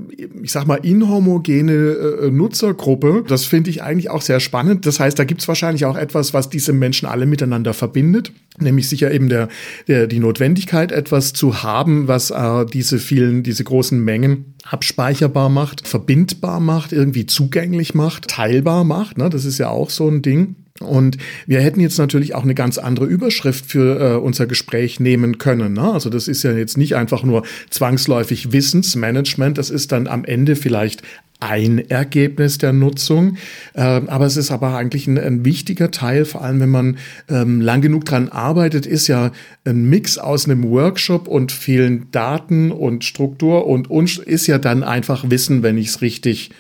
ich 0.44 0.52
sag 0.52 0.68
mal, 0.68 0.76
inhomogene 0.76 1.72
äh, 1.72 2.30
Nutzergruppe. 2.30 3.24
Das 3.26 3.46
finde 3.46 3.70
ich 3.70 3.84
eigentlich 3.84 4.10
auch 4.10 4.22
sehr 4.22 4.42
spannend. 4.42 4.86
Das 4.86 5.00
heißt, 5.00 5.18
da 5.18 5.24
gibt 5.24 5.42
es 5.42 5.48
wahrscheinlich 5.48 5.86
auch 5.86 5.96
etwas, 5.96 6.34
was 6.34 6.50
diese 6.50 6.74
Menschen 6.74 7.08
alle 7.08 7.26
miteinander 7.26 7.74
verbindet. 7.74 8.34
Nämlich 8.60 8.90
sicher 8.90 9.12
eben 9.12 9.30
der, 9.30 9.48
der 9.88 10.08
die 10.08 10.20
Notwendigkeit, 10.20 10.92
etwas 10.92 11.32
zu 11.32 11.64
haben, 11.64 12.10
was 12.10 12.32
äh, 12.32 12.66
diese 12.66 13.00
vielen, 13.00 13.44
diese 13.44 13.64
großen 13.64 13.98
Mengen 14.04 14.56
abspeicherbar 14.64 15.48
macht, 15.48 15.88
verbindbar 15.88 16.60
macht, 16.60 16.92
irgendwie 16.92 17.28
zugänglich 17.28 17.96
macht, 17.96 18.28
teilbar 18.28 18.84
macht. 18.84 19.18
Ne? 19.18 19.30
Das 19.30 19.46
ist 19.46 19.58
ja 19.58 19.70
auch 19.70 19.90
so 19.90 20.10
ein 20.10 20.22
Ding. 20.22 20.56
Und 20.80 21.18
wir 21.46 21.62
hätten 21.62 21.80
jetzt 21.80 21.98
natürlich 21.98 22.36
auch 22.36 22.44
eine 22.44 22.56
ganz 22.56 22.78
andere 22.78 23.06
Überschrift 23.06 23.66
für 23.66 24.00
äh, 24.00 24.18
unser 24.18 24.46
Gespräch 24.46 25.00
nehmen 25.00 25.38
können. 25.38 25.74
Ne? 25.74 25.94
Also 25.94 26.10
das 26.10 26.28
ist 26.28 26.44
ja 26.44 26.52
jetzt 26.52 26.78
nicht 26.78 26.96
einfach 26.96 27.24
nur 27.24 27.44
zwangsläufig 27.70 28.52
Wissensmanagement, 28.52 29.58
das 29.58 29.70
ist 29.70 29.92
dann 29.92 30.08
am 30.08 30.24
Ende 30.26 30.56
vielleicht 30.56 31.04
ein 31.40 31.78
Ergebnis 31.90 32.58
der 32.58 32.74
Nutzung. 32.74 33.38
Ähm, 33.76 34.10
aber 34.10 34.26
es 34.26 34.38
ist 34.38 34.52
aber 34.52 34.76
eigentlich 34.76 35.08
ein, 35.08 35.20
ein, 35.20 35.46
wichtiger 35.46 35.92
Teil, 35.92 36.26
vor 36.26 36.44
allem 36.44 36.60
wenn 36.60 36.70
man 36.70 36.98
ähm, 37.30 37.62
lang 37.62 37.82
genug 37.82 38.06
dran 38.06 38.30
arbeitet, 38.30 38.86
ist 38.86 39.08
ja 39.08 39.32
ein 39.64 39.88
Mix 39.88 40.18
aus 40.18 40.46
einem 40.46 40.64
Workshop 40.64 41.28
und 41.28 41.52
vielen 41.52 42.10
Daten 42.12 42.72
und 42.72 43.06
Struktur 43.06 43.68
und, 43.68 43.90
und 43.90 44.18
ist 44.18 44.48
ja 44.48 44.58
dann 44.58 44.84
einfach 44.84 45.30
Wissen, 45.30 45.62
wenn 45.62 45.78
ich 45.78 45.88
es 45.88 46.02
richtig 46.02 46.52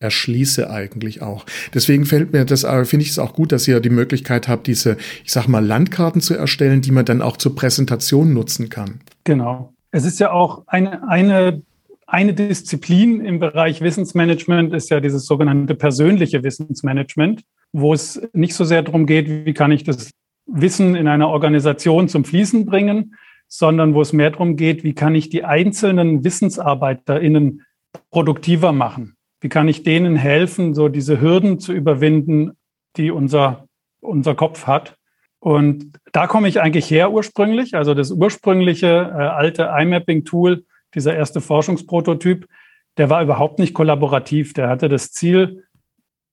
erschließe 0.00 0.70
eigentlich 0.70 1.22
auch. 1.22 1.44
Deswegen 1.74 2.04
fällt 2.04 2.32
mir 2.32 2.44
das, 2.44 2.64
finde 2.84 3.04
ich 3.04 3.10
es 3.10 3.18
auch 3.18 3.34
gut, 3.34 3.52
dass 3.52 3.66
ihr 3.66 3.80
die 3.80 3.90
Möglichkeit 3.90 4.48
habt, 4.48 4.66
diese, 4.66 4.96
ich 5.24 5.32
sag 5.32 5.48
mal, 5.48 5.64
Landkarten 5.64 6.20
zu 6.20 6.34
erstellen, 6.34 6.80
die 6.80 6.92
man 6.92 7.04
dann 7.04 7.22
auch 7.22 7.36
zur 7.36 7.54
Präsentation 7.54 8.32
nutzen 8.32 8.68
kann. 8.68 9.00
Genau. 9.24 9.72
Es 9.90 10.04
ist 10.04 10.20
ja 10.20 10.30
auch 10.30 10.64
eine, 10.66 11.08
eine, 11.08 11.62
eine 12.06 12.34
Disziplin 12.34 13.24
im 13.24 13.40
Bereich 13.40 13.80
Wissensmanagement 13.80 14.72
ist 14.72 14.90
ja 14.90 15.00
dieses 15.00 15.26
sogenannte 15.26 15.74
persönliche 15.74 16.44
Wissensmanagement, 16.44 17.42
wo 17.72 17.92
es 17.92 18.20
nicht 18.32 18.54
so 18.54 18.64
sehr 18.64 18.82
darum 18.82 19.06
geht, 19.06 19.46
wie 19.46 19.54
kann 19.54 19.72
ich 19.72 19.84
das 19.84 20.10
Wissen 20.46 20.94
in 20.94 21.08
einer 21.08 21.28
Organisation 21.28 22.08
zum 22.08 22.24
Fließen 22.24 22.64
bringen, 22.64 23.14
sondern 23.48 23.94
wo 23.94 24.02
es 24.02 24.12
mehr 24.12 24.30
darum 24.30 24.56
geht, 24.56 24.84
wie 24.84 24.94
kann 24.94 25.14
ich 25.14 25.28
die 25.28 25.44
einzelnen 25.44 26.24
WissensarbeiterInnen 26.24 27.62
produktiver 28.10 28.72
machen? 28.72 29.17
Wie 29.40 29.48
kann 29.48 29.68
ich 29.68 29.82
denen 29.82 30.16
helfen, 30.16 30.74
so 30.74 30.88
diese 30.88 31.20
Hürden 31.20 31.60
zu 31.60 31.72
überwinden, 31.72 32.52
die 32.96 33.10
unser, 33.10 33.68
unser 34.00 34.34
Kopf 34.34 34.66
hat? 34.66 34.96
Und 35.40 35.92
da 36.12 36.26
komme 36.26 36.48
ich 36.48 36.60
eigentlich 36.60 36.90
her 36.90 37.12
ursprünglich. 37.12 37.74
Also 37.74 37.94
das 37.94 38.10
ursprüngliche 38.10 38.86
äh, 38.86 39.22
alte 39.22 39.70
iMapping-Tool, 39.78 40.64
dieser 40.94 41.14
erste 41.14 41.40
Forschungsprototyp, 41.40 42.48
der 42.96 43.10
war 43.10 43.22
überhaupt 43.22 43.60
nicht 43.60 43.74
kollaborativ. 43.74 44.54
Der 44.54 44.68
hatte 44.68 44.88
das 44.88 45.12
Ziel, 45.12 45.64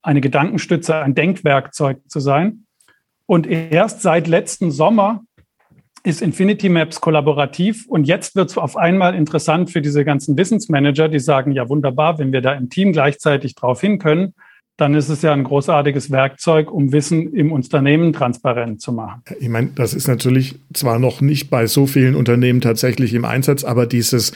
eine 0.01 0.21
Gedankenstütze, 0.21 0.95
ein 0.95 1.15
Denkwerkzeug 1.15 2.01
zu 2.07 2.19
sein. 2.19 2.65
Und 3.27 3.47
erst 3.47 4.01
seit 4.01 4.27
letzten 4.27 4.71
Sommer 4.71 5.23
ist 6.05 6.21
Infinity 6.21 6.69
Maps 6.69 7.01
kollaborativ 7.01 7.85
und 7.87 8.05
jetzt 8.05 8.35
wird 8.35 8.51
es 8.51 8.57
auf 8.57 8.77
einmal 8.77 9.15
interessant 9.15 9.71
für 9.71 9.81
diese 9.81 10.05
ganzen 10.05 10.37
Wissensmanager, 10.37 11.09
die 11.09 11.19
sagen, 11.19 11.51
ja 11.51 11.67
wunderbar, 11.67 12.19
wenn 12.19 12.31
wir 12.31 12.41
da 12.41 12.53
im 12.53 12.69
Team 12.69 12.91
gleichzeitig 12.91 13.55
drauf 13.55 13.81
hin 13.81 13.97
können, 13.97 14.33
dann 14.77 14.93
ist 14.93 15.09
es 15.09 15.21
ja 15.21 15.33
ein 15.33 15.43
großartiges 15.43 16.11
Werkzeug, 16.11 16.71
um 16.71 16.91
Wissen 16.91 17.33
im 17.33 17.51
Unternehmen 17.51 18.13
transparent 18.13 18.81
zu 18.81 18.91
machen. 18.91 19.23
Ich 19.39 19.49
meine, 19.49 19.69
das 19.75 19.93
ist 19.93 20.07
natürlich 20.07 20.59
zwar 20.73 20.99
noch 20.99 21.21
nicht 21.21 21.49
bei 21.49 21.65
so 21.65 21.87
vielen 21.87 22.15
Unternehmen 22.15 22.61
tatsächlich 22.61 23.13
im 23.13 23.25
Einsatz, 23.25 23.63
aber 23.63 23.87
dieses 23.87 24.33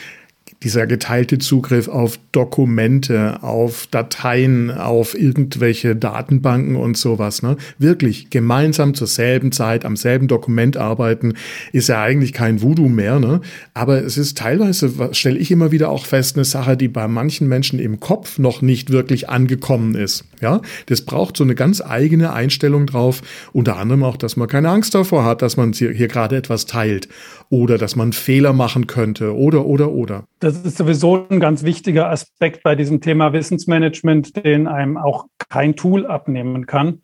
dieser 0.64 0.88
geteilte 0.88 1.38
Zugriff 1.38 1.88
auf 1.88 2.20
Dokumente, 2.32 3.42
auf 3.42 3.88
Dateien, 3.88 4.72
auf 4.72 5.18
irgendwelche 5.18 5.96
Datenbanken 5.96 6.76
und 6.76 6.98
sowas, 6.98 7.42
ne? 7.42 7.58
Wirklich 7.78 8.30
gemeinsam 8.30 8.94
zur 8.94 9.08
selben 9.08 9.52
Zeit 9.52 9.86
am 9.86 9.96
selben 9.96 10.28
Dokument 10.28 10.78
arbeiten, 10.78 11.34
ist 11.72 11.90
ja 11.90 12.02
eigentlich 12.02 12.34
kein 12.34 12.62
Voodoo 12.62 12.90
mehr, 12.90 13.20
ne? 13.20 13.42
Aber 13.74 14.04
es 14.04 14.18
ist 14.18 14.38
teilweise, 14.38 14.92
stelle 15.14 15.38
ich 15.38 15.52
immer 15.52 15.72
wieder 15.72 15.90
auch 15.90 16.06
fest, 16.06 16.36
eine 16.36 16.46
Sache, 16.46 16.78
die 16.78 16.88
bei 16.88 17.08
manchen 17.08 17.48
Menschen 17.48 17.80
im 17.80 18.00
Kopf 18.00 18.38
noch 18.38 18.62
nicht 18.62 18.92
wirklich 18.92 19.30
angekommen 19.30 19.96
ist. 19.96 20.26
Ja, 20.42 20.62
das 20.88 21.02
braucht 21.02 21.38
so 21.38 21.44
eine 21.44 21.56
ganz 21.56 21.82
eigene 21.82 22.34
Einstellung 22.34 22.86
drauf. 22.86 23.22
Unter 23.52 23.78
anderem 23.78 24.04
auch, 24.04 24.18
dass 24.18 24.38
man 24.38 24.48
keine 24.48 24.70
Angst 24.70 24.96
davor 24.96 25.26
hat, 25.26 25.42
dass 25.42 25.58
man 25.58 25.74
hier 25.74 26.08
gerade 26.08 26.38
etwas 26.38 26.66
teilt 26.66 27.10
oder 27.50 27.78
dass 27.78 27.96
man 27.96 28.14
Fehler 28.14 28.54
machen 28.54 28.88
könnte 28.88 29.36
oder, 29.36 29.66
oder, 29.66 29.92
oder. 29.92 30.26
Das 30.40 30.62
ist 30.62 30.78
sowieso 30.78 31.26
ein 31.30 31.40
ganz 31.40 31.64
wichtiger 31.64 32.10
Aspekt 32.10 32.64
bei 32.64 32.76
diesem 32.76 33.02
Thema 33.02 33.34
Wissensmanagement, 33.34 34.46
den 34.46 34.68
einem 34.68 34.98
auch 34.98 35.26
kein 35.50 35.76
Tool 35.76 36.06
abnehmen 36.06 36.66
kann. 36.66 37.02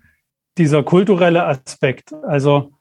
Dieser 0.58 0.84
kulturelle 0.84 1.46
Aspekt, 1.46 2.14
also 2.28 2.72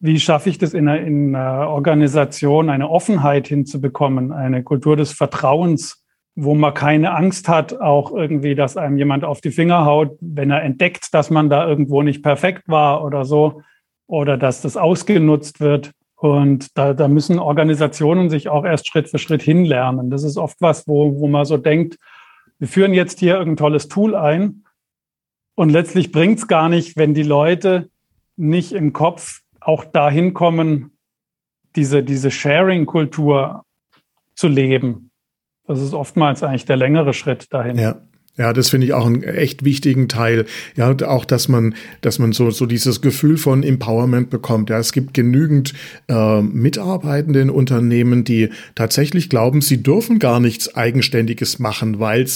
wie 0.00 0.20
schaffe 0.20 0.50
ich 0.50 0.58
das 0.58 0.74
in 0.74 0.88
einer, 0.88 1.00
in 1.00 1.34
einer 1.34 1.68
Organisation, 1.68 2.68
eine 2.68 2.90
Offenheit 2.90 3.48
hinzubekommen, 3.48 4.32
eine 4.32 4.62
Kultur 4.62 4.96
des 4.96 5.12
Vertrauens, 5.12 6.04
wo 6.34 6.54
man 6.54 6.74
keine 6.74 7.14
Angst 7.14 7.48
hat, 7.48 7.80
auch 7.80 8.12
irgendwie, 8.12 8.54
dass 8.54 8.76
einem 8.76 8.98
jemand 8.98 9.24
auf 9.24 9.40
die 9.40 9.52
Finger 9.52 9.84
haut, 9.84 10.18
wenn 10.20 10.50
er 10.50 10.62
entdeckt, 10.62 11.14
dass 11.14 11.30
man 11.30 11.48
da 11.48 11.66
irgendwo 11.66 12.02
nicht 12.02 12.22
perfekt 12.22 12.64
war 12.66 13.04
oder 13.04 13.24
so, 13.24 13.62
oder 14.06 14.36
dass 14.36 14.60
das 14.60 14.76
ausgenutzt 14.76 15.60
wird. 15.60 15.92
Und 16.24 16.78
da, 16.78 16.94
da 16.94 17.06
müssen 17.06 17.38
Organisationen 17.38 18.30
sich 18.30 18.48
auch 18.48 18.64
erst 18.64 18.88
Schritt 18.88 19.10
für 19.10 19.18
Schritt 19.18 19.42
hinlernen. 19.42 20.08
Das 20.08 20.22
ist 20.22 20.38
oft 20.38 20.56
was, 20.62 20.88
wo, 20.88 21.20
wo 21.20 21.28
man 21.28 21.44
so 21.44 21.58
denkt, 21.58 21.98
wir 22.58 22.66
führen 22.66 22.94
jetzt 22.94 23.18
hier 23.18 23.34
irgendein 23.34 23.58
tolles 23.58 23.88
Tool 23.88 24.14
ein 24.14 24.64
und 25.54 25.68
letztlich 25.68 26.12
bringt 26.12 26.38
es 26.38 26.48
gar 26.48 26.70
nicht, 26.70 26.96
wenn 26.96 27.12
die 27.12 27.24
Leute 27.24 27.90
nicht 28.36 28.72
im 28.72 28.94
Kopf 28.94 29.42
auch 29.60 29.84
dahin 29.84 30.32
kommen, 30.32 30.96
diese, 31.76 32.02
diese 32.02 32.30
Sharing-Kultur 32.30 33.66
zu 34.34 34.48
leben. 34.48 35.10
Das 35.66 35.78
ist 35.78 35.92
oftmals 35.92 36.42
eigentlich 36.42 36.64
der 36.64 36.78
längere 36.78 37.12
Schritt 37.12 37.52
dahin. 37.52 37.76
Ja. 37.76 38.00
Ja, 38.36 38.52
das 38.52 38.70
finde 38.70 38.86
ich 38.88 38.92
auch 38.94 39.06
einen 39.06 39.22
echt 39.22 39.64
wichtigen 39.64 40.08
Teil. 40.08 40.46
Ja, 40.74 40.94
auch, 41.06 41.24
dass 41.24 41.48
man, 41.48 41.74
dass 42.00 42.18
man 42.18 42.32
so, 42.32 42.50
so 42.50 42.66
dieses 42.66 43.00
Gefühl 43.00 43.36
von 43.36 43.62
Empowerment 43.62 44.28
bekommt. 44.28 44.70
Ja, 44.70 44.78
es 44.78 44.92
gibt 44.92 45.14
genügend 45.14 45.72
äh, 46.08 46.42
Mitarbeitende 46.42 47.40
in 47.40 47.50
Unternehmen, 47.50 48.24
die 48.24 48.48
tatsächlich 48.74 49.28
glauben, 49.28 49.60
sie 49.60 49.84
dürfen 49.84 50.18
gar 50.18 50.40
nichts 50.40 50.74
Eigenständiges 50.74 51.60
machen, 51.60 52.00
weil 52.00 52.26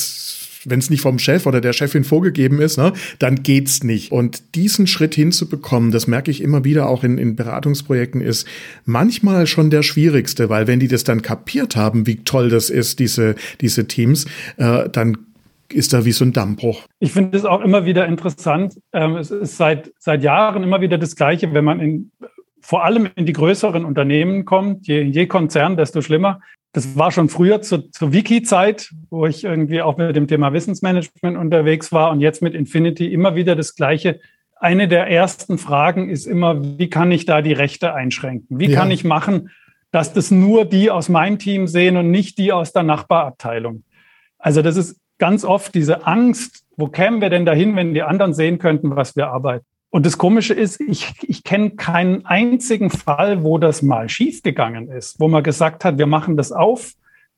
wenn 0.65 0.79
es 0.79 0.91
nicht 0.91 1.01
vom 1.01 1.19
Chef 1.19 1.47
oder 1.47 1.61
der 1.61 1.73
Chefin 1.73 2.05
vorgegeben 2.05 2.61
ist, 2.61 2.79
ne, 2.79 2.93
dann 3.19 3.43
geht's 3.43 3.83
nicht. 3.83 4.13
Und 4.13 4.55
diesen 4.55 4.87
Schritt 4.87 5.15
hinzubekommen, 5.15 5.91
das 5.91 6.07
merke 6.07 6.31
ich 6.31 6.43
immer 6.43 6.65
wieder 6.65 6.89
auch 6.89 7.05
in, 7.05 7.19
in 7.19 7.37
Beratungsprojekten, 7.37 8.21
ist 8.21 8.47
manchmal 8.85 9.47
schon 9.47 9.71
der 9.71 9.83
schwierigste, 9.83 10.49
weil 10.49 10.67
wenn 10.67 10.81
die 10.81 10.89
das 10.89 11.05
dann 11.05 11.23
kapiert 11.23 11.77
haben, 11.77 12.07
wie 12.07 12.17
toll 12.25 12.49
das 12.49 12.71
ist, 12.71 12.99
diese, 12.99 13.35
diese 13.61 13.87
Teams, 13.87 14.27
äh, 14.57 14.89
dann 14.91 15.17
ist 15.73 15.93
da 15.93 16.05
wie 16.05 16.13
so 16.13 16.25
ein 16.25 16.33
Dammbruch. 16.33 16.83
Ich 16.99 17.13
finde 17.13 17.37
es 17.37 17.45
auch 17.45 17.61
immer 17.61 17.85
wieder 17.85 18.07
interessant. 18.07 18.81
Ähm, 18.93 19.17
es 19.17 19.31
ist 19.31 19.57
seit, 19.57 19.93
seit 19.99 20.23
Jahren 20.23 20.63
immer 20.63 20.81
wieder 20.81 20.99
das 20.99 21.17
Gleiche, 21.17 21.53
wenn 21.53 21.65
man 21.65 21.81
in, 21.81 22.13
vor 22.61 22.85
allem 22.85 23.09
in 23.15 23.27
die 23.27 23.33
größeren 23.33 23.85
Unternehmen 23.85 24.45
kommt. 24.45 24.87
Je, 24.87 25.03
je 25.03 25.27
Konzern, 25.27 25.77
desto 25.77 26.01
schlimmer. 26.01 26.41
Das 26.73 26.97
war 26.97 27.11
schon 27.11 27.29
früher 27.29 27.63
zu, 27.63 27.91
zur 27.91 28.13
Wiki-Zeit, 28.13 28.93
wo 29.11 29.27
ich 29.27 29.45
irgendwie 29.45 29.83
auch 29.83 29.97
mit 29.97 30.15
dem 30.15 30.27
Thema 30.27 30.53
Wissensmanagement 30.53 31.37
unterwegs 31.37 31.93
war 31.93 32.11
und 32.11 32.21
jetzt 32.21 32.43
mit 32.43 32.55
Infinity 32.55 33.13
immer 33.13 33.35
wieder 33.35 33.57
das 33.57 33.75
Gleiche. 33.75 34.21
Eine 34.57 34.89
der 34.89 35.09
ersten 35.09 35.57
Fragen 35.57 36.11
ist 36.11 36.27
immer, 36.27 36.79
wie 36.79 36.91
kann 36.91 37.11
ich 37.11 37.25
da 37.25 37.43
die 37.43 37.53
Rechte 37.53 37.95
einschränken? 37.95 38.59
Wie 38.59 38.71
ja. 38.71 38.79
kann 38.79 38.91
ich 38.91 39.05
machen, 39.05 39.51
dass 39.93 40.13
das 40.13 40.31
nur 40.31 40.65
die 40.65 40.91
aus 40.91 41.09
meinem 41.09 41.39
Team 41.39 41.69
sehen 41.69 41.97
und 41.97 42.11
nicht 42.11 42.39
die 42.39 42.53
aus 42.53 42.73
der 42.73 42.83
Nachbarabteilung? 42.83 43.85
Also 44.39 44.63
das 44.63 44.77
ist 44.77 45.01
ganz 45.19 45.45
oft 45.45 45.75
diese 45.75 46.07
Angst, 46.07 46.65
wo 46.77 46.89
kämen 46.89 47.21
wir 47.21 47.31
denn 47.31 47.45
dahin, 47.45 47.77
wenn 47.77 47.95
die 47.95 48.03
anderen 48.03 48.35
sehen 48.35 48.59
könnten, 48.59 48.95
was 48.97 49.17
wir 49.17 49.29
arbeiten? 49.29 49.65
Und 49.91 50.05
das 50.05 50.19
Komische 50.19 50.55
ist, 50.55 50.81
ich, 50.81 51.13
ich 51.23 51.45
kenne 51.45 51.71
keinen 51.71 52.27
einzigen 52.27 52.91
Fall, 52.91 53.43
wo 53.43 53.59
das 53.59 53.83
mal 53.83 54.09
schiefgegangen 54.09 54.91
ist, 54.91 55.19
wo 55.19 55.29
man 55.29 55.43
gesagt 55.43 55.85
hat, 55.85 55.99
wir 55.99 56.07
machen 56.07 56.37
das 56.37 56.53
auf, 56.53 56.93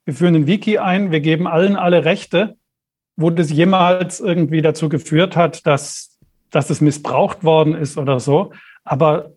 wir 0.04 0.14
führen 0.14 0.34
ein 0.34 0.46
Wiki 0.46 0.78
ein, 0.78 1.12
wir 1.12 1.20
geben 1.20 1.46
allen 1.46 1.76
alle 1.76 2.04
Rechte, 2.04 2.56
wo 3.16 3.30
das 3.30 3.50
jemals 3.50 4.18
irgendwie 4.18 4.62
dazu 4.62 4.88
geführt 4.88 5.36
hat, 5.36 5.66
dass, 5.66 6.18
dass 6.50 6.70
es 6.70 6.80
missbraucht 6.80 7.44
worden 7.44 7.74
ist 7.74 7.98
oder 7.98 8.18
so. 8.18 8.52
Aber 8.82 9.32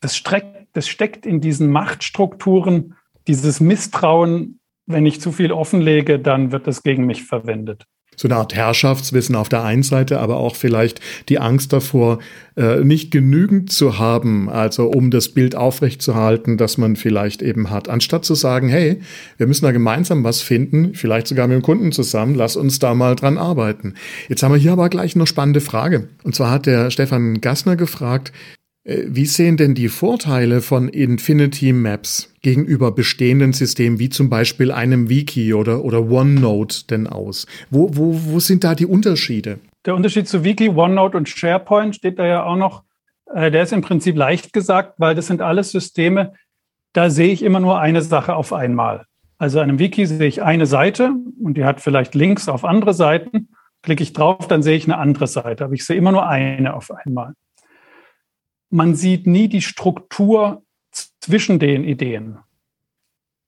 das, 0.00 0.16
streckt, 0.16 0.68
das 0.74 0.88
steckt 0.88 1.24
in 1.24 1.40
diesen 1.40 1.70
Machtstrukturen, 1.70 2.96
dieses 3.26 3.60
Misstrauen 3.60 4.57
wenn 4.88 5.06
ich 5.06 5.20
zu 5.20 5.32
viel 5.32 5.52
offenlege, 5.52 6.18
dann 6.18 6.50
wird 6.50 6.66
das 6.66 6.82
gegen 6.82 7.06
mich 7.06 7.24
verwendet. 7.24 7.84
So 8.16 8.26
eine 8.26 8.36
Art 8.36 8.52
Herrschaftswissen 8.52 9.36
auf 9.36 9.48
der 9.48 9.62
einen 9.62 9.84
Seite, 9.84 10.18
aber 10.18 10.38
auch 10.38 10.56
vielleicht 10.56 11.00
die 11.28 11.38
Angst 11.38 11.72
davor, 11.72 12.18
äh, 12.56 12.80
nicht 12.82 13.12
genügend 13.12 13.70
zu 13.70 14.00
haben, 14.00 14.48
also 14.48 14.88
um 14.88 15.12
das 15.12 15.28
Bild 15.28 15.54
aufrechtzuerhalten, 15.54 16.56
das 16.56 16.78
man 16.78 16.96
vielleicht 16.96 17.42
eben 17.42 17.70
hat. 17.70 17.88
Anstatt 17.88 18.24
zu 18.24 18.34
sagen, 18.34 18.68
hey, 18.68 19.00
wir 19.36 19.46
müssen 19.46 19.66
da 19.66 19.70
gemeinsam 19.70 20.24
was 20.24 20.42
finden, 20.42 20.94
vielleicht 20.94 21.28
sogar 21.28 21.46
mit 21.46 21.54
dem 21.54 21.62
Kunden 21.62 21.92
zusammen, 21.92 22.34
lass 22.34 22.56
uns 22.56 22.80
da 22.80 22.92
mal 22.92 23.14
dran 23.14 23.38
arbeiten. 23.38 23.94
Jetzt 24.28 24.42
haben 24.42 24.52
wir 24.52 24.58
hier 24.58 24.72
aber 24.72 24.88
gleich 24.88 25.14
noch 25.14 25.28
spannende 25.28 25.60
Frage. 25.60 26.08
Und 26.24 26.34
zwar 26.34 26.50
hat 26.50 26.66
der 26.66 26.90
Stefan 26.90 27.40
Gassner 27.40 27.76
gefragt, 27.76 28.32
wie 28.88 29.26
sehen 29.26 29.58
denn 29.58 29.74
die 29.74 29.88
Vorteile 29.88 30.62
von 30.62 30.88
Infinity 30.88 31.74
Maps 31.74 32.32
gegenüber 32.40 32.90
bestehenden 32.90 33.52
Systemen 33.52 33.98
wie 33.98 34.08
zum 34.08 34.30
Beispiel 34.30 34.72
einem 34.72 35.10
Wiki 35.10 35.52
oder, 35.52 35.84
oder 35.84 36.10
OneNote 36.10 36.86
denn 36.86 37.06
aus? 37.06 37.46
Wo, 37.70 37.90
wo, 37.94 38.18
wo 38.24 38.40
sind 38.40 38.64
da 38.64 38.74
die 38.74 38.86
Unterschiede? 38.86 39.58
Der 39.84 39.94
Unterschied 39.94 40.26
zu 40.26 40.42
Wiki, 40.42 40.70
OneNote 40.70 41.18
und 41.18 41.28
SharePoint 41.28 41.96
steht 41.96 42.18
da 42.18 42.26
ja 42.26 42.44
auch 42.44 42.56
noch. 42.56 42.82
Äh, 43.34 43.50
der 43.50 43.64
ist 43.64 43.74
im 43.74 43.82
Prinzip 43.82 44.16
leicht 44.16 44.54
gesagt, 44.54 44.94
weil 44.96 45.14
das 45.14 45.26
sind 45.26 45.42
alles 45.42 45.70
Systeme, 45.70 46.32
da 46.94 47.10
sehe 47.10 47.30
ich 47.30 47.42
immer 47.42 47.60
nur 47.60 47.78
eine 47.78 48.00
Sache 48.00 48.34
auf 48.34 48.54
einmal. 48.54 49.04
Also 49.36 49.60
einem 49.60 49.78
Wiki 49.78 50.06
sehe 50.06 50.26
ich 50.26 50.42
eine 50.42 50.64
Seite 50.64 51.12
und 51.42 51.58
die 51.58 51.64
hat 51.66 51.82
vielleicht 51.82 52.14
Links 52.14 52.48
auf 52.48 52.64
andere 52.64 52.94
Seiten. 52.94 53.50
Klicke 53.82 54.02
ich 54.02 54.14
drauf, 54.14 54.48
dann 54.48 54.62
sehe 54.62 54.76
ich 54.76 54.84
eine 54.84 54.96
andere 54.96 55.26
Seite, 55.26 55.66
aber 55.66 55.74
ich 55.74 55.84
sehe 55.84 55.96
immer 55.96 56.10
nur 56.10 56.26
eine 56.26 56.72
auf 56.72 56.90
einmal 56.90 57.34
man 58.70 58.94
sieht 58.94 59.26
nie 59.26 59.48
die 59.48 59.62
Struktur 59.62 60.62
zwischen 61.20 61.58
den 61.58 61.84
Ideen. 61.84 62.38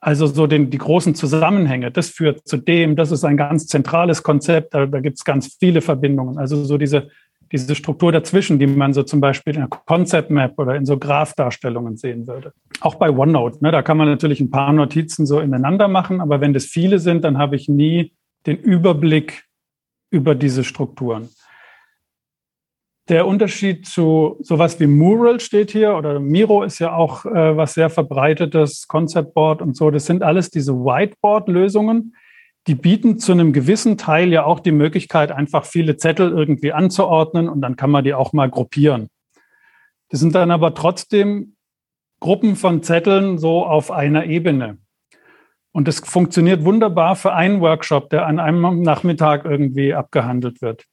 Also 0.03 0.27
so 0.27 0.47
den, 0.47 0.71
die 0.71 0.79
großen 0.79 1.15
Zusammenhänge, 1.15 1.91
das 1.91 2.09
führt 2.09 2.49
zu 2.49 2.57
dem, 2.57 2.97
das 2.97 3.11
ist 3.11 3.23
ein 3.25 3.37
ganz 3.37 3.67
zentrales 3.67 4.23
Konzept, 4.23 4.73
da, 4.73 4.87
da 4.87 5.01
gibt 5.01 5.19
es 5.19 5.25
ganz 5.25 5.59
viele 5.61 5.83
Verbindungen. 5.83 6.39
Also 6.39 6.65
so 6.65 6.79
diese, 6.79 7.11
diese 7.53 7.75
Struktur 7.75 8.11
dazwischen, 8.11 8.59
die 8.59 8.67
man 8.67 8.95
so 8.95 9.03
zum 9.03 9.21
Beispiel 9.21 9.55
in 9.55 9.61
einer 9.61 9.69
Concept 9.69 10.31
Map 10.31 10.59
oder 10.59 10.77
in 10.77 10.87
so 10.87 10.99
Graph-Darstellungen 10.99 11.99
sehen 11.99 12.27
würde. 12.27 12.55
Auch 12.81 12.95
bei 12.95 13.11
OneNote, 13.11 13.63
ne, 13.63 13.73
da 13.73 13.83
kann 13.83 13.99
man 13.99 14.09
natürlich 14.09 14.41
ein 14.41 14.51
paar 14.51 14.73
Notizen 14.73 15.27
so 15.27 15.41
ineinander 15.41 15.89
machen, 15.89 16.23
aber 16.23 16.41
wenn 16.41 16.55
das 16.55 16.65
viele 16.65 16.99
sind, 16.99 17.23
dann 17.23 17.37
habe 17.37 17.57
ich 17.57 17.69
nie 17.69 18.15
den 18.47 18.57
Überblick 18.57 19.45
über 20.11 20.35
diese 20.35 20.65
Strukturen. 20.65 21.29
Der 23.11 23.27
Unterschied 23.27 23.87
zu 23.87 24.38
sowas 24.40 24.79
wie 24.79 24.87
Mural 24.87 25.40
steht 25.40 25.73
hier 25.73 25.96
oder 25.96 26.20
Miro 26.20 26.62
ist 26.62 26.79
ja 26.79 26.94
auch 26.94 27.27
äh, 27.27 27.57
was 27.57 27.75
sehr 27.75 27.90
verbreitetes, 27.90 28.87
Conceptboard 28.87 29.61
und 29.61 29.77
so. 29.77 29.90
Das 29.90 30.07
sind 30.07 30.23
alles 30.23 30.51
diese 30.51 30.73
Whiteboard-Lösungen. 30.73 32.14
Die 32.68 32.77
bieten 32.77 33.18
zu 33.18 33.33
einem 33.33 33.53
gewissen 33.53 33.99
Teil 33.99 34.33
ja 34.33 34.44
auch 34.44 34.61
die 34.61 34.70
Möglichkeit, 34.70 35.33
einfach 35.33 35.64
viele 35.64 35.96
Zettel 35.96 36.31
irgendwie 36.31 36.73
anzuordnen 36.73 37.49
und 37.49 37.61
dann 37.62 37.75
kann 37.75 37.90
man 37.90 38.05
die 38.05 38.14
auch 38.14 38.33
mal 38.33 38.49
gruppieren. 38.49 39.09
Das 40.11 40.20
sind 40.20 40.35
dann 40.35 40.53
aber 40.53 40.75
trotzdem 40.75 41.57
Gruppen 42.20 42.55
von 42.55 42.83
Zetteln 42.83 43.38
so 43.38 43.66
auf 43.66 43.90
einer 43.90 44.27
Ebene. 44.27 44.79
Und 45.73 45.88
das 45.88 46.01
funktioniert 46.01 46.64
wunderbar 46.64 47.16
für 47.16 47.33
einen 47.33 47.61
Workshop, 47.61 48.11
der 48.11 48.27
an 48.27 48.38
einem 48.38 48.83
Nachmittag 48.83 49.44
irgendwie 49.44 49.94
abgehandelt 49.94 50.62
wird. 50.62 50.85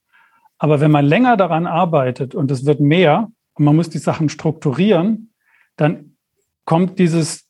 Aber 0.58 0.80
wenn 0.80 0.90
man 0.90 1.04
länger 1.04 1.36
daran 1.36 1.66
arbeitet 1.66 2.34
und 2.34 2.50
es 2.50 2.66
wird 2.66 2.80
mehr 2.80 3.30
und 3.54 3.64
man 3.64 3.76
muss 3.76 3.90
die 3.90 3.98
Sachen 3.98 4.28
strukturieren, 4.28 5.32
dann 5.76 6.16
kommt 6.64 6.98
dieses, 6.98 7.48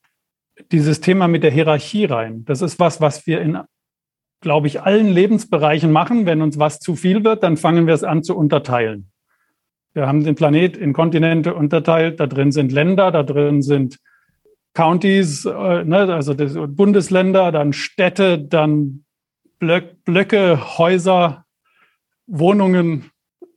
dieses 0.70 1.00
Thema 1.00 1.26
mit 1.26 1.42
der 1.42 1.50
Hierarchie 1.50 2.04
rein. 2.04 2.44
Das 2.44 2.62
ist 2.62 2.78
was, 2.78 3.00
was 3.00 3.26
wir 3.26 3.40
in, 3.40 3.58
glaube 4.40 4.66
ich, 4.66 4.82
allen 4.82 5.08
Lebensbereichen 5.08 5.90
machen. 5.90 6.26
Wenn 6.26 6.42
uns 6.42 6.58
was 6.58 6.78
zu 6.78 6.94
viel 6.94 7.24
wird, 7.24 7.42
dann 7.42 7.56
fangen 7.56 7.86
wir 7.86 7.94
es 7.94 8.04
an 8.04 8.22
zu 8.22 8.36
unterteilen. 8.36 9.10
Wir 9.94 10.06
haben 10.06 10.22
den 10.22 10.34
Planet 10.34 10.76
in 10.76 10.92
Kontinente 10.92 11.54
unterteilt. 11.54 12.20
Da 12.20 12.26
drin 12.26 12.52
sind 12.52 12.70
Länder, 12.70 13.10
da 13.10 13.22
drin 13.22 13.62
sind 13.62 13.98
Counties, 14.74 15.44
äh, 15.44 15.84
ne, 15.84 16.14
also 16.14 16.34
Bundesländer, 16.36 17.50
dann 17.50 17.72
Städte, 17.72 18.38
dann 18.38 19.04
Blöcke, 19.58 20.78
Häuser, 20.78 21.46
Wohnungen, 22.28 23.10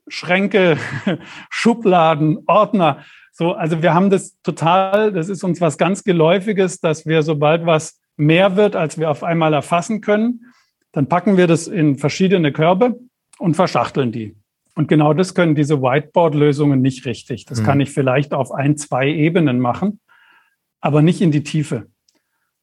Schränke, 0.08 0.78
Schubladen, 1.50 2.40
Ordner. 2.48 3.04
So, 3.32 3.54
also 3.54 3.82
wir 3.82 3.94
haben 3.94 4.10
das 4.10 4.42
total, 4.42 5.12
das 5.12 5.30
ist 5.30 5.44
uns 5.44 5.62
was 5.62 5.78
ganz 5.78 6.04
Geläufiges, 6.04 6.80
dass 6.80 7.06
wir, 7.06 7.22
sobald 7.22 7.66
was 7.66 8.02
mehr 8.18 8.56
wird, 8.56 8.76
als 8.76 8.98
wir 8.98 9.10
auf 9.10 9.24
einmal 9.24 9.54
erfassen 9.54 10.02
können, 10.02 10.46
dann 10.92 11.08
packen 11.08 11.38
wir 11.38 11.48
das 11.48 11.68
in 11.68 11.98
verschiedene 11.98 12.52
Körbe 12.52 13.00
und 13.38 13.56
verschachteln 13.56 14.12
die. 14.12 14.36
Und 14.76 14.88
genau 14.88 15.14
das 15.14 15.36
können 15.36 15.56
diese 15.56 15.82
Whiteboard-Lösungen 15.82 16.82
nicht 16.82 17.06
richtig. 17.06 17.46
Das 17.46 17.62
mhm. 17.62 17.66
kann 17.66 17.82
ich 17.82 17.92
vielleicht 17.92 18.34
auf 18.34 18.52
ein, 18.52 18.78
zwei 18.78 19.10
Ebenen 19.10 19.60
machen, 19.60 20.00
aber 20.80 21.02
nicht 21.02 21.22
in 21.22 21.32
die 21.32 21.44
Tiefe. 21.44 21.88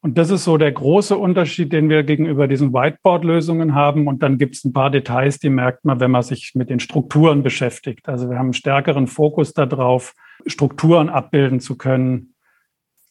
Und 0.01 0.17
das 0.17 0.31
ist 0.31 0.45
so 0.45 0.57
der 0.57 0.71
große 0.71 1.17
Unterschied, 1.17 1.73
den 1.73 1.89
wir 1.89 2.05
gegenüber 2.05 2.47
diesen 2.47 2.73
Whiteboard-Lösungen 2.73 3.75
haben. 3.75 4.07
Und 4.07 4.23
dann 4.23 4.39
gibt 4.39 4.55
es 4.55 4.65
ein 4.65 4.73
paar 4.73 4.91
Details, 4.91 5.41
die 5.41 5.51
merkt 5.51 5.85
man, 5.85 5.99
wenn 5.99 6.13
man 6.13 6.23
sich 6.23 6.53
mit 6.55 6.71
den 6.71 6.79
Strukturen 6.79 7.43
beschäftigt. 7.43 8.09
Also 8.09 8.31
wir 8.31 8.37
haben 8.37 8.47
einen 8.47 8.53
stärkeren 8.55 9.09
Fokus 9.09 9.55
darauf, 9.55 10.15
Strukturen 10.47 11.09
abbilden 11.09 11.59
zu 11.59 11.77
können. 11.77 12.35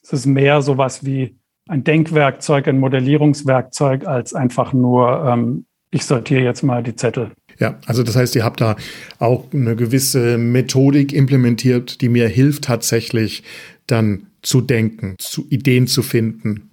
Es 0.01 0.13
ist 0.13 0.25
mehr 0.25 0.61
sowas 0.61 1.05
wie 1.05 1.37
ein 1.67 1.83
Denkwerkzeug, 1.83 2.69
ein 2.69 2.79
Modellierungswerkzeug, 2.79 4.07
als 4.07 4.33
einfach 4.33 4.71
nur, 4.71 5.25
ähm, 5.25 5.65
ich 5.91 6.05
sortiere 6.05 6.41
jetzt 6.41 6.63
mal 6.63 6.83
die 6.83 6.95
Zettel. 6.95 7.31
Ja, 7.59 7.77
also 7.85 8.03
das 8.03 8.15
heißt, 8.15 8.33
ihr 8.37 8.45
habt 8.45 8.61
da 8.61 8.77
auch 9.19 9.51
eine 9.51 9.75
gewisse 9.75 10.37
Methodik 10.37 11.11
implementiert, 11.11 11.99
die 11.99 12.07
mir 12.07 12.29
hilft 12.29 12.65
tatsächlich 12.65 13.43
dann 13.87 14.27
zu 14.41 14.61
denken, 14.61 15.15
zu 15.17 15.45
Ideen 15.49 15.87
zu 15.87 16.01
finden 16.01 16.69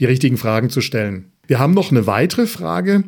die 0.00 0.04
richtigen 0.04 0.36
Fragen 0.36 0.70
zu 0.70 0.80
stellen. 0.80 1.32
Wir 1.46 1.58
haben 1.58 1.74
noch 1.74 1.90
eine 1.90 2.06
weitere 2.06 2.46
Frage 2.46 3.04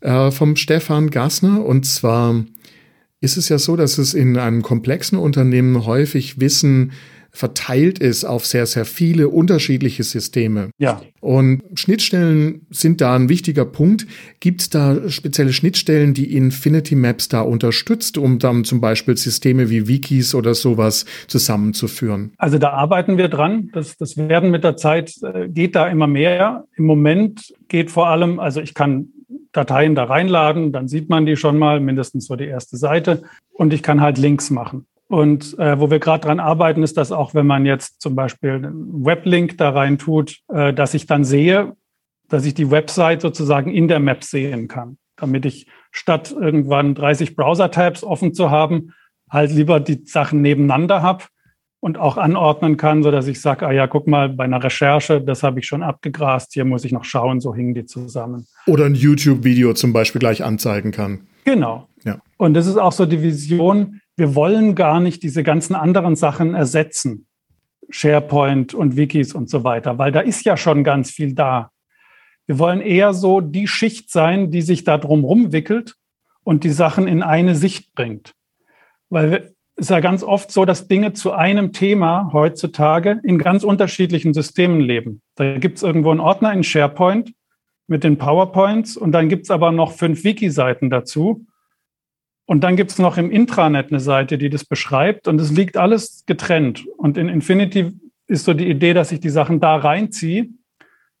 äh, 0.00 0.30
vom 0.30 0.56
Stefan 0.56 1.10
Gassner 1.10 1.64
und 1.64 1.84
zwar 1.84 2.44
ist 3.20 3.36
es 3.36 3.48
ja 3.48 3.58
so, 3.58 3.76
dass 3.76 3.98
es 3.98 4.14
in 4.14 4.36
einem 4.36 4.62
komplexen 4.62 5.18
Unternehmen 5.18 5.86
häufig 5.86 6.38
Wissen 6.40 6.92
verteilt 7.36 7.98
ist 7.98 8.24
auf 8.24 8.46
sehr, 8.46 8.64
sehr 8.64 8.86
viele 8.86 9.28
unterschiedliche 9.28 10.02
Systeme. 10.04 10.70
Ja. 10.78 11.02
Und 11.20 11.62
Schnittstellen 11.74 12.66
sind 12.70 13.02
da 13.02 13.14
ein 13.14 13.28
wichtiger 13.28 13.66
Punkt. 13.66 14.06
Gibt 14.40 14.62
es 14.62 14.70
da 14.70 15.10
spezielle 15.10 15.52
Schnittstellen, 15.52 16.14
die 16.14 16.34
Infinity 16.34 16.94
Maps 16.94 17.28
da 17.28 17.42
unterstützt, 17.42 18.16
um 18.16 18.38
dann 18.38 18.64
zum 18.64 18.80
Beispiel 18.80 19.18
Systeme 19.18 19.68
wie 19.68 19.86
Wikis 19.86 20.34
oder 20.34 20.54
sowas 20.54 21.04
zusammenzuführen? 21.26 22.32
Also 22.38 22.56
da 22.56 22.70
arbeiten 22.70 23.18
wir 23.18 23.28
dran. 23.28 23.68
Das, 23.74 23.98
das 23.98 24.16
werden 24.16 24.50
mit 24.50 24.64
der 24.64 24.78
Zeit, 24.78 25.12
äh, 25.22 25.48
geht 25.48 25.76
da 25.76 25.88
immer 25.88 26.06
mehr. 26.06 26.64
Im 26.76 26.86
Moment 26.86 27.52
geht 27.68 27.90
vor 27.90 28.06
allem, 28.08 28.40
also 28.40 28.62
ich 28.62 28.72
kann 28.72 29.08
Dateien 29.52 29.94
da 29.94 30.04
reinladen, 30.04 30.72
dann 30.72 30.88
sieht 30.88 31.10
man 31.10 31.26
die 31.26 31.36
schon 31.36 31.58
mal, 31.58 31.80
mindestens 31.80 32.26
so 32.26 32.36
die 32.36 32.46
erste 32.46 32.78
Seite. 32.78 33.24
Und 33.52 33.74
ich 33.74 33.82
kann 33.82 34.00
halt 34.00 34.16
Links 34.16 34.50
machen. 34.50 34.86
Und 35.08 35.56
äh, 35.58 35.78
wo 35.78 35.90
wir 35.90 36.00
gerade 36.00 36.26
dran 36.26 36.40
arbeiten, 36.40 36.82
ist 36.82 36.96
das 36.96 37.12
auch, 37.12 37.34
wenn 37.34 37.46
man 37.46 37.64
jetzt 37.64 38.00
zum 38.00 38.16
Beispiel 38.16 38.52
einen 38.52 39.04
Weblink 39.04 39.56
da 39.56 39.70
rein 39.70 39.98
tut, 39.98 40.40
äh, 40.48 40.72
dass 40.74 40.94
ich 40.94 41.06
dann 41.06 41.24
sehe, 41.24 41.76
dass 42.28 42.44
ich 42.44 42.54
die 42.54 42.70
Website 42.70 43.20
sozusagen 43.20 43.70
in 43.72 43.86
der 43.86 44.00
Map 44.00 44.24
sehen 44.24 44.66
kann, 44.66 44.98
damit 45.16 45.46
ich 45.46 45.68
statt 45.92 46.32
irgendwann 46.32 46.94
30 46.94 47.36
Browser-Tabs 47.36 48.02
offen 48.02 48.34
zu 48.34 48.50
haben, 48.50 48.92
halt 49.30 49.52
lieber 49.52 49.78
die 49.78 50.04
Sachen 50.04 50.42
nebeneinander 50.42 51.02
habe 51.02 51.24
und 51.78 51.98
auch 51.98 52.16
anordnen 52.16 52.76
kann, 52.76 53.04
so 53.04 53.12
dass 53.12 53.28
ich 53.28 53.40
sage, 53.40 53.66
ah 53.66 53.72
ja, 53.72 53.86
guck 53.86 54.08
mal, 54.08 54.28
bei 54.28 54.44
einer 54.44 54.62
Recherche, 54.62 55.20
das 55.20 55.44
habe 55.44 55.60
ich 55.60 55.66
schon 55.66 55.84
abgegrast, 55.84 56.52
hier 56.54 56.64
muss 56.64 56.84
ich 56.84 56.90
noch 56.90 57.04
schauen, 57.04 57.40
so 57.40 57.54
hingen 57.54 57.74
die 57.74 57.84
zusammen. 57.84 58.46
Oder 58.66 58.86
ein 58.86 58.96
YouTube-Video 58.96 59.72
zum 59.74 59.92
Beispiel 59.92 60.18
gleich 60.18 60.42
anzeigen 60.42 60.90
kann. 60.90 61.28
Genau. 61.44 61.86
Ja. 62.04 62.18
Und 62.38 62.54
das 62.54 62.66
ist 62.66 62.76
auch 62.76 62.92
so 62.92 63.06
die 63.06 63.22
Vision, 63.22 64.00
wir 64.16 64.34
wollen 64.34 64.74
gar 64.74 65.00
nicht 65.00 65.22
diese 65.22 65.42
ganzen 65.42 65.74
anderen 65.74 66.16
Sachen 66.16 66.54
ersetzen. 66.54 67.26
SharePoint 67.90 68.74
und 68.74 68.96
Wikis 68.96 69.32
und 69.32 69.48
so 69.48 69.62
weiter, 69.62 69.98
weil 69.98 70.10
da 70.10 70.20
ist 70.20 70.44
ja 70.44 70.56
schon 70.56 70.82
ganz 70.82 71.10
viel 71.10 71.34
da. 71.34 71.70
Wir 72.46 72.58
wollen 72.58 72.80
eher 72.80 73.14
so 73.14 73.40
die 73.40 73.68
Schicht 73.68 74.10
sein, 74.10 74.50
die 74.50 74.62
sich 74.62 74.84
da 74.84 74.98
drumherum 74.98 75.52
wickelt 75.52 75.94
und 76.42 76.64
die 76.64 76.70
Sachen 76.70 77.06
in 77.06 77.22
eine 77.22 77.54
Sicht 77.54 77.94
bringt. 77.94 78.34
Weil 79.08 79.52
es 79.76 79.86
ist 79.86 79.90
ja 79.90 80.00
ganz 80.00 80.22
oft 80.22 80.50
so, 80.50 80.64
dass 80.64 80.88
Dinge 80.88 81.12
zu 81.12 81.32
einem 81.32 81.72
Thema 81.72 82.30
heutzutage 82.32 83.20
in 83.22 83.38
ganz 83.38 83.62
unterschiedlichen 83.62 84.32
Systemen 84.32 84.80
leben. 84.80 85.22
Da 85.34 85.58
gibt 85.58 85.76
es 85.76 85.82
irgendwo 85.82 86.10
einen 86.10 86.20
Ordner 86.20 86.52
in 86.52 86.64
SharePoint 86.64 87.32
mit 87.86 88.02
den 88.02 88.16
PowerPoints 88.16 88.96
und 88.96 89.12
dann 89.12 89.28
gibt 89.28 89.44
es 89.44 89.50
aber 89.50 89.72
noch 89.72 89.92
fünf 89.92 90.24
Wiki-Seiten 90.24 90.88
dazu. 90.88 91.46
Und 92.46 92.62
dann 92.62 92.76
gibt 92.76 92.92
es 92.92 92.98
noch 92.98 93.18
im 93.18 93.30
Intranet 93.30 93.90
eine 93.90 94.00
Seite, 94.00 94.38
die 94.38 94.48
das 94.48 94.64
beschreibt 94.64 95.26
und 95.28 95.40
es 95.40 95.50
liegt 95.50 95.76
alles 95.76 96.24
getrennt. 96.26 96.84
Und 96.96 97.18
in 97.18 97.28
Infinity 97.28 97.92
ist 98.28 98.44
so 98.44 98.54
die 98.54 98.68
Idee, 98.68 98.94
dass 98.94 99.12
ich 99.12 99.20
die 99.20 99.30
Sachen 99.30 99.60
da 99.60 99.76
reinziehe. 99.76 100.48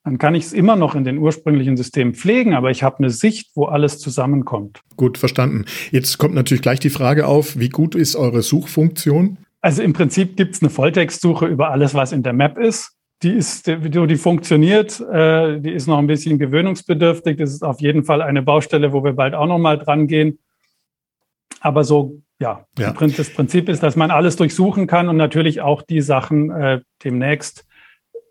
Dann 0.04 0.18
kann 0.18 0.36
ich 0.36 0.44
es 0.44 0.52
immer 0.52 0.76
noch 0.76 0.94
in 0.94 1.02
den 1.02 1.18
ursprünglichen 1.18 1.76
Systemen 1.76 2.14
pflegen, 2.14 2.54
aber 2.54 2.70
ich 2.70 2.84
habe 2.84 2.98
eine 2.98 3.10
Sicht, 3.10 3.50
wo 3.56 3.64
alles 3.64 3.98
zusammenkommt. 3.98 4.80
Gut, 4.96 5.18
verstanden. 5.18 5.64
Jetzt 5.90 6.18
kommt 6.18 6.36
natürlich 6.36 6.62
gleich 6.62 6.78
die 6.78 6.90
Frage 6.90 7.26
auf, 7.26 7.58
wie 7.58 7.70
gut 7.70 7.96
ist 7.96 8.14
eure 8.14 8.42
Suchfunktion? 8.42 9.38
Also 9.60 9.82
im 9.82 9.94
Prinzip 9.94 10.36
gibt 10.36 10.54
es 10.54 10.62
eine 10.62 10.70
Volltextsuche 10.70 11.46
über 11.46 11.72
alles, 11.72 11.92
was 11.94 12.12
in 12.12 12.22
der 12.22 12.34
Map 12.34 12.56
ist. 12.56 12.92
Die 13.24 13.32
ist, 13.32 13.66
die, 13.66 13.90
die 13.90 14.16
funktioniert, 14.16 15.00
äh, 15.00 15.58
die 15.58 15.72
ist 15.72 15.88
noch 15.88 15.98
ein 15.98 16.06
bisschen 16.06 16.38
gewöhnungsbedürftig. 16.38 17.38
Das 17.38 17.50
ist 17.50 17.64
auf 17.64 17.80
jeden 17.80 18.04
Fall 18.04 18.22
eine 18.22 18.42
Baustelle, 18.42 18.92
wo 18.92 19.02
wir 19.02 19.14
bald 19.14 19.34
auch 19.34 19.48
noch 19.48 19.58
mal 19.58 19.76
dran 19.76 20.06
gehen. 20.06 20.38
Aber 21.60 21.84
so, 21.84 22.20
ja, 22.38 22.66
ja. 22.78 22.92
das 22.92 23.30
Prinzip 23.30 23.68
ist, 23.68 23.82
dass 23.82 23.96
man 23.96 24.10
alles 24.10 24.36
durchsuchen 24.36 24.86
kann 24.86 25.08
und 25.08 25.16
natürlich 25.16 25.60
auch 25.60 25.82
die 25.82 26.00
Sachen 26.00 26.50
äh, 26.50 26.80
demnächst, 27.02 27.66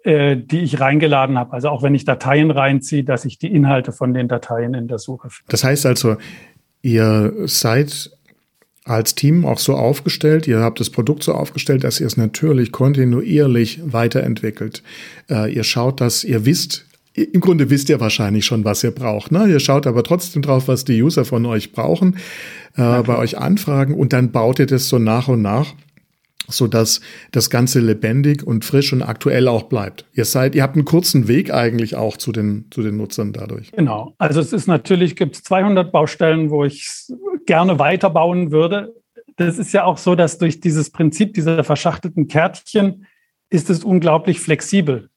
äh, 0.04 0.38
die 0.38 0.60
ich 0.60 0.80
reingeladen 0.80 1.38
habe. 1.38 1.54
Also 1.54 1.70
auch 1.70 1.82
wenn 1.82 1.96
ich 1.96 2.06
Dateien 2.06 2.52
reinziehe, 2.52 3.04
dass 3.04 3.26
ich 3.26 3.40
die 3.40 3.52
Inhalte 3.52 3.92
von 3.92 4.14
den 4.14 4.28
Dateien 4.28 4.74
in 4.74 4.88
der 4.88 5.00
Suche 5.00 5.30
finde. 5.30 5.50
Das 5.50 5.64
heißt 5.64 5.86
also, 5.86 6.18
ihr 6.82 7.34
seid 7.46 8.12
als 8.84 9.16
Team 9.16 9.46
auch 9.46 9.58
so 9.58 9.74
aufgestellt, 9.74 10.48
ihr 10.48 10.60
habt 10.60 10.80
das 10.80 10.92
Produkt 10.92 11.24
so 11.24 11.34
aufgestellt, 11.34 11.84
dass 11.84 12.00
ihr 12.00 12.06
es 12.06 12.18
natürlich 12.18 12.72
kontinuierlich 12.72 13.82
weiterentwickelt. 13.84 14.84
Äh, 15.28 15.52
ihr 15.52 15.64
schaut, 15.64 16.02
dass 16.02 16.24
ihr 16.24 16.46
wisst, 16.46 16.85
im 17.15 17.41
Grunde 17.41 17.69
wisst 17.69 17.89
ihr 17.89 17.99
wahrscheinlich 17.99 18.45
schon, 18.45 18.65
was 18.65 18.84
ihr 18.84 18.91
braucht. 18.91 19.32
Ne? 19.32 19.47
Ihr 19.47 19.60
schaut 19.60 19.88
aber 19.88 20.04
trotzdem 20.04 20.41
drauf, 20.41 20.67
was 20.67 20.86
die 20.86 21.01
User 21.01 21.25
von 21.25 21.45
euch 21.45 21.71
brauchen, 21.71 22.17
äh, 22.75 23.01
bei 23.04 23.17
euch 23.17 23.38
anfragen 23.38 23.93
und 23.93 24.13
dann 24.13 24.32
baut 24.32 24.60
ihr 24.60 24.65
das 24.65 24.89
so 24.89 24.99
nach 24.99 25.28
und 25.28 25.41
nach 25.41 25.73
so 26.47 26.67
dass 26.67 27.01
das 27.32 27.49
Ganze 27.49 27.80
lebendig 27.80 28.45
und 28.45 28.65
frisch 28.65 28.93
und 28.93 29.01
aktuell 29.01 29.47
auch 29.47 29.63
bleibt. 29.63 30.06
Ihr 30.13 30.25
seid, 30.25 30.56
ihr 30.56 30.63
habt 30.63 30.75
einen 30.75 30.86
kurzen 30.86 31.28
Weg 31.28 31.51
eigentlich 31.51 31.95
auch 31.95 32.17
zu 32.17 32.32
den, 32.32 32.67
zu 32.71 32.82
den 32.82 32.97
Nutzern 32.97 33.34
dadurch. 33.34 33.71
Genau. 33.71 34.13
Also 34.17 34.39
es 34.39 34.54
ist 34.54 34.67
natürlich, 34.67 35.15
gibt 35.15 35.36
es 35.36 35.43
200 35.43 35.91
Baustellen, 35.91 36.49
wo 36.49 36.63
ich 36.63 36.88
gerne 37.45 37.80
weiterbauen 37.80 38.51
würde. 38.51 38.93
Das 39.38 39.58
ist 39.58 39.73
ja 39.73 39.84
auch 39.84 39.97
so, 39.97 40.15
dass 40.15 40.38
durch 40.38 40.60
dieses 40.60 40.91
Prinzip 40.91 41.34
dieser 41.34 41.63
verschachtelten 41.63 42.28
Kärtchen 42.28 43.06
ist 43.49 43.69
es 43.69 43.84
unglaublich 43.84 44.39
flexibel. 44.39 45.10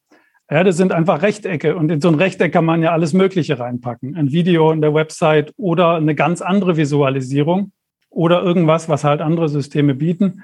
Ja, 0.51 0.65
das 0.65 0.79
sind 0.79 0.93
einfach 0.93 1.21
Rechtecke 1.21 1.77
und 1.77 1.91
in 1.91 2.01
so 2.01 2.09
ein 2.09 2.15
Rechteck 2.15 2.53
kann 2.53 2.65
man 2.65 2.83
ja 2.83 2.93
alles 2.93 3.13
Mögliche 3.13 3.59
reinpacken. 3.59 4.17
Ein 4.17 4.33
Video 4.33 4.71
in 4.71 4.81
der 4.81 4.95
Website 4.95 5.53
oder 5.59 5.97
eine 5.97 6.15
ganz 6.15 6.41
andere 6.41 6.77
Visualisierung. 6.77 7.73
oder 8.11 8.43
irgendwas, 8.43 8.89
was 8.89 9.05
halt 9.05 9.21
andere 9.21 9.49
Systeme 9.49 9.95
bieten. 9.95 10.43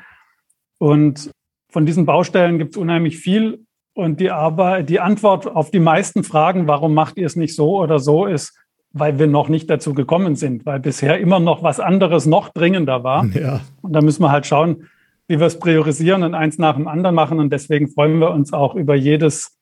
Und 0.78 1.30
von 1.70 1.86
diesen 1.86 2.04
Baustellen 2.04 2.58
gibt 2.58 2.72
es 2.72 2.76
unheimlich 2.76 3.16
viel. 3.18 3.64
Und 3.94 4.20
die, 4.20 4.30
Arbeit, 4.30 4.90
die 4.90 5.00
Antwort 5.00 5.46
auf 5.46 5.70
die 5.70 5.80
meisten 5.80 6.24
Fragen, 6.24 6.66
warum 6.66 6.94
macht 6.94 7.16
ihr 7.16 7.26
es 7.26 7.36
nicht 7.36 7.54
so 7.54 7.80
oder 7.80 7.98
so, 7.98 8.26
ist, 8.26 8.58
weil 8.92 9.18
wir 9.18 9.26
noch 9.26 9.48
nicht 9.48 9.70
dazu 9.70 9.94
gekommen 9.94 10.36
sind, 10.36 10.66
weil 10.66 10.78
bisher 10.78 11.18
immer 11.18 11.40
noch 11.40 11.62
was 11.62 11.80
anderes 11.80 12.26
noch 12.26 12.50
dringender 12.50 13.02
war. 13.02 13.24
Ja. 13.34 13.60
Und 13.82 13.92
da 13.94 14.02
müssen 14.02 14.22
wir 14.22 14.30
halt 14.30 14.46
schauen, 14.46 14.88
wie 15.26 15.40
wir 15.40 15.46
es 15.46 15.58
priorisieren 15.58 16.22
und 16.22 16.34
eins 16.34 16.58
nach 16.58 16.76
dem 16.76 16.86
anderen 16.86 17.14
machen. 17.14 17.38
Und 17.40 17.50
deswegen 17.52 17.88
freuen 17.88 18.18
wir 18.18 18.30
uns 18.30 18.52
auch 18.52 18.74
über 18.74 18.94
jedes 18.94 19.56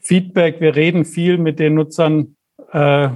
Feedback. 0.00 0.60
Wir 0.60 0.76
reden 0.76 1.04
viel 1.04 1.38
mit 1.38 1.58
den 1.58 1.74
Nutzern, 1.74 2.36
äh, 2.72 3.10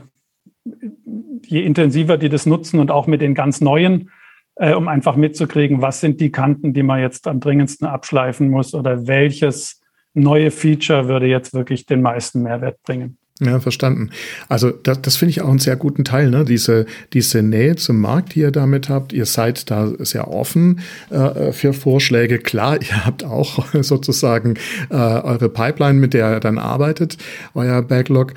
je 1.47 1.63
intensiver 1.63 2.17
die 2.17 2.29
das 2.29 2.47
nutzen 2.47 2.81
und 2.81 2.91
auch 2.91 3.07
mit 3.07 3.21
den 3.21 3.35
ganz 3.35 3.61
neuen, 3.61 4.11
äh, 4.57 4.75
um 4.75 4.89
einfach 4.89 5.17
mitzukriegen, 5.17 5.83
was 5.83 6.01
sind 6.01 6.21
die 6.21 6.31
Kanten, 6.31 6.73
die 6.73 6.83
man 6.83 7.01
jetzt 7.01 7.27
am 7.27 7.41
dringendsten 7.41 7.87
abschleifen 7.87 8.49
muss 8.49 8.75
oder 8.75 9.07
welches 9.07 9.83
neue 10.15 10.51
Feature 10.51 11.09
würde 11.09 11.27
jetzt 11.27 11.55
wirklich 11.55 11.87
den 11.87 12.03
meisten 12.03 12.43
Mehrwert 12.43 12.83
bringen. 12.83 13.19
Ja, 13.41 13.59
verstanden. 13.59 14.11
Also 14.49 14.71
das, 14.71 15.03
das 15.03 15.17
finde 15.17 15.31
ich 15.31 15.43
auch 15.43 15.49
einen 15.49 15.59
sehr 15.59 15.75
guten 15.75 16.05
Teil, 16.05 16.31
ne? 16.31 16.45
Diese, 16.45 16.87
diese 17.13 17.43
Nähe 17.43 17.75
zum 17.75 18.01
Markt, 18.01 18.37
die 18.37 18.41
ihr 18.41 18.53
damit 18.53 18.89
habt. 18.89 19.13
Ihr 19.13 19.27
seid 19.27 19.73
da 19.73 19.91
sehr 19.99 20.29
offen 20.29 20.81
äh, 21.11 21.51
für 21.51 21.73
Vorschläge. 21.73 22.39
Klar, 22.39 22.81
ihr 22.83 23.05
habt 23.05 23.25
auch 23.25 23.75
sozusagen 23.75 24.55
äh, 24.89 24.95
eure 24.95 25.49
Pipeline, 25.49 25.99
mit 25.99 26.15
der 26.15 26.35
ihr 26.35 26.41
dann 26.41 26.59
arbeitet, 26.59 27.17
euer 27.55 27.83
Backlog. 27.83 28.35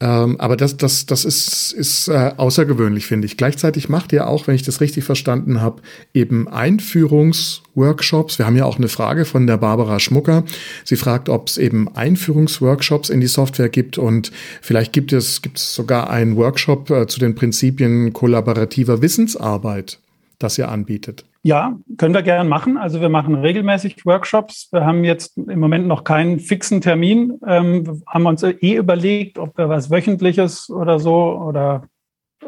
Ähm, 0.00 0.40
aber 0.40 0.56
das, 0.56 0.76
das, 0.76 1.06
das 1.06 1.24
ist, 1.24 1.72
ist 1.72 2.08
äh, 2.08 2.32
außergewöhnlich, 2.36 3.06
finde 3.06 3.26
ich. 3.26 3.36
Gleichzeitig 3.36 3.88
macht 3.88 4.12
ihr 4.12 4.26
auch, 4.26 4.48
wenn 4.48 4.56
ich 4.56 4.64
das 4.64 4.80
richtig 4.80 5.04
verstanden 5.04 5.60
habe, 5.60 5.82
eben 6.12 6.48
Einführungsworkshops. 6.48 8.38
Wir 8.38 8.46
haben 8.46 8.56
ja 8.56 8.64
auch 8.64 8.76
eine 8.76 8.88
Frage 8.88 9.24
von 9.24 9.46
der 9.46 9.56
Barbara 9.56 10.00
Schmucker. 10.00 10.42
Sie 10.84 10.96
fragt, 10.96 11.28
ob 11.28 11.46
es 11.46 11.58
eben 11.58 11.94
Einführungsworkshops 11.94 13.08
in 13.08 13.20
die 13.20 13.28
Software 13.28 13.68
gibt 13.68 13.96
und 13.96 14.32
vielleicht 14.60 14.92
gibt 14.92 15.12
es, 15.12 15.42
gibt 15.42 15.58
es 15.58 15.74
sogar 15.74 16.10
einen 16.10 16.36
Workshop 16.36 16.90
äh, 16.90 17.06
zu 17.06 17.20
den 17.20 17.36
Prinzipien 17.36 18.12
kollaborativer 18.12 19.00
Wissensarbeit, 19.00 19.98
das 20.44 20.58
ihr 20.58 20.68
anbietet. 20.68 21.24
Ja, 21.42 21.76
können 21.98 22.14
wir 22.14 22.22
gerne 22.22 22.48
machen. 22.48 22.78
Also 22.78 23.00
wir 23.00 23.10
machen 23.10 23.34
regelmäßig 23.34 24.06
Workshops. 24.06 24.68
Wir 24.72 24.86
haben 24.86 25.04
jetzt 25.04 25.36
im 25.36 25.60
Moment 25.60 25.86
noch 25.86 26.04
keinen 26.04 26.40
fixen 26.40 26.80
Termin. 26.80 27.38
Ähm, 27.46 28.02
haben 28.06 28.24
uns 28.24 28.42
eh 28.42 28.74
überlegt, 28.76 29.38
ob 29.38 29.58
wir 29.58 29.68
was 29.68 29.90
Wöchentliches 29.90 30.70
oder 30.70 30.98
so 30.98 31.38
oder 31.38 31.84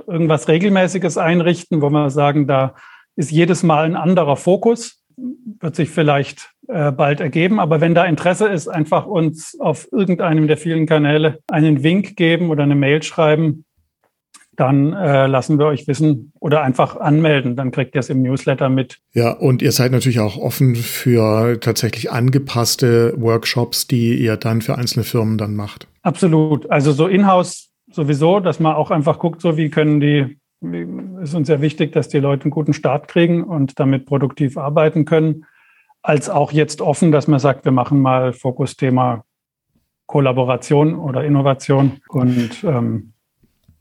irgendwas 0.06 0.48
Regelmäßiges 0.48 1.18
einrichten, 1.18 1.82
wo 1.82 1.90
wir 1.90 2.08
sagen, 2.08 2.46
da 2.46 2.74
ist 3.16 3.30
jedes 3.30 3.62
Mal 3.62 3.84
ein 3.84 3.96
anderer 3.96 4.36
Fokus. 4.36 5.02
Wird 5.16 5.76
sich 5.76 5.90
vielleicht 5.90 6.52
äh, 6.68 6.90
bald 6.90 7.20
ergeben. 7.20 7.60
Aber 7.60 7.82
wenn 7.82 7.94
da 7.94 8.04
Interesse 8.04 8.48
ist, 8.48 8.66
einfach 8.66 9.04
uns 9.04 9.58
auf 9.60 9.92
irgendeinem 9.92 10.46
der 10.46 10.56
vielen 10.56 10.86
Kanäle 10.86 11.40
einen 11.48 11.82
Wink 11.82 12.16
geben 12.16 12.48
oder 12.48 12.62
eine 12.62 12.76
Mail 12.76 13.02
schreiben 13.02 13.65
dann 14.56 14.92
äh, 14.92 15.26
lassen 15.26 15.58
wir 15.58 15.66
euch 15.66 15.86
wissen 15.86 16.32
oder 16.40 16.62
einfach 16.62 16.96
anmelden. 16.96 17.56
Dann 17.56 17.70
kriegt 17.70 17.94
ihr 17.94 18.00
es 18.00 18.10
im 18.10 18.22
Newsletter 18.22 18.68
mit. 18.68 18.98
Ja, 19.12 19.32
und 19.32 19.62
ihr 19.62 19.72
seid 19.72 19.92
natürlich 19.92 20.20
auch 20.20 20.36
offen 20.38 20.74
für 20.74 21.60
tatsächlich 21.60 22.10
angepasste 22.10 23.14
Workshops, 23.20 23.86
die 23.86 24.14
ihr 24.16 24.36
dann 24.36 24.62
für 24.62 24.76
einzelne 24.76 25.04
Firmen 25.04 25.38
dann 25.38 25.54
macht. 25.54 25.86
Absolut. 26.02 26.70
Also 26.70 26.92
so 26.92 27.06
in-house 27.06 27.70
sowieso, 27.90 28.40
dass 28.40 28.60
man 28.60 28.74
auch 28.74 28.90
einfach 28.90 29.18
guckt, 29.18 29.40
so 29.40 29.56
wie 29.56 29.70
können 29.70 30.00
die, 30.00 30.38
wie, 30.60 30.86
ist 31.22 31.34
uns 31.34 31.46
sehr 31.46 31.60
wichtig, 31.60 31.92
dass 31.92 32.08
die 32.08 32.18
Leute 32.18 32.44
einen 32.44 32.50
guten 32.50 32.72
Start 32.72 33.08
kriegen 33.08 33.44
und 33.44 33.78
damit 33.78 34.06
produktiv 34.06 34.56
arbeiten 34.56 35.04
können. 35.04 35.44
Als 36.02 36.30
auch 36.30 36.52
jetzt 36.52 36.80
offen, 36.80 37.12
dass 37.12 37.26
man 37.26 37.40
sagt, 37.40 37.64
wir 37.64 37.72
machen 37.72 38.00
mal 38.00 38.32
Fokusthema 38.32 39.24
Kollaboration 40.06 40.94
oder 40.94 41.24
Innovation 41.24 42.00
und 42.08 42.62
ähm, 42.62 43.12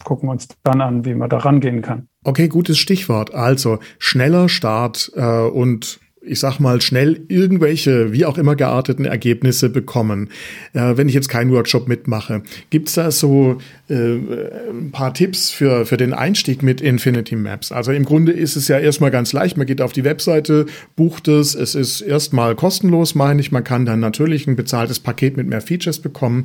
gucken 0.05 0.29
uns 0.29 0.47
dann 0.63 0.79
an, 0.79 1.03
wie 1.03 1.15
man 1.15 1.29
da 1.29 1.39
rangehen 1.39 1.81
kann. 1.81 2.07
Okay, 2.23 2.47
gutes 2.47 2.77
Stichwort. 2.77 3.33
Also 3.33 3.79
schneller 3.99 4.47
Start 4.47 5.11
äh, 5.15 5.41
und 5.47 5.99
ich 6.25 6.39
sag 6.39 6.59
mal, 6.59 6.81
schnell 6.81 7.21
irgendwelche, 7.27 8.11
wie 8.11 8.25
auch 8.25 8.38
immer 8.38 8.55
gearteten 8.55 9.05
Ergebnisse 9.05 9.69
bekommen, 9.69 10.29
äh, 10.73 10.97
wenn 10.97 11.07
ich 11.07 11.15
jetzt 11.15 11.29
keinen 11.29 11.51
Workshop 11.51 11.88
mitmache. 11.88 12.41
Gibt 12.69 12.89
es 12.89 12.95
da 12.95 13.11
so 13.11 13.57
äh, 13.89 13.93
ein 13.93 14.91
paar 14.91 15.13
Tipps 15.13 15.51
für, 15.51 15.85
für 15.85 15.97
den 15.97 16.13
Einstieg 16.13 16.63
mit 16.63 16.81
Infinity 16.81 17.35
Maps? 17.35 17.71
Also 17.71 17.91
im 17.91 18.05
Grunde 18.05 18.31
ist 18.31 18.55
es 18.55 18.67
ja 18.67 18.79
erstmal 18.79 19.11
ganz 19.11 19.33
leicht. 19.33 19.57
Man 19.57 19.67
geht 19.67 19.81
auf 19.81 19.93
die 19.93 20.03
Webseite, 20.03 20.65
bucht 20.95 21.27
es. 21.27 21.55
Es 21.55 21.75
ist 21.75 22.01
erstmal 22.01 22.55
kostenlos, 22.55 23.15
meine 23.15 23.41
ich. 23.41 23.51
Man 23.51 23.63
kann 23.63 23.85
dann 23.85 23.99
natürlich 23.99 24.47
ein 24.47 24.55
bezahltes 24.55 24.99
Paket 24.99 25.38
mit 25.38 25.47
mehr 25.47 25.61
Features 25.61 25.99
bekommen. 25.99 26.43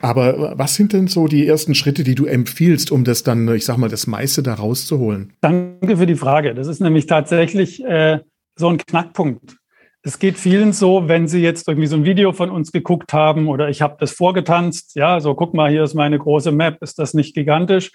Aber 0.00 0.54
was 0.56 0.74
sind 0.74 0.92
denn 0.92 1.06
so 1.06 1.26
die 1.26 1.46
ersten 1.46 1.74
Schritte, 1.74 2.04
die 2.04 2.14
du 2.14 2.26
empfiehlst, 2.26 2.90
um 2.90 3.04
das 3.04 3.22
dann, 3.22 3.48
ich 3.54 3.64
sag 3.64 3.76
mal, 3.78 3.88
das 3.88 4.06
meiste 4.06 4.42
da 4.42 4.54
rauszuholen? 4.54 5.32
Danke 5.40 5.96
für 5.96 6.06
die 6.06 6.16
Frage. 6.16 6.54
Das 6.54 6.66
ist 6.66 6.80
nämlich 6.80 7.06
tatsächlich 7.06 7.84
äh 7.84 8.18
so 8.56 8.68
ein 8.68 8.78
Knackpunkt. 8.78 9.56
Es 10.02 10.18
geht 10.18 10.36
vielen 10.36 10.72
so, 10.72 11.08
wenn 11.08 11.28
sie 11.28 11.42
jetzt 11.42 11.68
irgendwie 11.68 11.86
so 11.86 11.96
ein 11.96 12.04
Video 12.04 12.32
von 12.32 12.50
uns 12.50 12.72
geguckt 12.72 13.12
haben 13.12 13.48
oder 13.48 13.68
ich 13.68 13.82
habe 13.82 13.96
das 14.00 14.12
vorgetanzt, 14.12 14.96
ja, 14.96 15.20
so 15.20 15.34
guck 15.34 15.54
mal, 15.54 15.70
hier 15.70 15.84
ist 15.84 15.94
meine 15.94 16.18
große 16.18 16.50
Map, 16.50 16.82
ist 16.82 16.98
das 16.98 17.14
nicht 17.14 17.34
gigantisch? 17.34 17.92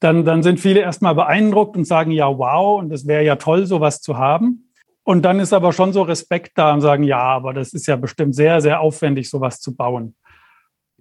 Dann, 0.00 0.24
dann 0.24 0.42
sind 0.42 0.58
viele 0.58 0.80
erstmal 0.80 1.14
beeindruckt 1.14 1.76
und 1.76 1.84
sagen, 1.84 2.10
ja, 2.12 2.26
wow, 2.26 2.80
und 2.80 2.90
es 2.92 3.06
wäre 3.06 3.24
ja 3.24 3.36
toll, 3.36 3.66
sowas 3.66 4.00
zu 4.00 4.16
haben. 4.16 4.70
Und 5.02 5.22
dann 5.22 5.38
ist 5.38 5.52
aber 5.52 5.72
schon 5.74 5.92
so 5.92 6.02
Respekt 6.02 6.52
da 6.54 6.72
und 6.72 6.80
sagen, 6.80 7.02
ja, 7.02 7.20
aber 7.20 7.52
das 7.52 7.74
ist 7.74 7.86
ja 7.86 7.96
bestimmt 7.96 8.34
sehr, 8.34 8.62
sehr 8.62 8.80
aufwendig, 8.80 9.28
sowas 9.28 9.60
zu 9.60 9.76
bauen. 9.76 10.14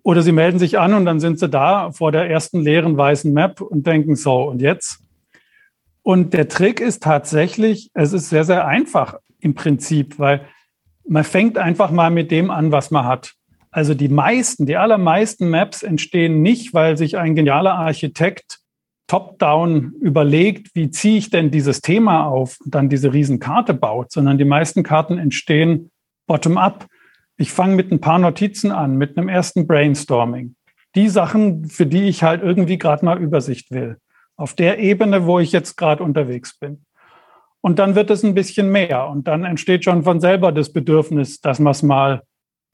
Oder 0.04 0.22
sie 0.22 0.32
melden 0.32 0.60
sich 0.60 0.78
an 0.78 0.93
und 0.93 1.06
dann 1.06 1.19
sind 1.19 1.39
sie 1.39 1.48
da 1.48 1.91
vor 1.91 2.12
der 2.12 2.30
ersten 2.30 2.62
leeren 2.62 2.98
weißen 2.98 3.32
Map 3.32 3.62
und 3.62 3.88
denken 3.88 4.15
so, 4.15 4.43
und 4.43 4.62
jetzt? 4.62 5.02
Und 6.10 6.34
der 6.34 6.48
Trick 6.48 6.80
ist 6.80 7.04
tatsächlich, 7.04 7.91
es 7.93 8.13
ist 8.13 8.30
sehr, 8.30 8.43
sehr 8.43 8.65
einfach 8.65 9.19
im 9.41 9.54
Prinzip, 9.54 10.17
weil 10.17 10.41
man 11.08 11.24
fängt 11.24 11.60
einfach 11.60 11.91
mal 11.91 12.10
mit 12.10 12.32
dem 12.32 12.50
an, 12.50 12.72
was 12.72 12.89
man 12.89 13.06
hat. 13.06 13.36
Also 13.69 13.93
die 13.93 14.10
meisten, 14.10 14.65
die 14.65 14.76
allermeisten 14.76 15.52
Maps 15.52 15.84
entstehen 15.84 16.41
nicht, 16.41 16.74
weil 16.74 16.98
sich 16.98 17.19
ein 17.19 17.36
genialer 17.36 17.76
Architekt 17.76 18.58
top-down 19.06 19.93
überlegt, 20.02 20.72
wie 20.74 20.89
ziehe 20.89 21.19
ich 21.19 21.30
denn 21.30 21.52
dieses 21.52 21.82
Thema 21.82 22.26
auf 22.26 22.58
und 22.65 22.74
dann 22.74 22.89
diese 22.89 23.13
Riesenkarte 23.13 23.76
baut, 23.76 24.12
sondern 24.12 24.39
die 24.39 24.45
meisten 24.45 24.82
Karten 24.82 25.19
entstehen 25.19 25.91
bottom-up. 26.26 26.88
Ich 27.38 27.52
fange 27.52 27.76
mit 27.76 27.91
ein 27.91 28.02
paar 28.02 28.17
Notizen 28.17 28.72
an, 28.72 28.98
mit 28.98 29.15
einem 29.15 29.30
ersten 29.30 29.67
Brainstorming. 29.67 30.56
Die 30.95 31.08
Sachen, 31.08 31.65
für 31.65 31.86
die 31.86 32.10
ich 32.10 32.24
halt 32.24 32.41
irgendwie 32.41 32.80
gerade 32.80 33.06
mal 33.06 33.22
Übersicht 33.22 33.69
will 33.69 34.00
auf 34.39 34.54
der 34.54 34.80
Ebene, 34.80 35.25
wo 35.25 35.39
ich 35.39 35.52
jetzt 35.52 35.75
gerade 35.75 36.02
unterwegs 36.02 36.58
bin. 36.58 36.86
Und 37.62 37.78
dann 37.78 37.95
wird 37.95 38.10
es 38.10 38.23
ein 38.23 38.34
bisschen 38.34 38.71
mehr 38.71 39.10
und 39.10 39.28
dann 39.28 39.43
entsteht 39.43 39.84
schon 39.84 40.04
von 40.04 40.21
selber 40.21 40.54
das 40.54 40.71
Bedürfnis, 40.71 41.41
dass 41.41 41.60
man 41.60 41.71
es 41.71 41.84
mal 41.84 42.23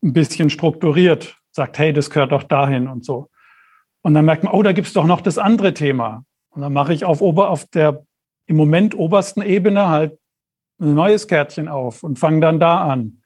ein 0.04 0.14
bisschen 0.14 0.52
strukturiert, 0.52 1.38
sagt, 1.52 1.80
hey, 1.80 1.92
das 1.92 2.12
gehört 2.12 2.32
doch 2.32 2.44
dahin 2.44 2.88
und 2.88 3.04
so. 3.04 3.30
Und 4.04 4.14
dann 4.14 4.26
merkt 4.26 4.44
man, 4.44 4.54
oh, 4.54 4.62
da 4.62 4.74
gibt 4.74 4.86
es 4.86 4.94
doch 4.94 5.06
noch 5.06 5.22
das 5.22 5.40
andere 5.40 5.74
Thema. 5.74 6.24
Und 6.50 6.62
dann 6.62 6.72
mache 6.72 6.94
ich 6.94 7.04
auf, 7.04 7.22
Ober, 7.22 7.50
auf 7.50 7.66
der 7.66 8.06
im 8.46 8.58
Moment 8.58 8.96
obersten 8.96 9.42
Ebene 9.42 9.90
halt 9.90 10.20
ein 10.80 10.94
neues 10.94 11.28
Kärtchen 11.28 11.68
auf 11.68 12.04
und 12.04 12.20
fange 12.20 12.42
dann 12.42 12.60
da 12.60 12.88
an. 12.88 13.24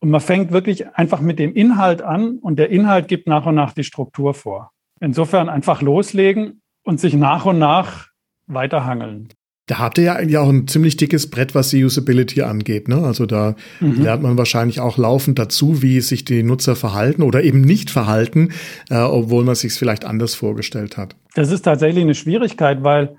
Und 0.00 0.10
man 0.10 0.20
fängt 0.20 0.52
wirklich 0.52 0.94
einfach 0.94 1.20
mit 1.20 1.38
dem 1.38 1.54
Inhalt 1.54 2.02
an 2.02 2.36
und 2.36 2.58
der 2.58 2.68
Inhalt 2.68 3.08
gibt 3.08 3.26
nach 3.26 3.46
und 3.46 3.54
nach 3.54 3.72
die 3.72 3.84
Struktur 3.84 4.34
vor. 4.34 4.72
Insofern 5.00 5.48
einfach 5.48 5.80
loslegen 5.80 6.60
und 6.86 7.00
sich 7.00 7.14
nach 7.14 7.44
und 7.44 7.58
nach 7.58 8.08
weiterhangeln. 8.46 9.28
Da 9.66 9.80
habt 9.80 9.98
ihr 9.98 10.04
ja 10.04 10.14
eigentlich 10.14 10.38
auch 10.38 10.48
ein 10.48 10.68
ziemlich 10.68 10.96
dickes 10.96 11.28
Brett, 11.28 11.56
was 11.56 11.70
die 11.70 11.84
Usability 11.84 12.42
angeht. 12.42 12.86
Ne? 12.86 12.98
Also 12.98 13.26
da 13.26 13.56
mhm. 13.80 14.00
lernt 14.00 14.22
man 14.22 14.38
wahrscheinlich 14.38 14.78
auch 14.78 14.96
laufend 14.96 15.40
dazu, 15.40 15.82
wie 15.82 16.00
sich 16.00 16.24
die 16.24 16.44
Nutzer 16.44 16.76
verhalten 16.76 17.22
oder 17.22 17.42
eben 17.42 17.62
nicht 17.62 17.90
verhalten, 17.90 18.52
äh, 18.88 18.98
obwohl 18.98 19.42
man 19.44 19.56
sich 19.56 19.72
es 19.72 19.78
vielleicht 19.78 20.04
anders 20.04 20.36
vorgestellt 20.36 20.96
hat. 20.96 21.16
Das 21.34 21.50
ist 21.50 21.62
tatsächlich 21.62 22.04
eine 22.04 22.14
Schwierigkeit, 22.14 22.84
weil 22.84 23.16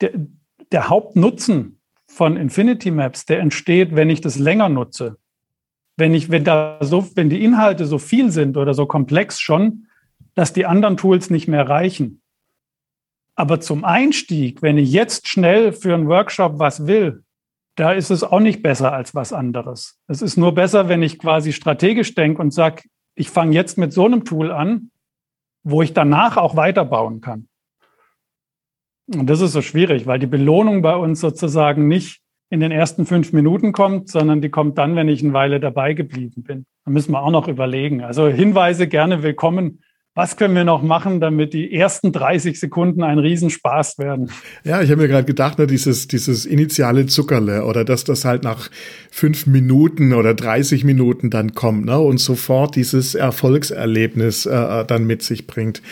der, 0.00 0.10
der 0.72 0.88
Hauptnutzen 0.88 1.78
von 2.08 2.36
Infinity 2.36 2.90
Maps, 2.90 3.26
der 3.26 3.38
entsteht, 3.38 3.94
wenn 3.94 4.10
ich 4.10 4.20
das 4.20 4.36
länger 4.36 4.68
nutze. 4.68 5.18
Wenn 5.96 6.12
ich, 6.12 6.28
wenn 6.28 6.42
da 6.42 6.78
so, 6.80 7.08
wenn 7.14 7.30
die 7.30 7.44
Inhalte 7.44 7.86
so 7.86 7.98
viel 7.98 8.32
sind 8.32 8.56
oder 8.56 8.74
so 8.74 8.86
komplex 8.86 9.38
schon, 9.38 9.86
dass 10.34 10.52
die 10.52 10.66
anderen 10.66 10.96
Tools 10.96 11.30
nicht 11.30 11.46
mehr 11.46 11.68
reichen. 11.68 12.20
Aber 13.38 13.60
zum 13.60 13.84
Einstieg, 13.84 14.62
wenn 14.62 14.78
ich 14.78 14.90
jetzt 14.90 15.28
schnell 15.28 15.72
für 15.72 15.94
einen 15.94 16.08
Workshop 16.08 16.58
was 16.58 16.88
will, 16.88 17.22
da 17.76 17.92
ist 17.92 18.10
es 18.10 18.24
auch 18.24 18.40
nicht 18.40 18.62
besser 18.62 18.92
als 18.92 19.14
was 19.14 19.32
anderes. 19.32 19.96
Es 20.08 20.22
ist 20.22 20.36
nur 20.36 20.56
besser, 20.56 20.88
wenn 20.88 21.04
ich 21.04 21.20
quasi 21.20 21.52
strategisch 21.52 22.16
denke 22.16 22.42
und 22.42 22.52
sage, 22.52 22.82
ich 23.14 23.30
fange 23.30 23.54
jetzt 23.54 23.78
mit 23.78 23.92
so 23.92 24.06
einem 24.06 24.24
Tool 24.24 24.50
an, 24.50 24.90
wo 25.62 25.82
ich 25.82 25.94
danach 25.94 26.36
auch 26.36 26.56
weiterbauen 26.56 27.20
kann. 27.20 27.46
Und 29.06 29.30
das 29.30 29.40
ist 29.40 29.52
so 29.52 29.62
schwierig, 29.62 30.08
weil 30.08 30.18
die 30.18 30.26
Belohnung 30.26 30.82
bei 30.82 30.96
uns 30.96 31.20
sozusagen 31.20 31.86
nicht 31.86 32.20
in 32.50 32.58
den 32.58 32.72
ersten 32.72 33.06
fünf 33.06 33.32
Minuten 33.32 33.70
kommt, 33.70 34.08
sondern 34.08 34.40
die 34.40 34.50
kommt 34.50 34.78
dann, 34.78 34.96
wenn 34.96 35.08
ich 35.08 35.22
eine 35.22 35.32
Weile 35.32 35.60
dabei 35.60 35.94
geblieben 35.94 36.42
bin. 36.42 36.66
Da 36.84 36.90
müssen 36.90 37.12
wir 37.12 37.22
auch 37.22 37.30
noch 37.30 37.46
überlegen. 37.46 38.02
Also 38.02 38.26
Hinweise 38.26 38.88
gerne 38.88 39.22
willkommen 39.22 39.84
was 40.18 40.36
können 40.36 40.56
wir 40.56 40.64
noch 40.64 40.82
machen, 40.82 41.20
damit 41.20 41.52
die 41.52 41.72
ersten 41.72 42.10
30 42.10 42.58
Sekunden 42.58 43.04
ein 43.04 43.20
Riesenspaß 43.20 43.98
werden? 43.98 44.32
Ja, 44.64 44.82
ich 44.82 44.90
habe 44.90 45.02
mir 45.02 45.06
gerade 45.06 45.24
gedacht, 45.24 45.60
ne, 45.60 45.68
dieses, 45.68 46.08
dieses 46.08 46.44
initiale 46.44 47.06
Zuckerle 47.06 47.64
oder 47.64 47.84
dass 47.84 48.02
das 48.02 48.24
halt 48.24 48.42
nach 48.42 48.68
fünf 49.12 49.46
Minuten 49.46 50.12
oder 50.12 50.34
30 50.34 50.82
Minuten 50.82 51.30
dann 51.30 51.54
kommt 51.54 51.86
ne, 51.86 52.00
und 52.00 52.18
sofort 52.18 52.74
dieses 52.74 53.14
Erfolgserlebnis 53.14 54.44
äh, 54.46 54.84
dann 54.86 55.06
mit 55.06 55.22
sich 55.22 55.46
bringt. 55.46 55.82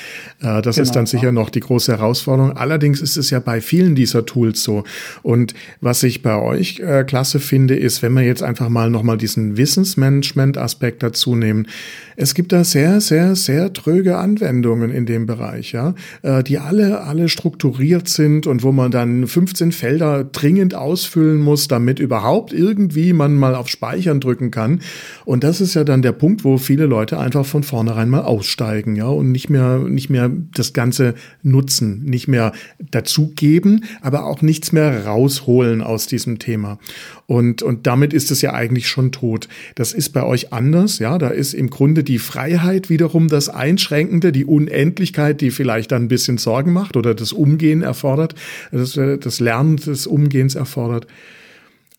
Äh, 0.40 0.60
das 0.60 0.74
genau. 0.74 0.82
ist 0.82 0.96
dann 0.96 1.06
sicher 1.06 1.30
noch 1.30 1.48
die 1.48 1.60
große 1.60 1.92
Herausforderung. 1.92 2.56
Allerdings 2.56 3.00
ist 3.00 3.16
es 3.16 3.30
ja 3.30 3.38
bei 3.38 3.60
vielen 3.60 3.94
dieser 3.94 4.26
Tools 4.26 4.60
so. 4.64 4.82
Und 5.22 5.54
was 5.80 6.02
ich 6.02 6.22
bei 6.22 6.34
euch 6.34 6.80
äh, 6.80 7.04
klasse 7.04 7.38
finde, 7.38 7.76
ist, 7.76 8.02
wenn 8.02 8.12
wir 8.14 8.22
jetzt 8.22 8.42
einfach 8.42 8.70
mal 8.70 8.90
nochmal 8.90 9.18
diesen 9.18 9.56
Wissensmanagement-Aspekt 9.56 11.04
dazu 11.04 11.36
nehmen. 11.36 11.68
Es 12.16 12.34
gibt 12.34 12.52
da 12.52 12.64
sehr, 12.64 13.00
sehr, 13.00 13.36
sehr 13.36 13.72
tröge 13.72 14.16
Anwendungen 14.16 14.90
in 14.90 15.04
dem 15.04 15.26
Bereich, 15.26 15.72
ja, 15.72 15.94
äh, 16.22 16.42
die 16.42 16.58
alle, 16.58 17.02
alle 17.02 17.28
strukturiert 17.28 18.08
sind 18.08 18.46
und 18.46 18.62
wo 18.62 18.72
man 18.72 18.90
dann 18.90 19.26
15 19.26 19.70
Felder 19.72 20.24
dringend 20.24 20.74
ausfüllen 20.74 21.40
muss, 21.40 21.68
damit 21.68 21.98
überhaupt 21.98 22.52
irgendwie 22.52 23.12
man 23.12 23.34
mal 23.36 23.54
auf 23.54 23.68
Speichern 23.68 24.20
drücken 24.20 24.50
kann. 24.50 24.80
Und 25.24 25.44
das 25.44 25.60
ist 25.60 25.74
ja 25.74 25.84
dann 25.84 26.00
der 26.00 26.12
Punkt, 26.12 26.44
wo 26.44 26.56
viele 26.56 26.86
Leute 26.86 27.18
einfach 27.18 27.44
von 27.44 27.62
vornherein 27.62 28.08
mal 28.08 28.22
aussteigen, 28.22 28.96
ja, 28.96 29.08
und 29.08 29.30
nicht 29.30 29.50
mehr, 29.50 29.78
nicht 29.78 30.08
mehr 30.08 30.30
das 30.54 30.72
Ganze 30.72 31.14
nutzen, 31.42 32.02
nicht 32.04 32.28
mehr 32.28 32.52
dazugeben, 32.90 33.84
aber 34.00 34.24
auch 34.24 34.40
nichts 34.40 34.72
mehr 34.72 35.04
rausholen 35.06 35.82
aus 35.82 36.06
diesem 36.06 36.38
Thema. 36.38 36.78
Und, 37.26 37.62
und 37.62 37.86
damit 37.86 38.12
ist 38.12 38.30
es 38.30 38.40
ja 38.40 38.52
eigentlich 38.52 38.88
schon 38.88 39.10
tot. 39.10 39.48
Das 39.74 39.92
ist 39.92 40.10
bei 40.10 40.22
euch 40.22 40.52
anders, 40.52 41.00
ja, 41.00 41.18
da 41.18 41.28
ist 41.28 41.54
im 41.54 41.70
Grunde 41.70 42.04
die 42.04 42.18
Freiheit 42.18 42.88
wiederum 42.88 43.28
das 43.28 43.48
Einschränken 43.48 43.96
Einschränkende, 43.96 44.32
die 44.32 44.44
Unendlichkeit, 44.44 45.40
die 45.40 45.50
vielleicht 45.50 45.92
dann 45.92 46.04
ein 46.04 46.08
bisschen 46.08 46.38
Sorgen 46.38 46.72
macht 46.72 46.96
oder 46.96 47.14
das 47.14 47.32
Umgehen 47.32 47.82
erfordert, 47.82 48.34
das, 48.72 48.96
äh, 48.96 49.18
das 49.18 49.40
Lernen 49.40 49.76
des 49.76 50.06
Umgehens 50.06 50.54
erfordert. 50.54 51.06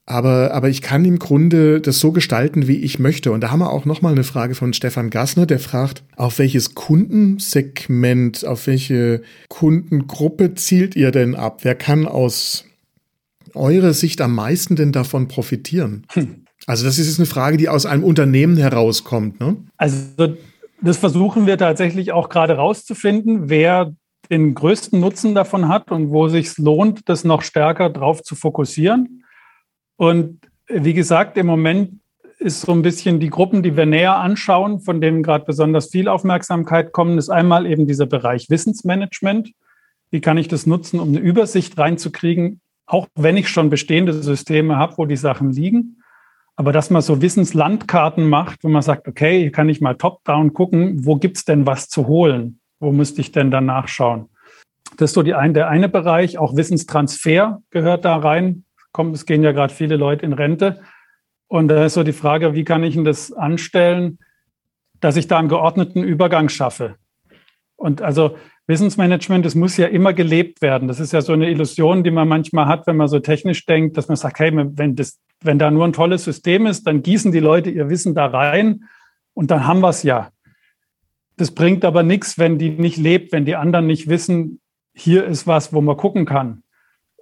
Aber, 0.05 0.53
aber 0.53 0.69
ich 0.69 0.81
kann 0.81 1.03
im 1.03 1.19
Grunde 1.19 1.81
das 1.81 1.99
so 1.99 2.13
gestalten, 2.13 2.67
wie 2.67 2.77
ich 2.77 2.97
möchte. 2.97 3.31
Und 3.33 3.41
da 3.41 3.51
haben 3.51 3.59
wir 3.59 3.71
auch 3.71 3.83
nochmal 3.83 4.13
eine 4.13 4.23
Frage 4.23 4.55
von 4.55 4.71
Stefan 4.71 5.09
Gassner, 5.09 5.45
der 5.45 5.59
fragt, 5.59 6.03
auf 6.15 6.39
welches 6.39 6.75
Kundensegment, 6.75 8.45
auf 8.45 8.67
welche 8.67 9.21
Kundengruppe 9.49 10.55
zielt 10.55 10.95
ihr 10.95 11.11
denn 11.11 11.35
ab? 11.35 11.59
Wer 11.63 11.75
kann 11.75 12.05
aus 12.05 12.66
eurer 13.57 13.93
Sicht 13.93 14.21
am 14.21 14.35
meisten 14.35 14.75
denn 14.75 14.91
davon 14.91 15.27
profitieren? 15.27 16.05
Hm. 16.13 16.45
Also 16.65 16.85
das 16.85 16.97
ist 16.97 17.07
jetzt 17.07 17.19
eine 17.19 17.25
Frage, 17.25 17.57
die 17.57 17.69
aus 17.69 17.85
einem 17.85 18.03
Unternehmen 18.03 18.57
herauskommt. 18.57 19.39
Ne? 19.39 19.57
Also 19.77 20.35
das 20.81 20.97
versuchen 20.97 21.47
wir 21.47 21.57
tatsächlich 21.57 22.11
auch 22.11 22.29
gerade 22.29 22.55
rauszufinden, 22.55 23.49
wer 23.49 23.93
den 24.29 24.53
größten 24.53 24.99
Nutzen 24.99 25.35
davon 25.35 25.69
hat 25.69 25.91
und 25.91 26.09
wo 26.09 26.27
sich 26.27 26.57
lohnt, 26.57 27.07
das 27.07 27.23
noch 27.23 27.41
stärker 27.41 27.89
drauf 27.89 28.21
zu 28.23 28.35
fokussieren. 28.35 29.23
Und 29.95 30.41
wie 30.67 30.93
gesagt, 30.93 31.37
im 31.37 31.45
Moment 31.45 32.01
ist 32.39 32.61
so 32.61 32.71
ein 32.71 32.81
bisschen 32.81 33.19
die 33.19 33.29
Gruppen, 33.29 33.63
die 33.63 33.75
wir 33.75 33.85
näher 33.85 34.17
anschauen, 34.17 34.79
von 34.79 35.01
denen 35.01 35.23
gerade 35.23 35.45
besonders 35.45 35.89
viel 35.89 36.07
Aufmerksamkeit 36.07 36.91
kommen, 36.91 37.17
ist 37.17 37.29
einmal 37.29 37.65
eben 37.65 37.87
dieser 37.87 38.05
Bereich 38.05 38.49
Wissensmanagement. 38.49 39.51
Wie 40.11 40.21
kann 40.21 40.37
ich 40.37 40.47
das 40.47 40.67
nutzen, 40.67 40.99
um 40.99 41.09
eine 41.09 41.19
Übersicht 41.19 41.77
reinzukriegen, 41.77 42.61
auch 42.87 43.07
wenn 43.15 43.37
ich 43.37 43.49
schon 43.49 43.69
bestehende 43.69 44.13
Systeme 44.13 44.77
habe, 44.77 44.97
wo 44.97 45.05
die 45.05 45.17
Sachen 45.17 45.51
liegen. 45.51 46.01
Aber 46.55 46.71
dass 46.71 46.89
man 46.89 47.03
so 47.03 47.21
Wissenslandkarten 47.21 48.27
macht, 48.27 48.63
wo 48.63 48.69
man 48.69 48.81
sagt, 48.81 49.07
okay, 49.07 49.41
hier 49.41 49.51
kann 49.51 49.69
ich 49.69 49.81
mal 49.81 49.95
top-down 49.95 50.53
gucken, 50.53 51.05
wo 51.05 51.17
gibt's 51.17 51.45
denn 51.45 51.67
was 51.67 51.89
zu 51.89 52.07
holen? 52.07 52.59
Wo 52.79 52.91
müsste 52.91 53.21
ich 53.21 53.31
denn 53.31 53.51
dann 53.51 53.65
nachschauen? 53.65 54.29
Das 54.95 55.11
ist 55.11 55.13
so 55.13 55.21
die 55.21 55.35
ein, 55.35 55.53
der 55.53 55.67
eine 55.67 55.89
Bereich. 55.89 56.37
Auch 56.39 56.55
Wissenstransfer 56.55 57.61
gehört 57.69 58.05
da 58.05 58.15
rein. 58.15 58.63
Kommt, 58.91 59.13
es 59.15 59.25
gehen 59.25 59.43
ja 59.43 59.51
gerade 59.51 59.73
viele 59.73 59.97
Leute 59.97 60.25
in 60.25 60.33
Rente. 60.33 60.81
Und 61.47 61.67
da 61.67 61.85
ist 61.85 61.93
so 61.93 62.03
die 62.03 62.13
Frage, 62.13 62.55
wie 62.55 62.63
kann 62.63 62.83
ich 62.83 62.95
denn 62.95 63.05
das 63.05 63.31
anstellen, 63.31 64.17
dass 64.99 65.17
ich 65.17 65.27
da 65.27 65.37
einen 65.37 65.49
geordneten 65.49 66.03
Übergang 66.03 66.49
schaffe? 66.49 66.95
Und 67.75 68.01
also 68.01 68.37
Wissensmanagement, 68.67 69.45
das 69.45 69.55
muss 69.55 69.77
ja 69.77 69.87
immer 69.87 70.13
gelebt 70.13 70.61
werden. 70.61 70.87
Das 70.87 70.99
ist 70.99 71.13
ja 71.13 71.21
so 71.21 71.33
eine 71.33 71.49
Illusion, 71.49 72.03
die 72.03 72.11
man 72.11 72.27
manchmal 72.27 72.67
hat, 72.67 72.85
wenn 72.85 72.97
man 72.97 73.07
so 73.07 73.19
technisch 73.19 73.65
denkt, 73.65 73.97
dass 73.97 74.07
man 74.07 74.17
sagt, 74.17 74.39
hey, 74.39 74.51
wenn 74.53 74.95
das 74.95 75.19
wenn 75.41 75.59
da 75.59 75.71
nur 75.71 75.85
ein 75.85 75.93
tolles 75.93 76.23
System 76.23 76.65
ist, 76.65 76.87
dann 76.87 77.03
gießen 77.03 77.31
die 77.31 77.39
Leute 77.39 77.69
ihr 77.69 77.89
Wissen 77.89 78.15
da 78.15 78.25
rein 78.25 78.85
und 79.33 79.51
dann 79.51 79.67
haben 79.67 79.81
wir 79.81 79.89
es 79.89 80.03
ja. 80.03 80.31
Das 81.37 81.51
bringt 81.51 81.85
aber 81.85 82.03
nichts, 82.03 82.39
wenn 82.39 82.57
die 82.57 82.69
nicht 82.69 82.97
lebt, 82.97 83.31
wenn 83.31 83.45
die 83.45 83.55
anderen 83.55 83.85
nicht 83.85 84.09
wissen, 84.09 84.59
hier 84.93 85.25
ist 85.25 85.45
was, 85.45 85.73
wo 85.73 85.81
man 85.81 85.95
gucken 85.95 86.25
kann 86.25 86.63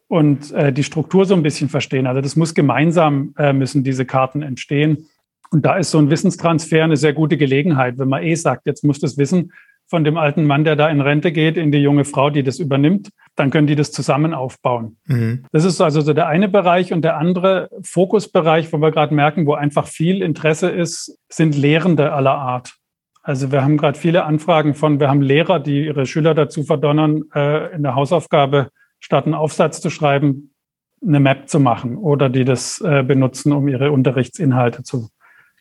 und 0.08 0.52
äh, 0.54 0.72
die 0.72 0.86
Struktur 0.86 1.26
so 1.26 1.36
ein 1.36 1.44
bisschen 1.44 1.68
verstehen. 1.68 2.08
Also 2.08 2.22
das 2.22 2.38
muss 2.38 2.54
gemeinsam, 2.54 3.34
äh, 3.38 3.52
müssen 3.52 3.84
diese 3.84 4.06
Karten 4.06 4.42
entstehen. 4.42 5.10
Und 5.52 5.66
da 5.66 5.76
ist 5.76 5.92
so 5.92 6.00
ein 6.00 6.10
Wissenstransfer 6.10 6.84
eine 6.84 6.96
sehr 6.96 7.14
gute 7.14 7.38
Gelegenheit, 7.38 7.98
wenn 7.98 8.08
man 8.08 8.24
eh 8.24 8.36
sagt, 8.36 8.66
jetzt 8.66 8.84
muss 8.86 9.00
das 9.00 9.18
Wissen 9.18 9.52
von 9.88 10.04
dem 10.04 10.18
alten 10.18 10.46
Mann, 10.46 10.64
der 10.64 10.76
da 10.76 10.90
in 10.90 11.02
Rente 11.02 11.32
geht, 11.32 11.58
in 11.58 11.72
die 11.72 11.80
junge 11.80 12.06
Frau, 12.06 12.30
die 12.30 12.44
das 12.44 12.60
übernimmt, 12.60 13.10
dann 13.36 13.52
können 13.52 13.68
die 13.68 13.76
das 13.76 13.92
zusammen 13.92 14.34
aufbauen. 14.34 14.98
Mhm. 15.06 15.46
Das 15.52 15.64
ist 15.64 15.82
also 15.82 16.02
so 16.02 16.14
der 16.14 16.28
eine 16.28 16.50
Bereich 16.50 16.92
und 16.92 17.04
der 17.04 17.18
andere 17.18 17.70
Fokusbereich, 17.84 18.74
wo 18.74 18.78
wir 18.78 18.92
gerade 18.92 19.14
merken, 19.14 19.46
wo 19.46 19.54
einfach 19.54 19.88
viel 19.88 20.22
Interesse 20.22 20.70
ist, 20.70 21.18
sind 21.30 21.56
Lehrende 21.56 22.14
aller 22.14 22.36
Art. 22.36 22.76
Also 23.22 23.52
wir 23.52 23.64
haben 23.64 23.78
gerade 23.78 23.98
viele 23.98 24.24
Anfragen 24.24 24.76
von, 24.76 25.00
wir 25.00 25.10
haben 25.10 25.22
Lehrer, 25.22 25.60
die 25.60 25.86
ihre 25.86 26.06
Schüler 26.06 26.34
dazu 26.34 26.64
verdonnern, 26.64 27.24
äh, 27.34 27.74
in 27.76 27.84
der 27.84 27.96
Hausaufgabe 27.96 28.70
statt 29.00 29.26
einen 29.26 29.34
Aufsatz 29.34 29.82
zu 29.82 29.90
schreiben, 29.90 30.54
eine 31.06 31.20
Map 31.20 31.50
zu 31.50 31.60
machen 31.60 31.98
oder 31.98 32.30
die 32.30 32.46
das 32.46 32.82
äh, 32.82 33.04
benutzen, 33.04 33.52
um 33.52 33.68
ihre 33.68 33.92
Unterrichtsinhalte 33.92 34.84
zu 34.84 35.10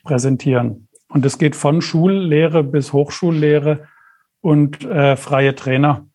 präsentieren. 0.05 0.89
Und 1.09 1.25
es 1.25 1.39
geht 1.39 1.57
von 1.57 1.81
Schullehre 1.81 2.65
bis 2.65 2.93
Hochschullehre 2.93 3.87
und 4.45 4.85
äh, 4.85 5.17
freie 5.17 5.55
Trainer. 5.55 6.07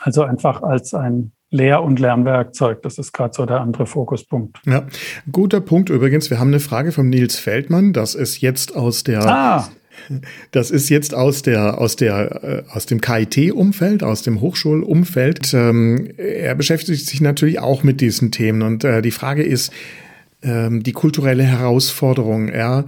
Also 0.00 0.22
einfach 0.22 0.62
als 0.62 0.92
ein 0.92 1.32
Lehr- 1.50 1.82
und 1.82 1.98
Lernwerkzeug. 1.98 2.82
Das 2.82 2.98
ist 2.98 3.12
gerade 3.12 3.32
so 3.32 3.46
der 3.46 3.60
andere 3.60 3.86
Fokuspunkt. 3.86 4.58
Ja, 4.66 4.86
guter 5.30 5.62
Punkt 5.62 5.88
übrigens. 5.88 6.28
Wir 6.28 6.38
haben 6.38 6.48
eine 6.48 6.60
Frage 6.60 6.92
von 6.92 7.08
Nils 7.08 7.38
Feldmann. 7.38 7.94
Das 7.94 8.14
ist 8.14 8.42
jetzt 8.42 8.76
aus 8.76 9.02
der 9.02 9.26
ah. 9.26 9.68
Das 10.50 10.70
ist 10.70 10.88
jetzt 10.90 11.14
aus 11.14 11.42
der 11.42 11.78
aus 11.78 11.96
der 11.96 12.44
äh, 12.44 12.62
aus 12.70 12.84
dem 12.86 13.00
KIT-Umfeld, 13.00 14.02
aus 14.02 14.22
dem 14.22 14.42
Hochschulumfeld. 14.42 15.54
Ähm, 15.54 16.12
er 16.18 16.54
beschäftigt 16.54 17.06
sich 17.06 17.20
natürlich 17.22 17.60
auch 17.60 17.82
mit 17.82 18.02
diesen 18.02 18.30
Themen 18.30 18.60
und 18.60 18.84
äh, 18.84 19.00
die 19.00 19.10
Frage 19.10 19.42
ist 19.42 19.72
ähm, 20.42 20.82
die 20.82 20.92
kulturelle 20.92 21.44
Herausforderung. 21.44 22.48
Er 22.48 22.84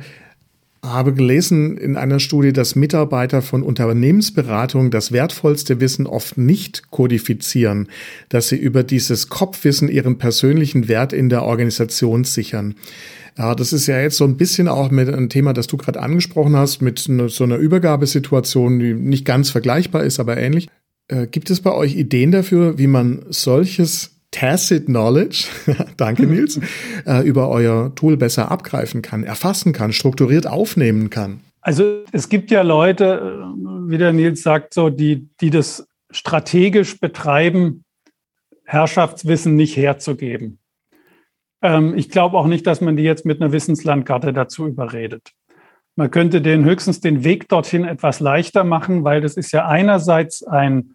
habe 0.84 1.14
gelesen 1.14 1.76
in 1.78 1.96
einer 1.96 2.20
Studie, 2.20 2.52
dass 2.52 2.76
Mitarbeiter 2.76 3.40
von 3.42 3.62
Unternehmensberatungen 3.62 4.90
das 4.90 5.12
wertvollste 5.12 5.80
Wissen 5.80 6.06
oft 6.06 6.36
nicht 6.36 6.90
kodifizieren, 6.90 7.88
dass 8.28 8.48
sie 8.48 8.56
über 8.56 8.82
dieses 8.82 9.28
Kopfwissen 9.28 9.88
ihren 9.88 10.18
persönlichen 10.18 10.86
Wert 10.86 11.12
in 11.12 11.30
der 11.30 11.42
Organisation 11.42 12.24
sichern. 12.24 12.74
Ja, 13.36 13.54
das 13.54 13.72
ist 13.72 13.86
ja 13.86 14.00
jetzt 14.00 14.16
so 14.16 14.24
ein 14.24 14.36
bisschen 14.36 14.68
auch 14.68 14.90
mit 14.90 15.08
einem 15.08 15.28
Thema, 15.28 15.54
das 15.54 15.66
du 15.66 15.76
gerade 15.76 16.00
angesprochen 16.00 16.54
hast, 16.54 16.82
mit 16.82 16.98
so 16.98 17.44
einer 17.44 17.56
Übergabesituation, 17.56 18.78
die 18.78 18.94
nicht 18.94 19.24
ganz 19.24 19.50
vergleichbar 19.50 20.04
ist, 20.04 20.20
aber 20.20 20.36
ähnlich. 20.36 20.68
Äh, 21.08 21.26
gibt 21.26 21.50
es 21.50 21.60
bei 21.60 21.72
euch 21.72 21.96
Ideen 21.96 22.30
dafür, 22.30 22.78
wie 22.78 22.86
man 22.86 23.24
solches 23.28 24.13
Tacit 24.34 24.86
Knowledge, 24.86 25.46
danke 25.96 26.26
Nils, 26.26 26.60
äh, 27.06 27.24
über 27.24 27.50
euer 27.50 27.94
Tool 27.94 28.16
besser 28.16 28.50
abgreifen 28.50 29.00
kann, 29.00 29.22
erfassen 29.22 29.72
kann, 29.72 29.92
strukturiert 29.92 30.48
aufnehmen 30.48 31.08
kann? 31.08 31.40
Also 31.60 32.02
es 32.10 32.28
gibt 32.28 32.50
ja 32.50 32.62
Leute, 32.62 33.44
äh, 33.44 33.90
wie 33.90 33.96
der 33.96 34.12
Nils 34.12 34.42
sagt, 34.42 34.74
so, 34.74 34.90
die, 34.90 35.28
die 35.40 35.50
das 35.50 35.86
strategisch 36.10 36.98
betreiben, 36.98 37.84
Herrschaftswissen 38.64 39.54
nicht 39.54 39.76
herzugeben. 39.76 40.58
Ähm, 41.62 41.94
ich 41.96 42.10
glaube 42.10 42.36
auch 42.36 42.48
nicht, 42.48 42.66
dass 42.66 42.80
man 42.80 42.96
die 42.96 43.04
jetzt 43.04 43.24
mit 43.24 43.40
einer 43.40 43.52
Wissenslandkarte 43.52 44.32
dazu 44.32 44.66
überredet. 44.66 45.30
Man 45.94 46.10
könnte 46.10 46.42
den 46.42 46.64
höchstens 46.64 47.00
den 47.00 47.22
Weg 47.22 47.48
dorthin 47.48 47.84
etwas 47.84 48.18
leichter 48.18 48.64
machen, 48.64 49.04
weil 49.04 49.20
das 49.20 49.36
ist 49.36 49.52
ja 49.52 49.68
einerseits 49.68 50.42
ein 50.42 50.93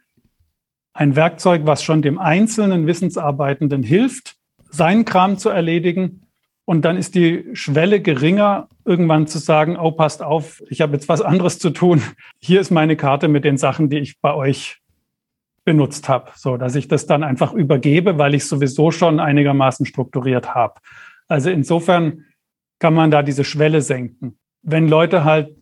ein 0.93 1.15
Werkzeug, 1.15 1.61
was 1.65 1.83
schon 1.83 2.01
dem 2.01 2.19
einzelnen 2.19 2.87
Wissensarbeitenden 2.87 3.83
hilft, 3.83 4.35
seinen 4.69 5.05
Kram 5.05 5.37
zu 5.37 5.49
erledigen. 5.49 6.23
Und 6.65 6.83
dann 6.83 6.97
ist 6.97 7.15
die 7.15 7.45
Schwelle 7.53 7.99
geringer, 7.99 8.67
irgendwann 8.85 9.27
zu 9.27 9.39
sagen, 9.39 9.77
oh, 9.77 9.91
passt 9.91 10.21
auf, 10.21 10.61
ich 10.69 10.81
habe 10.81 10.93
jetzt 10.93 11.09
was 11.09 11.21
anderes 11.21 11.57
zu 11.57 11.71
tun. 11.71 12.01
Hier 12.39 12.61
ist 12.61 12.69
meine 12.69 12.95
Karte 12.95 13.27
mit 13.27 13.43
den 13.43 13.57
Sachen, 13.57 13.89
die 13.89 13.97
ich 13.97 14.19
bei 14.21 14.33
euch 14.33 14.79
benutzt 15.65 16.09
habe, 16.09 16.31
so 16.35 16.57
dass 16.57 16.75
ich 16.75 16.87
das 16.87 17.05
dann 17.05 17.23
einfach 17.23 17.53
übergebe, 17.53 18.17
weil 18.17 18.33
ich 18.33 18.45
sowieso 18.45 18.91
schon 18.91 19.19
einigermaßen 19.19 19.85
strukturiert 19.85 20.55
habe. 20.55 20.75
Also 21.27 21.49
insofern 21.49 22.25
kann 22.79 22.93
man 22.93 23.11
da 23.11 23.21
diese 23.21 23.43
Schwelle 23.43 23.81
senken. 23.81 24.39
Wenn 24.61 24.87
Leute 24.87 25.23
halt, 25.23 25.55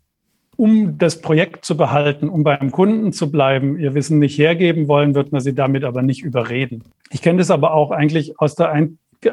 um 0.57 0.97
das 0.97 1.21
Projekt 1.21 1.63
zu 1.63 1.77
behalten, 1.77 2.27
um 2.27 2.43
beim 2.43 2.71
Kunden 2.71 3.13
zu 3.13 3.31
bleiben, 3.31 3.79
ihr 3.79 3.93
Wissen 3.93 4.19
nicht 4.19 4.37
hergeben 4.37 4.87
wollen, 4.87 5.15
wird 5.15 5.31
man 5.31 5.39
sie 5.39 5.53
damit 5.53 5.83
aber 5.83 6.01
nicht 6.01 6.23
überreden. 6.23 6.83
Ich 7.11 7.21
kenne 7.21 7.37
das 7.37 7.51
aber 7.51 7.73
auch 7.73 7.91
eigentlich 7.91 8.39
aus 8.39 8.55
der 8.55 8.73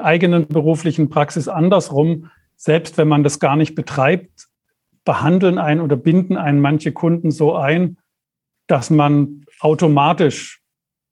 eigenen 0.02 0.46
beruflichen 0.46 1.08
Praxis 1.08 1.48
andersrum. 1.48 2.30
Selbst 2.56 2.98
wenn 2.98 3.08
man 3.08 3.24
das 3.24 3.40
gar 3.40 3.56
nicht 3.56 3.74
betreibt, 3.74 4.48
behandeln 5.04 5.58
einen 5.58 5.80
oder 5.80 5.96
binden 5.96 6.36
einen 6.36 6.60
manche 6.60 6.92
Kunden 6.92 7.30
so 7.30 7.56
ein, 7.56 7.96
dass 8.66 8.90
man 8.90 9.44
automatisch 9.60 10.60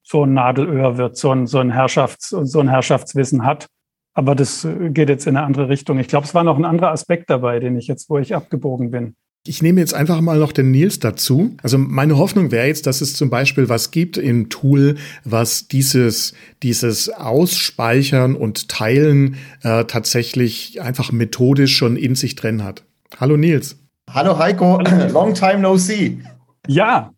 so 0.03 0.25
ein 0.25 0.35
Nadelöhr 0.35 0.99
wird, 0.99 1.17
so 1.17 1.31
ein, 1.31 1.47
so 1.47 1.59
ein, 1.59 1.73
Herrschafts-, 1.73 2.45
so 2.45 2.61
ein 2.61 2.69
Herrschaftswissen 2.69 3.45
hat. 3.45 3.67
Aber 4.15 4.35
das 4.35 4.69
geht 4.91 5.09
jetzt 5.09 5.27
in 5.27 5.37
eine 5.37 5.47
andere 5.47 5.71
Richtung. 5.71 5.99
Ich 5.99 6.09
glaube, 6.09 6.27
es 6.27 6.35
war 6.35 6.45
noch 6.45 6.59
ein 6.59 6.67
anderer 6.67 6.91
Aspekt 6.91 7.31
dabei, 7.31 7.61
den 7.61 7.79
ich 7.79 7.87
jetzt, 7.87 8.11
wo 8.11 8.19
ich 8.19 8.35
abgebogen 8.35 8.91
bin. 8.91 9.17
Ich 9.45 9.61
nehme 9.61 9.81
jetzt 9.81 9.93
einfach 9.93 10.21
mal 10.21 10.39
noch 10.39 10.53
den 10.53 10.71
Nils 10.71 11.01
dazu. 11.01 11.57
Also 11.65 11.77
meine 11.77 12.17
Hoffnung 12.17 12.53
wäre 12.53 12.69
jetzt, 12.69 12.87
dass 12.87 13.01
es 13.01 13.17
zum 13.17 13.29
Beispiel 13.29 13.69
was 13.69 13.91
gibt 13.91 14.17
im 14.17 14.51
Tool, 14.51 14.95
was 15.25 15.67
dieses, 15.67 16.33
dieses 16.63 17.09
Ausspeichern 17.09 18.37
und 18.37 18.69
Teilen 18.69 19.37
äh, 19.65 19.85
tatsächlich 19.85 20.81
einfach 20.81 21.11
methodisch 21.11 21.77
schon 21.77 21.97
in 21.97 22.15
sich 22.15 22.37
drin 22.37 22.63
hat. 22.63 22.85
Hallo 23.19 23.37
Nils. 23.37 23.77
Hallo 24.09 24.39
Heiko, 24.39 24.81
long 25.11 25.35
time 25.35 25.59
no 25.59 25.77
see. 25.77 26.21
Ja. 26.69 27.13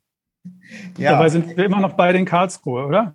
ja. 0.97 1.13
Dabei 1.13 1.29
sind 1.29 1.55
wir 1.55 1.67
immer 1.67 1.81
noch 1.81 1.93
bei 1.93 2.15
den 2.15 2.25
Karlsruhe, 2.25 2.87
oder? 2.87 3.15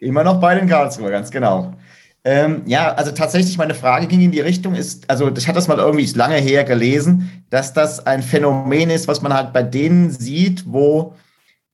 Immer 0.00 0.24
noch 0.24 0.40
bei 0.40 0.56
den 0.56 0.68
Karlsruhe, 0.68 1.12
ganz 1.12 1.30
genau. 1.30 1.76
Ähm, 2.24 2.62
ja, 2.66 2.94
also 2.94 3.10
tatsächlich 3.10 3.58
meine 3.58 3.74
Frage 3.74 4.06
ging 4.06 4.20
in 4.20 4.30
die 4.30 4.40
Richtung, 4.40 4.76
ist, 4.76 5.10
also 5.10 5.28
ich 5.36 5.48
hatte 5.48 5.56
das 5.56 5.66
mal 5.66 5.78
irgendwie 5.78 6.06
lange 6.16 6.36
her 6.36 6.62
gelesen, 6.62 7.44
dass 7.50 7.72
das 7.72 8.06
ein 8.06 8.22
Phänomen 8.22 8.90
ist, 8.90 9.08
was 9.08 9.22
man 9.22 9.34
halt 9.34 9.52
bei 9.52 9.64
denen 9.64 10.10
sieht, 10.10 10.64
wo 10.66 11.14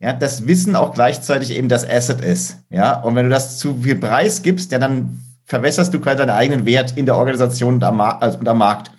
ja, 0.00 0.12
das 0.12 0.46
Wissen 0.46 0.76
auch 0.76 0.94
gleichzeitig 0.94 1.50
eben 1.50 1.68
das 1.68 1.88
Asset 1.88 2.22
ist. 2.22 2.58
Ja, 2.70 3.00
und 3.00 3.14
wenn 3.14 3.24
du 3.24 3.30
das 3.30 3.58
zu 3.58 3.78
viel 3.82 3.96
Preis 3.96 4.42
gibst, 4.42 4.72
ja, 4.72 4.78
dann 4.78 5.20
verwässerst 5.44 5.92
du 5.92 6.00
quasi 6.00 6.18
deinen 6.18 6.30
eigenen 6.30 6.66
Wert 6.66 6.96
in 6.96 7.06
der 7.06 7.16
Organisation 7.16 7.74
und 7.74 7.84
am, 7.84 8.00
also 8.00 8.38
und 8.38 8.48
am 8.48 8.58
Markt. 8.58 8.90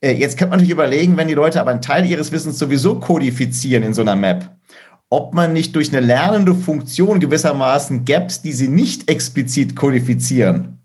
Äh, 0.00 0.12
jetzt 0.12 0.38
könnte 0.38 0.50
man 0.50 0.58
natürlich 0.58 0.72
überlegen, 0.72 1.16
wenn 1.16 1.28
die 1.28 1.34
Leute 1.34 1.60
aber 1.60 1.72
einen 1.72 1.82
Teil 1.82 2.06
ihres 2.06 2.32
Wissens 2.32 2.58
sowieso 2.58 3.00
kodifizieren 3.00 3.82
in 3.82 3.94
so 3.94 4.02
einer 4.02 4.16
Map, 4.16 4.50
ob 5.10 5.34
man 5.34 5.52
nicht 5.52 5.74
durch 5.74 5.88
eine 5.94 6.04
lernende 6.04 6.54
Funktion 6.54 7.20
gewissermaßen 7.20 8.04
Gaps, 8.04 8.42
die 8.42 8.52
sie 8.52 8.68
nicht 8.68 9.10
explizit 9.10 9.74
kodifizieren, 9.74 10.75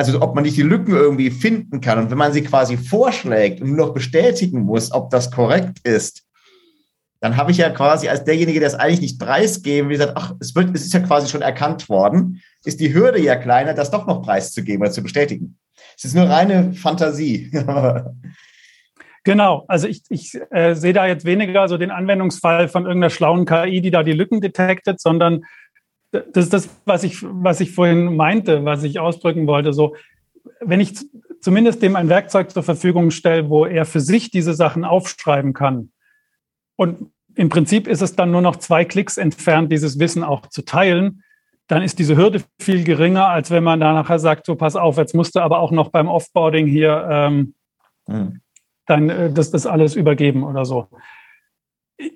also 0.00 0.22
ob 0.22 0.34
man 0.34 0.44
nicht 0.44 0.56
die 0.56 0.62
Lücken 0.62 0.94
irgendwie 0.94 1.30
finden 1.30 1.82
kann. 1.82 1.98
Und 1.98 2.10
wenn 2.10 2.16
man 2.16 2.32
sie 2.32 2.42
quasi 2.42 2.78
vorschlägt 2.78 3.60
und 3.60 3.68
nur 3.68 3.86
noch 3.86 3.94
bestätigen 3.94 4.60
muss, 4.60 4.92
ob 4.92 5.10
das 5.10 5.30
korrekt 5.30 5.80
ist, 5.84 6.24
dann 7.20 7.36
habe 7.36 7.50
ich 7.50 7.58
ja 7.58 7.68
quasi 7.68 8.08
als 8.08 8.24
derjenige, 8.24 8.60
der 8.60 8.68
es 8.68 8.74
eigentlich 8.74 9.02
nicht 9.02 9.20
preisgeben, 9.20 9.90
wie 9.90 9.94
gesagt, 9.94 10.14
ach, 10.16 10.32
es, 10.40 10.54
wird, 10.54 10.74
es 10.74 10.86
ist 10.86 10.94
ja 10.94 11.00
quasi 11.00 11.28
schon 11.28 11.42
erkannt 11.42 11.90
worden, 11.90 12.40
ist 12.64 12.80
die 12.80 12.94
Hürde 12.94 13.20
ja 13.20 13.36
kleiner, 13.36 13.74
das 13.74 13.90
doch 13.90 14.06
noch 14.06 14.22
preiszugeben 14.22 14.80
oder 14.80 14.90
zu 14.90 15.02
bestätigen. 15.02 15.58
Es 15.98 16.04
ist 16.04 16.14
nur 16.14 16.28
reine 16.28 16.72
Fantasie. 16.72 17.52
Genau, 19.22 19.66
also 19.68 19.86
ich, 19.86 20.02
ich 20.08 20.32
äh, 20.50 20.72
sehe 20.72 20.94
da 20.94 21.06
jetzt 21.06 21.26
weniger 21.26 21.68
so 21.68 21.76
den 21.76 21.90
Anwendungsfall 21.90 22.68
von 22.68 22.86
irgendeiner 22.86 23.10
schlauen 23.10 23.44
KI, 23.44 23.82
die 23.82 23.90
da 23.90 24.02
die 24.02 24.14
Lücken 24.14 24.40
detektet, 24.40 24.98
sondern 24.98 25.44
das 26.10 26.44
ist 26.44 26.52
das, 26.52 26.68
was 26.84 27.04
ich, 27.04 27.22
was 27.22 27.60
ich 27.60 27.72
vorhin 27.72 28.16
meinte, 28.16 28.64
was 28.64 28.82
ich 28.82 28.98
ausdrücken 28.98 29.46
wollte. 29.46 29.72
So, 29.72 29.94
wenn 30.60 30.80
ich 30.80 30.98
zumindest 31.40 31.82
dem 31.82 31.96
ein 31.96 32.08
Werkzeug 32.08 32.50
zur 32.50 32.62
Verfügung 32.62 33.10
stelle, 33.10 33.48
wo 33.48 33.64
er 33.64 33.84
für 33.84 34.00
sich 34.00 34.30
diese 34.30 34.54
Sachen 34.54 34.84
aufschreiben 34.84 35.52
kann. 35.52 35.92
Und 36.76 37.12
im 37.34 37.48
Prinzip 37.48 37.86
ist 37.86 38.02
es 38.02 38.16
dann 38.16 38.30
nur 38.30 38.42
noch 38.42 38.56
zwei 38.56 38.84
Klicks 38.84 39.16
entfernt, 39.16 39.70
dieses 39.70 39.98
Wissen 39.98 40.24
auch 40.24 40.46
zu 40.46 40.62
teilen. 40.62 41.22
Dann 41.68 41.82
ist 41.82 41.98
diese 42.00 42.16
Hürde 42.16 42.42
viel 42.58 42.82
geringer, 42.82 43.28
als 43.28 43.50
wenn 43.50 43.62
man 43.62 43.78
da 43.78 43.92
nachher 43.92 44.18
sagt, 44.18 44.46
so 44.46 44.56
pass 44.56 44.74
auf, 44.74 44.96
jetzt 44.96 45.14
musst 45.14 45.36
du 45.36 45.40
aber 45.40 45.60
auch 45.60 45.70
noch 45.70 45.90
beim 45.90 46.08
Offboarding 46.08 46.66
hier 46.66 47.06
ähm, 47.08 47.54
mhm. 48.08 48.40
dann 48.86 49.08
äh, 49.08 49.32
das, 49.32 49.52
das 49.52 49.66
alles 49.66 49.94
übergeben 49.94 50.42
oder 50.42 50.64
so 50.64 50.88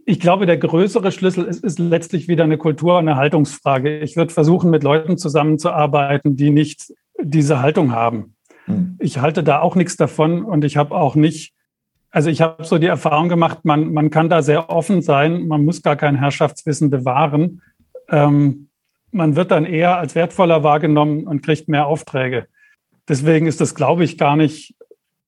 ich 0.07 0.21
glaube, 0.21 0.47
der 0.47 0.57
größere 0.57 1.13
Schlüssel 1.13 1.45
ist, 1.45 1.63
ist 1.63 1.79
letztlich 1.79 2.29
wieder 2.29 2.45
eine 2.45 2.59
Kultur- 2.59 2.99
und 2.99 3.09
eine 3.09 3.17
Haltungsfrage. 3.17 4.01
Ich 4.01 4.17
würde 4.17 4.33
versuchen, 4.33 4.71
mit 4.71 4.83
Leuten 4.83 5.19
zusammenzuarbeiten, 5.19 6.37
die 6.37 6.51
nicht 6.51 6.93
diese 7.21 7.61
Haltung 7.61 7.93
haben. 7.93 8.35
Hm. 8.67 8.97
Ich 9.01 9.19
halte 9.19 9.43
da 9.43 9.61
auch 9.61 9.77
nichts 9.77 9.97
davon 9.97 10.45
und 10.45 10.65
ich 10.65 10.77
habe 10.77 10.95
auch 10.95 11.15
nicht, 11.15 11.55
also 12.11 12.31
ich 12.31 12.41
habe 12.41 12.65
so 12.65 12.79
die 12.79 12.87
Erfahrung 12.87 13.29
gemacht, 13.29 13.65
man, 13.65 13.93
man 13.93 14.11
kann 14.11 14.31
da 14.31 14.43
sehr 14.43 14.71
offen 14.71 15.03
sein, 15.03 15.47
man 15.47 15.65
muss 15.65 15.83
gar 15.83 15.97
kein 15.97 16.17
Herrschaftswissen 16.17 16.91
bewahren. 16.91 17.61
Ähm, 18.09 18.69
man 19.11 19.37
wird 19.37 19.51
dann 19.51 19.65
eher 19.65 19.99
als 19.99 20.15
wertvoller 20.15 20.63
wahrgenommen 20.63 21.27
und 21.27 21.43
kriegt 21.43 21.69
mehr 21.69 21.87
Aufträge. 21.87 22.47
Deswegen 23.09 23.47
ist 23.47 23.61
das, 23.61 23.75
glaube 23.75 24.05
ich, 24.05 24.19
gar 24.19 24.37
nicht, 24.37 24.75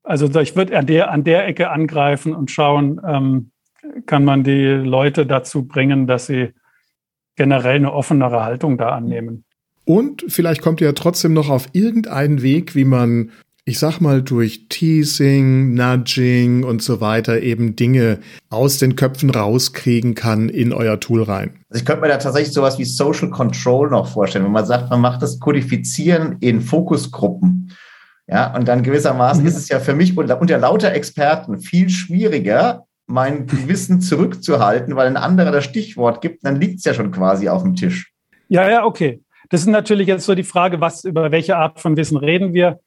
also 0.03 0.29
ich 0.41 0.57
würde 0.57 0.77
an 0.79 0.87
der, 0.87 1.11
an 1.11 1.25
der 1.25 1.47
Ecke 1.47 1.71
angreifen 1.71 2.35
und 2.35 2.51
schauen, 2.51 3.01
ähm, 3.07 3.51
kann 4.07 4.25
man 4.25 4.45
die 4.45 4.67
Leute 4.67 5.27
dazu 5.27 5.67
bringen, 5.67 6.07
dass 6.07 6.27
sie 6.27 6.53
generell 7.37 7.77
eine 7.77 7.93
offenere 7.93 8.45
Haltung 8.45 8.79
da 8.79 8.91
annehmen. 8.91 9.45
Und 9.85 10.25
vielleicht 10.29 10.63
kommt 10.63 10.81
ihr 10.81 10.89
ja 10.89 10.93
trotzdem 10.95 11.33
noch 11.33 11.49
auf 11.49 11.69
irgendeinen 11.73 12.43
Weg, 12.43 12.75
wie 12.75 12.85
man, 12.85 13.31
ich 13.65 13.79
sag 13.79 14.01
mal, 14.01 14.21
durch 14.21 14.69
Teasing, 14.69 15.75
Nudging 15.75 16.65
und 16.65 16.83
so 16.83 17.01
weiter 17.01 17.41
eben 17.41 17.77
Dinge 17.77 18.19
aus 18.51 18.79
den 18.79 18.97
Köpfen 18.97 19.31
rauskriegen 19.31 20.17
kann 20.17 20.49
in 20.49 20.73
euer 20.73 20.99
Tool 20.99 21.23
rein. 21.23 21.53
Also 21.69 21.81
ich 21.81 21.87
könnte 21.87 22.03
mir 22.03 22.09
da 22.09 22.17
tatsächlich 22.17 22.53
sowas 22.53 22.79
wie 22.79 22.85
Social 22.85 23.31
Control 23.31 23.91
noch 23.91 24.09
vorstellen, 24.09 24.45
wenn 24.45 24.53
man 24.53 24.67
sagt, 24.67 24.91
man 24.91 25.01
macht 25.01 25.23
das 25.23 25.39
Kodifizieren 25.39 26.37
in 26.41 26.61
Fokusgruppen. 26.61 27.73
Ja, 28.29 28.57
und 28.57 28.67
dann 28.67 28.83
gewissermaßen 28.83 29.43
mhm. 29.43 29.49
ist 29.49 29.57
es 29.57 29.69
ja 29.69 29.79
für 29.79 29.95
mich 29.95 30.19
unter, 30.19 30.41
unter 30.41 30.59
lauter 30.59 30.93
Experten 30.93 31.61
viel 31.61 31.89
schwieriger, 31.91 32.86
mein 33.07 33.47
Wissen 33.69 34.01
zurückzuhalten, 34.01 34.97
weil 34.97 35.07
ein 35.07 35.17
anderer 35.17 35.53
das 35.53 35.65
Stichwort 35.65 36.21
gibt, 36.21 36.45
dann 36.45 36.61
liegt 36.61 36.79
es 36.79 36.85
ja 36.85 36.95
schon 36.95 37.13
quasi 37.13 37.49
auf 37.49 37.63
dem 37.63 37.75
Tisch. 37.75 38.13
Ja, 38.49 38.69
ja, 38.69 38.85
okay. 38.85 39.23
Das 39.49 39.61
ist 39.61 39.69
natürlich 39.69 40.09
jetzt 40.09 40.27
so 40.27 40.35
die 40.35 40.43
Frage, 40.43 40.81
was, 40.81 41.05
über 41.05 41.31
welche 41.31 41.57
Art 41.57 41.81
von 41.81 41.97
Wissen 41.97 42.17
reden 42.17 42.53
wir? 42.53 42.81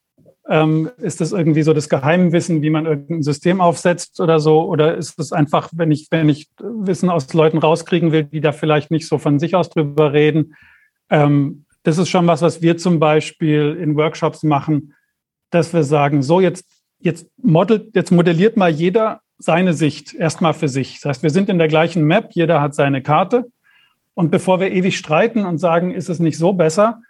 Ähm, 0.48 0.90
ist 0.98 1.22
das 1.22 1.32
irgendwie 1.32 1.62
so 1.62 1.74
das 1.74 1.90
Geheimwissen, 1.90 2.62
wie 2.62 2.70
man 2.70 2.86
irgendein 2.86 3.24
System 3.24 3.62
aufsetzt 3.62 4.20
oder 4.20 4.40
so? 4.40 4.64
Oder 4.64 4.98
ist 4.98 5.20
es 5.20 5.32
einfach, 5.32 5.70
wenn 5.74 5.92
ich, 5.92 6.08
wenn 6.12 6.28
ich 6.28 6.50
Wissen 6.60 7.10
aus 7.10 7.32
Leuten 7.34 7.60
rauskriegen 7.60 8.12
will, 8.12 8.24
die 8.24 8.42
da 8.42 8.52
vielleicht 8.52 8.92
nicht 8.92 9.08
so 9.08 9.20
von 9.20 9.40
sich 9.40 9.56
aus 9.56 9.70
drüber 9.70 10.12
reden? 10.12 10.56
Ähm, 11.10 11.66
das 11.84 11.98
ist 11.98 12.10
schon 12.10 12.28
was, 12.28 12.42
was 12.42 12.62
wir 12.62 12.78
zum 12.78 13.00
Beispiel 13.00 13.78
in 13.82 13.96
Workshops 13.96 14.44
machen, 14.44 14.96
dass 15.50 15.74
wir 15.74 15.84
sagen, 15.84 16.24
so 16.24 16.42
jetzt, 16.42 16.66
jetzt 17.00 17.28
modelt, 17.38 17.96
jetzt 17.96 18.12
modelliert 18.12 18.58
mal 18.58 18.70
jeder 18.70 19.22
seine 19.40 19.74
Sicht 19.74 20.14
erstmal 20.14 20.54
für 20.54 20.68
sich. 20.68 20.96
Das 20.96 21.06
heißt, 21.06 21.24
wir 21.24 21.30
sind 21.30 21.50
in 21.50 21.58
der 21.58 21.70
gleichen 21.70 22.04
Map, 22.04 22.30
jeder 22.32 22.62
hat 22.62 22.76
seine 22.76 23.02
Karte. 23.02 23.46
Und 24.14 24.32
bevor 24.32 24.60
wir 24.60 24.72
ewig 24.72 24.98
streiten 24.98 25.46
und 25.46 25.58
sagen, 25.60 25.92
ist 25.92 26.10
es 26.10 26.20
nicht 26.20 26.38
so 26.38 26.54
besser, 26.54 27.02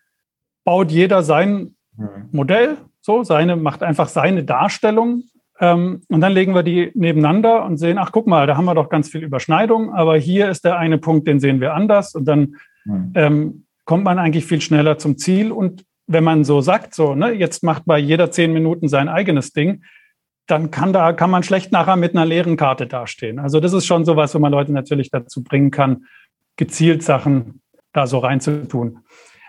baut 0.64 0.92
jeder 0.92 1.24
sein 1.24 1.76
mhm. 1.98 2.30
Modell, 2.32 2.78
so 3.02 3.24
seine, 3.24 3.56
macht 3.56 3.82
einfach 3.82 4.08
seine 4.08 4.44
Darstellung. 4.44 5.24
Ähm, 5.60 6.04
und 6.08 6.22
dann 6.22 6.34
legen 6.34 6.54
wir 6.54 6.62
die 6.62 6.92
nebeneinander 6.94 7.66
und 7.66 7.78
sehen, 7.78 7.98
ach 7.98 8.12
guck 8.12 8.28
mal, 8.28 8.46
da 8.46 8.56
haben 8.56 8.66
wir 8.66 8.76
doch 8.76 8.90
ganz 8.90 9.10
viel 9.10 9.24
Überschneidung, 9.24 9.92
aber 9.94 10.18
hier 10.18 10.50
ist 10.50 10.64
der 10.64 10.78
eine 10.78 11.00
Punkt, 11.00 11.28
den 11.28 11.40
sehen 11.40 11.60
wir 11.60 11.74
anders. 11.74 12.14
Und 12.14 12.26
dann 12.26 12.56
mhm. 12.86 13.12
ähm, 13.16 13.64
kommt 13.86 14.04
man 14.04 14.20
eigentlich 14.20 14.46
viel 14.46 14.62
schneller 14.62 15.00
zum 15.00 15.18
Ziel. 15.18 15.52
Und 15.52 15.86
wenn 16.06 16.24
man 16.24 16.44
so 16.44 16.62
sagt, 16.62 16.94
so, 16.94 17.16
ne, 17.16 17.32
jetzt 17.32 17.64
macht 17.64 17.86
bei 17.86 17.98
jeder 17.98 18.30
zehn 18.30 18.54
Minuten 18.54 18.88
sein 18.88 19.10
eigenes 19.10 19.52
Ding, 19.52 19.82
dann 20.50 20.72
kann 20.72 20.94
da 20.94 21.14
kann 21.14 21.30
man 21.30 21.44
schlecht 21.44 21.72
nachher 21.72 21.96
mit 21.96 22.16
einer 22.16 22.26
leeren 22.26 22.58
Karte 22.58 22.88
dastehen. 22.88 23.40
Also 23.40 23.60
das 23.60 23.72
ist 23.74 23.86
schon 23.86 24.04
sowas, 24.04 24.34
wo 24.34 24.40
man 24.40 24.52
Leute 24.52 24.72
natürlich 24.72 25.12
dazu 25.12 25.44
bringen 25.44 25.70
kann, 25.70 26.06
gezielt 26.56 27.04
Sachen 27.04 27.62
da 27.94 28.08
so 28.08 28.18
reinzutun. 28.18 29.00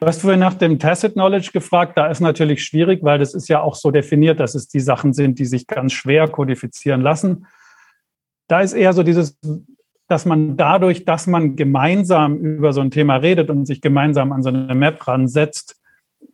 Du 0.01 0.07
hast 0.07 0.21
vorhin 0.21 0.41
nach 0.41 0.55
dem 0.55 0.79
Tacit 0.79 1.15
Knowledge 1.15 1.51
gefragt. 1.53 1.97
Da 1.97 2.07
ist 2.07 2.21
natürlich 2.21 2.65
schwierig, 2.65 3.03
weil 3.03 3.19
das 3.19 3.35
ist 3.35 3.49
ja 3.49 3.61
auch 3.61 3.75
so 3.75 3.91
definiert, 3.91 4.41
dass 4.41 4.55
es 4.55 4.69
die 4.69 4.81
Sachen 4.81 5.13
sind, 5.13 5.39
die 5.39 5.45
sich 5.45 5.67
ganz 5.67 5.93
schwer 5.93 6.29
kodifizieren 6.29 7.01
lassen. 7.01 7.47
Da 8.49 8.61
ist 8.61 8.73
eher 8.73 8.93
so 8.93 9.03
dieses, 9.03 9.39
dass 10.09 10.27
man 10.27 10.57
dadurch, 10.57 11.05
dass 11.05 11.27
man 11.27 11.57
gemeinsam 11.57 12.39
über 12.39 12.73
so 12.73 12.81
ein 12.81 12.91
Thema 12.91 13.17
redet 13.17 13.49
und 13.49 13.67
sich 13.67 13.81
gemeinsam 13.81 14.33
an 14.33 14.43
so 14.43 14.49
eine 14.51 14.75
Map 14.75 15.07
ransetzt, 15.07 15.80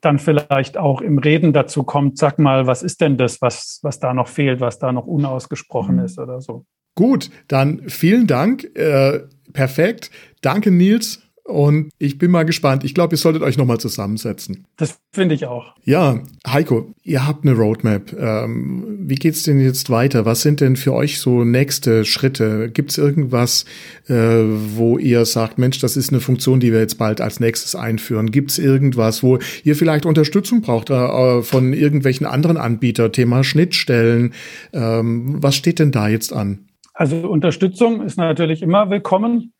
dann 0.00 0.18
vielleicht 0.18 0.76
auch 0.76 1.00
im 1.00 1.18
Reden 1.18 1.52
dazu 1.52 1.82
kommt, 1.82 2.18
sag 2.18 2.38
mal, 2.38 2.66
was 2.66 2.82
ist 2.82 3.00
denn 3.00 3.16
das, 3.16 3.40
was, 3.40 3.80
was 3.82 3.98
da 3.98 4.14
noch 4.14 4.28
fehlt, 4.28 4.60
was 4.60 4.78
da 4.78 4.92
noch 4.92 5.06
unausgesprochen 5.06 5.96
mhm. 5.96 6.04
ist 6.04 6.18
oder 6.18 6.40
so. 6.40 6.64
Gut, 6.94 7.30
dann 7.48 7.88
vielen 7.88 8.26
Dank. 8.26 8.64
Äh, 8.74 9.20
perfekt. 9.52 10.10
Danke, 10.40 10.70
Nils. 10.70 11.25
Und 11.46 11.90
ich 11.98 12.18
bin 12.18 12.32
mal 12.32 12.44
gespannt. 12.44 12.82
Ich 12.82 12.92
glaube, 12.92 13.14
ihr 13.14 13.18
solltet 13.18 13.42
euch 13.42 13.56
nochmal 13.56 13.78
zusammensetzen. 13.78 14.66
Das 14.76 14.98
finde 15.12 15.36
ich 15.36 15.46
auch. 15.46 15.74
Ja, 15.84 16.20
Heiko, 16.44 16.92
ihr 17.04 17.24
habt 17.24 17.44
eine 17.44 17.56
Roadmap. 17.56 18.12
Ähm, 18.18 18.98
wie 19.02 19.14
geht's 19.14 19.44
denn 19.44 19.60
jetzt 19.60 19.88
weiter? 19.88 20.24
Was 20.24 20.42
sind 20.42 20.60
denn 20.60 20.74
für 20.74 20.92
euch 20.92 21.20
so 21.20 21.44
nächste 21.44 22.04
Schritte? 22.04 22.68
Gibt's 22.68 22.98
irgendwas, 22.98 23.64
äh, 24.08 24.14
wo 24.14 24.98
ihr 24.98 25.24
sagt, 25.24 25.58
Mensch, 25.58 25.78
das 25.78 25.96
ist 25.96 26.10
eine 26.10 26.20
Funktion, 26.20 26.58
die 26.58 26.72
wir 26.72 26.80
jetzt 26.80 26.98
bald 26.98 27.20
als 27.20 27.38
nächstes 27.38 27.76
einführen? 27.76 28.32
Gibt's 28.32 28.58
irgendwas, 28.58 29.22
wo 29.22 29.38
ihr 29.62 29.76
vielleicht 29.76 30.04
Unterstützung 30.04 30.62
braucht 30.62 30.90
äh, 30.90 31.42
von 31.42 31.72
irgendwelchen 31.72 32.26
anderen 32.26 32.56
Anbietern? 32.56 33.12
Thema 33.12 33.44
Schnittstellen. 33.44 34.34
Ähm, 34.72 35.36
was 35.40 35.54
steht 35.54 35.78
denn 35.78 35.92
da 35.92 36.08
jetzt 36.08 36.32
an? 36.32 36.66
Also 36.92 37.28
Unterstützung 37.28 38.02
ist 38.02 38.18
natürlich 38.18 38.62
immer 38.62 38.90
willkommen. 38.90 39.52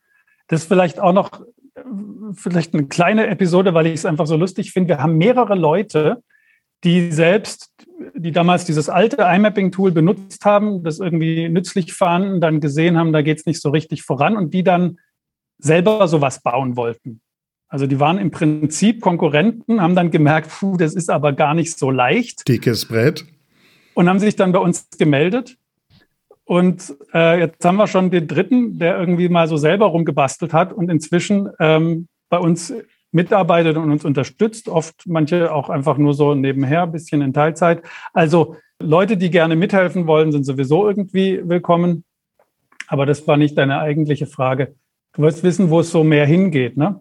Das 0.47 0.63
ist 0.63 0.67
vielleicht 0.67 0.99
auch 0.99 1.13
noch 1.13 1.41
vielleicht 2.33 2.73
eine 2.73 2.87
kleine 2.87 3.27
Episode, 3.27 3.73
weil 3.73 3.87
ich 3.87 3.93
es 3.93 4.05
einfach 4.05 4.27
so 4.27 4.35
lustig 4.35 4.71
finde. 4.71 4.89
Wir 4.89 5.03
haben 5.03 5.17
mehrere 5.17 5.55
Leute, 5.55 6.23
die 6.83 7.11
selbst, 7.11 7.71
die 8.15 8.31
damals 8.31 8.65
dieses 8.65 8.89
alte 8.89 9.17
iMapping-Tool 9.21 9.91
benutzt 9.91 10.45
haben, 10.45 10.83
das 10.83 10.99
irgendwie 10.99 11.49
nützlich 11.49 11.93
fanden, 11.93 12.39
dann 12.39 12.59
gesehen 12.59 12.97
haben, 12.97 13.13
da 13.13 13.21
geht 13.21 13.39
es 13.39 13.45
nicht 13.45 13.61
so 13.61 13.69
richtig 13.69 14.03
voran 14.03 14.37
und 14.37 14.53
die 14.53 14.63
dann 14.63 14.99
selber 15.57 16.07
sowas 16.07 16.41
bauen 16.41 16.77
wollten. 16.77 17.21
Also 17.69 17.87
die 17.87 17.99
waren 17.99 18.17
im 18.17 18.31
Prinzip 18.31 19.01
Konkurrenten, 19.01 19.81
haben 19.81 19.95
dann 19.95 20.11
gemerkt, 20.11 20.51
puh, 20.51 20.77
das 20.77 20.93
ist 20.93 21.09
aber 21.09 21.33
gar 21.33 21.53
nicht 21.53 21.77
so 21.77 21.91
leicht. 21.91 22.47
Dickes 22.47 22.85
Brett. 22.85 23.25
Und 23.93 24.07
haben 24.07 24.19
sich 24.19 24.35
dann 24.35 24.51
bei 24.51 24.59
uns 24.59 24.87
gemeldet. 24.97 25.57
Und 26.45 26.95
äh, 27.13 27.39
jetzt 27.39 27.65
haben 27.65 27.75
wir 27.75 27.87
schon 27.87 28.09
den 28.09 28.27
dritten, 28.27 28.79
der 28.79 28.97
irgendwie 28.97 29.27
mal 29.27 29.49
so 29.49 29.57
selber 29.57 29.87
rumgebastelt 29.87 30.53
hat 30.53 30.71
und 30.71 30.89
inzwischen 30.89 31.49
ähm, 31.59 32.07
bei 32.29 32.37
uns 32.37 32.73
mitarbeitet 33.11 33.77
und 33.77 33.91
uns 33.91 34.05
unterstützt. 34.05 34.69
Oft 34.69 35.03
manche 35.05 35.53
auch 35.53 35.69
einfach 35.69 35.97
nur 35.97 36.13
so 36.13 36.35
nebenher, 36.35 36.83
ein 36.83 36.91
bisschen 36.91 37.21
in 37.21 37.33
Teilzeit. 37.33 37.81
Also 38.13 38.55
Leute, 38.79 39.17
die 39.17 39.29
gerne 39.29 39.55
mithelfen 39.55 40.07
wollen, 40.07 40.31
sind 40.31 40.43
sowieso 40.43 40.87
irgendwie 40.87 41.41
willkommen. 41.43 42.03
Aber 42.87 43.05
das 43.05 43.27
war 43.27 43.37
nicht 43.37 43.57
deine 43.57 43.79
eigentliche 43.79 44.27
Frage. 44.27 44.75
Du 45.13 45.23
wolltest 45.23 45.43
wissen, 45.43 45.69
wo 45.69 45.79
es 45.79 45.89
so 45.89 46.03
mehr 46.03 46.25
hingeht, 46.25 46.77
ne? 46.77 46.99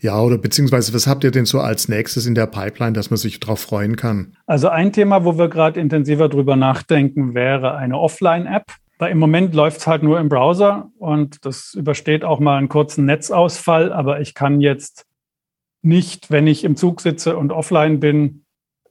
Ja, 0.00 0.20
oder 0.20 0.36
beziehungsweise 0.36 0.92
was 0.92 1.06
habt 1.06 1.24
ihr 1.24 1.30
denn 1.30 1.46
so 1.46 1.60
als 1.60 1.88
nächstes 1.88 2.26
in 2.26 2.34
der 2.34 2.46
Pipeline, 2.46 2.92
dass 2.92 3.10
man 3.10 3.16
sich 3.16 3.40
darauf 3.40 3.60
freuen 3.60 3.96
kann? 3.96 4.36
Also 4.46 4.68
ein 4.68 4.92
Thema, 4.92 5.24
wo 5.24 5.38
wir 5.38 5.48
gerade 5.48 5.80
intensiver 5.80 6.28
drüber 6.28 6.56
nachdenken, 6.56 7.34
wäre 7.34 7.76
eine 7.76 7.98
Offline-App. 7.98 8.64
Weil 8.98 9.12
im 9.12 9.18
Moment 9.18 9.54
läuft 9.54 9.78
es 9.78 9.86
halt 9.86 10.02
nur 10.02 10.18
im 10.18 10.28
Browser 10.28 10.90
und 10.98 11.44
das 11.44 11.74
übersteht 11.74 12.24
auch 12.24 12.40
mal 12.40 12.56
einen 12.56 12.68
kurzen 12.68 13.04
Netzausfall, 13.04 13.92
aber 13.92 14.20
ich 14.20 14.34
kann 14.34 14.60
jetzt 14.60 15.06
nicht, 15.82 16.30
wenn 16.30 16.46
ich 16.46 16.64
im 16.64 16.76
Zug 16.76 17.00
sitze 17.00 17.36
und 17.36 17.52
offline 17.52 18.00
bin, 18.00 18.44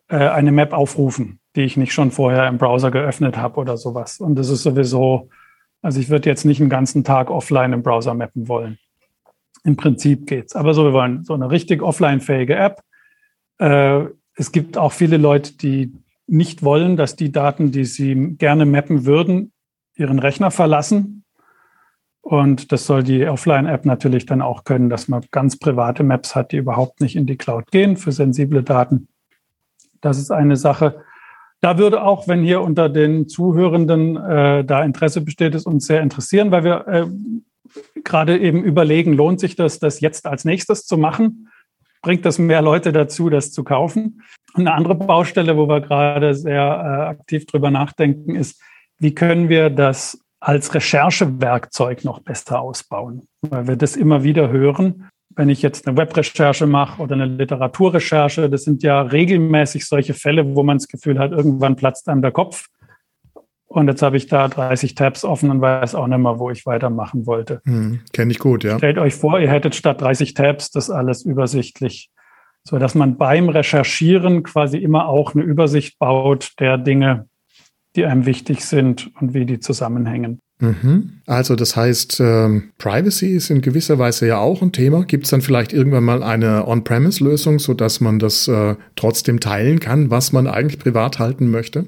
äh, 0.07 0.17
eine 0.17 0.51
Map 0.51 0.73
aufrufen, 0.73 1.39
die 1.55 1.61
ich 1.61 1.75
nicht 1.75 1.93
schon 1.93 2.11
vorher 2.11 2.47
im 2.47 2.57
Browser 2.57 2.91
geöffnet 2.91 3.37
habe 3.37 3.59
oder 3.59 3.77
sowas. 3.77 4.19
Und 4.19 4.35
das 4.35 4.49
ist 4.49 4.63
sowieso, 4.63 5.29
also 5.81 5.99
ich 5.99 6.09
würde 6.09 6.29
jetzt 6.29 6.45
nicht 6.45 6.61
einen 6.61 6.69
ganzen 6.69 7.03
Tag 7.03 7.31
offline 7.31 7.73
im 7.73 7.81
Browser 7.81 8.13
mappen 8.13 8.47
wollen. 8.47 8.77
Im 9.63 9.75
Prinzip 9.75 10.27
geht's. 10.27 10.55
Aber 10.55 10.75
so, 10.75 10.83
wir 10.83 10.93
wollen 10.93 11.23
so 11.23 11.33
eine 11.33 11.49
richtig 11.49 11.81
offline-fähige 11.81 12.55
App. 12.55 12.81
Äh, 13.57 14.05
es 14.35 14.51
gibt 14.51 14.77
auch 14.77 14.91
viele 14.91 15.17
Leute, 15.17 15.57
die 15.57 15.93
nicht 16.27 16.63
wollen, 16.63 16.97
dass 16.97 17.15
die 17.15 17.31
Daten, 17.31 17.71
die 17.71 17.85
sie 17.85 18.35
gerne 18.37 18.65
mappen 18.65 19.05
würden, 19.05 19.51
ihren 19.95 20.19
Rechner 20.19 20.51
verlassen. 20.51 21.23
Und 22.21 22.71
das 22.71 22.87
soll 22.87 23.03
die 23.03 23.27
Offline-App 23.27 23.85
natürlich 23.85 24.25
dann 24.25 24.41
auch 24.41 24.63
können, 24.63 24.89
dass 24.89 25.07
man 25.07 25.23
ganz 25.31 25.59
private 25.59 26.03
Maps 26.03 26.35
hat, 26.35 26.51
die 26.51 26.57
überhaupt 26.57 26.99
nicht 26.99 27.15
in 27.15 27.27
die 27.27 27.37
Cloud 27.37 27.71
gehen 27.71 27.97
für 27.97 28.11
sensible 28.11 28.63
Daten. 28.63 29.07
Das 30.01 30.17
ist 30.17 30.31
eine 30.31 30.55
Sache. 30.55 31.03
Da 31.61 31.77
würde 31.77 32.03
auch, 32.03 32.27
wenn 32.27 32.43
hier 32.43 32.61
unter 32.61 32.89
den 32.89 33.27
Zuhörenden 33.27 34.17
äh, 34.17 34.65
da 34.65 34.83
Interesse 34.83 35.21
besteht, 35.21 35.55
es 35.55 35.65
uns 35.65 35.85
sehr 35.85 36.01
interessieren, 36.01 36.51
weil 36.51 36.63
wir 36.63 36.87
äh, 36.87 37.05
gerade 38.03 38.37
eben 38.39 38.63
überlegen, 38.63 39.13
lohnt 39.13 39.39
sich 39.39 39.55
das, 39.55 39.79
das 39.79 39.99
jetzt 40.01 40.25
als 40.25 40.45
nächstes 40.45 40.85
zu 40.85 40.97
machen? 40.97 41.49
Bringt 42.01 42.25
das 42.25 42.37
mehr 42.37 42.61
Leute 42.61 42.91
dazu, 42.91 43.29
das 43.29 43.51
zu 43.51 43.63
kaufen? 43.63 44.21
Eine 44.53 44.73
andere 44.73 44.95
Baustelle, 44.95 45.57
wo 45.57 45.67
wir 45.67 45.81
gerade 45.81 46.33
sehr 46.33 46.61
äh, 46.61 47.09
aktiv 47.09 47.45
drüber 47.45 47.71
nachdenken, 47.71 48.35
ist, 48.35 48.61
wie 48.99 49.13
können 49.13 49.49
wir 49.49 49.69
das 49.69 50.19
als 50.39 50.73
Recherchewerkzeug 50.73 52.03
noch 52.03 52.19
besser 52.19 52.61
ausbauen? 52.61 53.27
Weil 53.41 53.67
wir 53.67 53.75
das 53.75 53.95
immer 53.95 54.23
wieder 54.23 54.49
hören. 54.49 55.09
Wenn 55.35 55.49
ich 55.49 55.61
jetzt 55.61 55.87
eine 55.87 55.97
Webrecherche 55.97 56.65
mache 56.65 57.01
oder 57.01 57.15
eine 57.15 57.25
Literaturrecherche, 57.25 58.49
das 58.49 58.63
sind 58.63 58.83
ja 58.83 59.01
regelmäßig 59.01 59.85
solche 59.85 60.13
Fälle, 60.13 60.55
wo 60.55 60.63
man 60.63 60.77
das 60.77 60.87
Gefühl 60.87 61.19
hat, 61.19 61.31
irgendwann 61.31 61.75
platzt 61.75 62.07
einem 62.07 62.21
der 62.21 62.31
Kopf. 62.31 62.67
Und 63.67 63.89
jetzt 63.89 64.01
habe 64.01 64.15
ich 64.15 64.27
da 64.27 64.47
30 64.47 64.95
Tabs 64.95 65.25
offen 65.25 65.49
und 65.49 65.59
weiß 65.59 65.95
auch 65.95 66.07
nicht 66.07 66.19
mehr, 66.19 66.39
wo 66.39 66.49
ich 66.49 66.65
weitermachen 66.65 67.25
wollte. 67.25 67.61
Hm, 67.65 67.99
Kenne 68.13 68.31
ich 68.31 68.39
gut, 68.39 68.63
ja. 68.63 68.77
Stellt 68.77 68.97
euch 68.97 69.15
vor, 69.15 69.39
ihr 69.39 69.49
hättet 69.49 69.75
statt 69.75 69.99
30 69.99 70.33
Tabs 70.33 70.71
das 70.71 70.89
alles 70.89 71.23
übersichtlich, 71.23 72.09
so 72.63 72.79
dass 72.79 72.95
man 72.95 73.17
beim 73.17 73.49
Recherchieren 73.49 74.43
quasi 74.43 74.77
immer 74.77 75.09
auch 75.09 75.35
eine 75.35 75.43
Übersicht 75.43 75.99
baut 75.99 76.53
der 76.59 76.77
Dinge, 76.77 77.27
die 77.95 78.05
einem 78.05 78.25
wichtig 78.25 78.65
sind 78.65 79.11
und 79.19 79.33
wie 79.33 79.45
die 79.45 79.59
zusammenhängen. 79.59 80.39
Mhm. 80.59 81.21
Also 81.25 81.55
das 81.55 81.75
heißt, 81.75 82.19
ähm, 82.21 82.71
Privacy 82.77 83.35
ist 83.35 83.49
in 83.49 83.61
gewisser 83.61 83.99
Weise 83.99 84.27
ja 84.27 84.37
auch 84.37 84.61
ein 84.61 84.71
Thema. 84.71 85.03
Gibt 85.03 85.25
es 85.25 85.31
dann 85.31 85.41
vielleicht 85.41 85.73
irgendwann 85.73 86.05
mal 86.05 86.23
eine 86.23 86.67
On-Premise-Lösung, 86.67 87.59
sodass 87.59 87.99
man 87.99 88.19
das 88.19 88.47
äh, 88.47 88.75
trotzdem 88.95 89.39
teilen 89.39 89.79
kann, 89.79 90.09
was 90.09 90.31
man 90.31 90.47
eigentlich 90.47 90.79
privat 90.79 91.19
halten 91.19 91.51
möchte? 91.51 91.87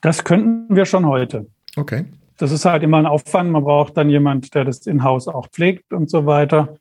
Das 0.00 0.24
könnten 0.24 0.74
wir 0.74 0.86
schon 0.86 1.06
heute. 1.06 1.46
Okay. 1.76 2.04
Das 2.38 2.52
ist 2.52 2.64
halt 2.64 2.82
immer 2.82 2.98
ein 2.98 3.06
Aufwand. 3.06 3.50
Man 3.50 3.64
braucht 3.64 3.96
dann 3.96 4.08
jemand, 4.08 4.54
der 4.54 4.64
das 4.64 4.86
in-house 4.86 5.28
auch 5.28 5.48
pflegt 5.48 5.92
und 5.92 6.10
so 6.10 6.26
weiter. 6.26 6.76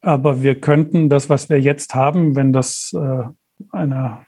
Aber 0.00 0.42
wir 0.42 0.54
könnten 0.60 1.08
das, 1.08 1.28
was 1.28 1.50
wir 1.50 1.60
jetzt 1.60 1.94
haben, 1.94 2.36
wenn 2.36 2.52
das 2.52 2.94
äh, 2.94 3.24
einer 3.70 4.24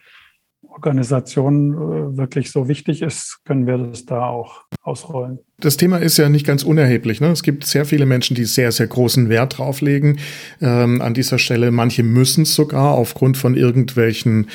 Organisation 0.80 1.74
äh, 1.74 2.16
wirklich 2.16 2.50
so 2.50 2.68
wichtig 2.68 3.02
ist, 3.02 3.38
können 3.44 3.66
wir 3.66 3.78
das 3.78 4.06
da 4.06 4.26
auch 4.26 4.62
ausrollen. 4.82 5.38
Das 5.58 5.76
Thema 5.76 5.98
ist 5.98 6.16
ja 6.16 6.28
nicht 6.28 6.46
ganz 6.46 6.62
unerheblich. 6.62 7.20
Ne? 7.20 7.28
Es 7.28 7.42
gibt 7.42 7.66
sehr 7.66 7.84
viele 7.84 8.06
Menschen, 8.06 8.34
die 8.34 8.44
sehr, 8.44 8.72
sehr 8.72 8.86
großen 8.86 9.28
Wert 9.28 9.58
drauflegen 9.58 10.18
ähm, 10.60 11.02
an 11.02 11.14
dieser 11.14 11.38
Stelle. 11.38 11.70
Manche 11.70 12.02
müssen 12.02 12.42
es 12.42 12.54
sogar 12.54 12.92
aufgrund 12.94 13.36
von 13.36 13.54
irgendwelchen 13.54 14.48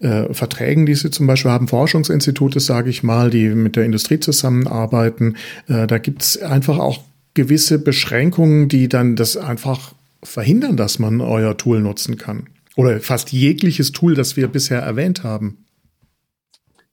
äh, 0.00 0.32
Verträgen, 0.34 0.86
die 0.86 0.94
sie 0.94 1.10
zum 1.10 1.26
Beispiel 1.26 1.50
haben, 1.50 1.68
Forschungsinstitute, 1.68 2.60
sage 2.60 2.90
ich 2.90 3.02
mal, 3.02 3.30
die 3.30 3.48
mit 3.50 3.76
der 3.76 3.84
Industrie 3.84 4.20
zusammenarbeiten. 4.20 5.36
Äh, 5.68 5.86
da 5.86 5.98
gibt 5.98 6.22
es 6.22 6.42
einfach 6.42 6.78
auch 6.78 7.02
gewisse 7.34 7.78
Beschränkungen, 7.78 8.68
die 8.68 8.88
dann 8.88 9.14
das 9.14 9.36
einfach 9.36 9.94
verhindern, 10.22 10.76
dass 10.76 10.98
man 10.98 11.20
euer 11.20 11.56
Tool 11.56 11.80
nutzen 11.80 12.18
kann. 12.18 12.48
Oder 12.76 13.00
fast 13.00 13.32
jegliches 13.32 13.92
Tool, 13.92 14.14
das 14.14 14.36
wir 14.36 14.48
bisher 14.48 14.80
erwähnt 14.80 15.24
haben. 15.24 15.64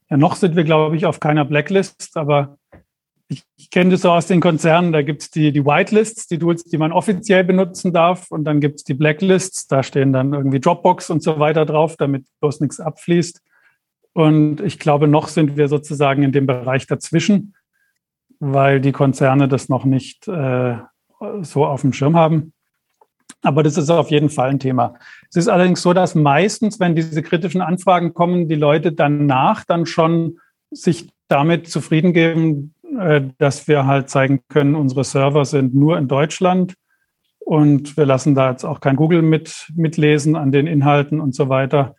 Ja, 0.10 0.18
noch 0.18 0.36
sind 0.36 0.56
wir, 0.56 0.64
glaube 0.64 0.96
ich, 0.96 1.06
auf 1.06 1.20
keiner 1.20 1.46
Blacklist, 1.46 2.16
aber 2.16 2.58
ich, 3.28 3.44
ich 3.58 3.70
kenne 3.72 3.92
das 3.92 4.02
so 4.02 4.12
aus 4.12 4.28
den 4.28 4.40
Konzernen, 4.40 4.92
da 4.92 5.02
gibt 5.02 5.24
es 5.24 5.32
die, 5.32 5.52
die 5.52 5.66
Whitelists, 5.66 6.28
die 6.28 6.38
Tools, 6.38 6.64
die 6.64 6.78
man 6.78 6.92
offiziell 6.92 7.44
benutzen 7.44 7.92
darf, 7.92 8.30
und 8.30 8.44
dann 8.44 8.60
gibt 8.60 8.76
es 8.76 8.84
die 8.84 8.94
Blacklists, 8.94 9.68
da 9.68 9.82
stehen 9.82 10.14
dann 10.14 10.34
irgendwie 10.34 10.60
Dropbox 10.60 11.10
und 11.10 11.24
so 11.24 11.40
weiter 11.40 11.66
drauf, 11.66 11.96
damit 11.98 12.26
bloß 12.40 12.60
nichts 12.62 12.80
abfließt. 12.80 13.42
Und 14.14 14.62
ich 14.62 14.80
glaube, 14.80 15.08
noch 15.08 15.28
sind 15.28 15.58
wir 15.58 15.68
sozusagen 15.68 16.24
in 16.24 16.32
dem 16.32 16.46
Bereich 16.46 16.88
dazwischen, 16.88 17.56
weil 18.40 18.80
die 18.80 18.92
Konzerne 18.92 19.48
das 19.48 19.70
noch 19.70 19.86
nicht 19.86 20.28
äh, 20.28 20.78
so 21.42 21.66
auf 21.66 21.82
dem 21.82 21.94
Schirm 21.94 22.16
haben. 22.16 22.54
Aber 23.42 23.64
das 23.64 23.78
ist 23.78 23.90
auf 23.90 24.12
jeden 24.12 24.30
Fall 24.30 24.50
ein 24.50 24.60
Thema. 24.60 24.96
Es 25.36 25.48
ist 25.48 25.48
allerdings 25.50 25.82
so, 25.82 25.92
dass 25.92 26.16
meistens, 26.16 26.80
wenn 26.80 26.96
diese 26.96 27.22
kritischen 27.22 27.60
Anfragen 27.60 28.14
kommen, 28.14 28.48
die 28.48 28.56
Leute 28.56 28.94
danach 28.94 29.66
dann 29.66 29.86
schon 29.86 30.38
sich 30.72 31.10
damit 31.28 31.70
zufrieden 31.70 32.14
geben, 32.14 32.74
äh, 32.98 33.22
dass 33.38 33.68
wir 33.68 33.86
halt 33.86 34.10
zeigen 34.10 34.40
können, 34.48 34.76
unsere 34.76 35.04
Server 35.04 35.44
sind 35.44 35.76
nur 35.76 35.98
in 35.98 36.08
Deutschland 36.08 36.76
und 37.40 37.98
wir 37.98 38.06
lassen 38.06 38.34
da 38.34 38.52
jetzt 38.52 38.64
auch 38.64 38.80
kein 38.80 38.96
Google 38.96 39.24
mit, 39.24 39.68
mitlesen 39.76 40.38
an 40.38 40.54
den 40.54 40.68
Inhalten 40.68 41.20
und 41.20 41.36
so 41.36 41.50
weiter. 41.50 41.98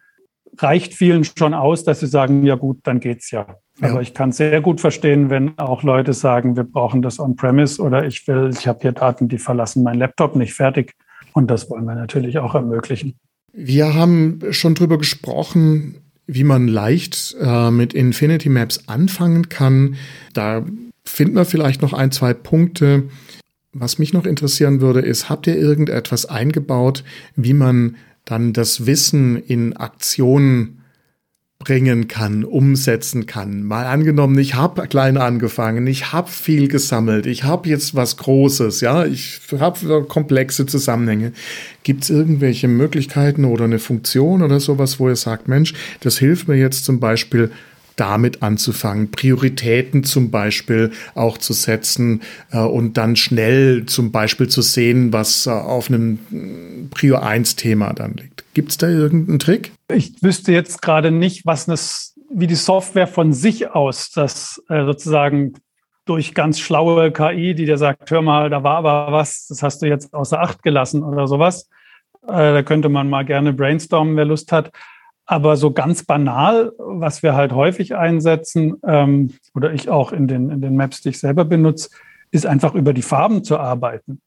Reicht 0.57 0.95
vielen 0.95 1.25
schon 1.25 1.53
aus, 1.53 1.85
dass 1.85 2.01
sie 2.01 2.07
sagen, 2.07 2.47
ja 2.47 2.55
gut, 2.55 2.79
dann 2.85 3.01
geht's 3.01 3.31
ja. 3.31 3.59
ja. 3.81 3.91
Aber 3.91 4.01
ich 4.01 4.15
kann 4.15 4.33
sehr 4.33 4.63
gut 4.63 4.81
verstehen, 4.81 5.29
wenn 5.29 5.59
auch 5.59 5.83
Leute 5.83 6.15
sagen, 6.15 6.57
wir 6.57 6.65
brauchen 6.65 7.03
das 7.03 7.21
on-premise 7.21 7.83
oder 7.83 8.07
ich 8.07 8.27
will, 8.29 8.49
ich 8.51 8.67
habe 8.67 8.79
hier 8.81 8.93
Daten, 8.93 9.29
die 9.29 9.37
verlassen 9.37 9.83
meinen 9.83 9.99
Laptop 9.99 10.37
nicht 10.37 10.55
fertig. 10.55 10.95
Und 11.35 11.51
das 11.51 11.69
wollen 11.69 11.85
wir 11.85 11.95
natürlich 11.95 12.39
auch 12.39 12.55
ermöglichen. 12.55 13.19
Wir 13.59 13.95
haben 13.95 14.41
schon 14.51 14.75
drüber 14.75 14.99
gesprochen, 14.99 15.97
wie 16.27 16.45
man 16.45 16.69
leicht 16.69 17.35
äh, 17.41 17.71
mit 17.71 17.95
Infinity 17.95 18.51
Maps 18.51 18.87
anfangen 18.87 19.49
kann. 19.49 19.97
Da 20.35 20.67
finden 21.05 21.37
wir 21.37 21.47
vielleicht 21.47 21.81
noch 21.81 21.95
ein, 21.95 22.13
zwei 22.13 22.35
Punkte. 22.35 23.05
Was 23.73 23.99
mich 23.99 24.13
noch 24.13 24.27
interessieren 24.27 24.83
würde, 24.83 25.01
ist, 25.01 25.31
habt 25.31 25.47
ihr 25.47 25.57
irgendetwas 25.57 26.27
eingebaut, 26.27 27.03
wie 27.35 27.55
man 27.55 27.97
dann 28.27 28.53
das 28.53 28.85
Wissen 28.85 29.37
in 29.37 29.75
Aktionen 29.75 30.76
bringen 31.59 32.07
kann, 32.07 32.45
umsetzen 32.45 33.27
kann. 33.27 33.63
Mal 33.63 33.87
angenommen, 33.87 34.39
ich 34.39 34.55
habe 34.55 34.87
klein 34.89 35.17
angefangen, 35.17 35.87
ich 35.87 36.13
habe 36.13 36.31
viel 36.31 36.69
gesammelt, 36.69 37.27
ich 37.27 37.45
habe 37.45 37.69
jetzt 37.69 37.95
was 37.95 38.19
Großes, 38.19 38.83
ja, 38.83 39.07
ich 39.07 39.41
habe 39.59 40.05
komplexe 40.05 40.67
Zusammenhänge. 40.67 41.33
Gibt 41.83 42.05
es 42.05 42.11
irgendwelche 42.11 42.69
Möglichkeiten 42.69 43.45
oder 43.45 43.65
eine 43.65 43.79
Funktion 43.79 44.43
oder 44.43 44.61
sowas, 44.61 45.01
wo 45.01 45.09
ihr 45.09 45.17
sagt, 45.17 45.49
Mensch, 45.49 45.73
das 46.01 46.19
hilft 46.19 46.47
mir 46.47 46.57
jetzt 46.57 46.85
zum 46.85 47.01
Beispiel 47.01 47.51
damit 47.97 48.43
anzufangen, 48.43 49.11
Prioritäten 49.11 50.05
zum 50.05 50.31
Beispiel 50.31 50.93
auch 51.15 51.39
zu 51.39 51.53
setzen 51.55 52.23
äh, 52.53 52.59
und 52.59 52.97
dann 52.97 53.17
schnell 53.17 53.87
zum 53.87 54.13
Beispiel 54.13 54.49
zu 54.49 54.63
sehen, 54.63 55.13
was 55.13 55.47
äh, 55.47 55.51
auf 55.51 55.89
einem 55.89 56.89
Prio 56.91 57.17
1 57.17 57.57
Thema 57.57 57.93
dann 57.95 58.15
liegt. 58.15 58.45
Gibt 58.55 58.71
es 58.71 58.79
da 58.79 58.89
irgendeinen 58.89 59.39
Trick? 59.39 59.73
Ich 59.93 60.23
wüsste 60.23 60.53
jetzt 60.53 60.83
gerade 60.83 61.11
nicht, 61.11 61.47
was 61.47 61.67
das, 61.67 62.15
wie 62.31 62.47
die 62.47 62.55
Software 62.55 63.07
von 63.07 63.33
sich 63.33 63.71
aus 63.71 64.11
das 64.11 64.63
äh, 64.69 64.85
sozusagen 64.85 65.55
durch 66.05 66.35
ganz 66.35 66.61
schlaue 66.61 67.11
KI, 67.11 67.55
die 67.55 67.65
dir 67.67 67.79
sagt, 67.79 68.11
hör 68.11 68.23
mal, 68.23 68.49
da 68.49 68.63
war 68.63 68.77
aber 68.77 69.09
was, 69.11 69.47
das 69.49 69.63
hast 69.63 69.83
du 69.83 69.87
jetzt 69.87 70.15
außer 70.15 70.41
Acht 70.41 70.63
gelassen 70.63 71.03
oder 71.03 71.27
sowas. 71.27 71.69
Äh, 72.23 72.53
da 72.53 72.63
könnte 72.63 72.89
man 72.89 73.11
mal 73.11 73.25
gerne 73.25 73.53
brainstormen, 73.53 74.17
wer 74.17 74.25
Lust 74.25 74.53
hat. 74.53 74.71
Aber 75.27 75.57
so 75.57 75.73
ganz 75.73 76.05
banal, 76.05 76.73
was 76.79 77.23
wir 77.23 77.35
halt 77.35 77.53
häufig 77.53 77.97
einsetzen, 77.97 78.77
ähm, 78.87 79.35
oder 79.55 79.73
ich 79.73 79.89
auch 79.89 80.13
in 80.13 80.29
den, 80.29 80.51
in 80.51 80.61
den 80.61 80.77
Maps, 80.77 81.01
die 81.01 81.11
ich 81.11 81.19
selber 81.19 81.45
benutze, 81.45 81.91
ist 82.31 82.47
einfach 82.47 82.75
über 82.75 82.93
die 82.93 83.03
Farben 83.03 83.43
zu 83.43 83.59
arbeiten. 83.59 84.21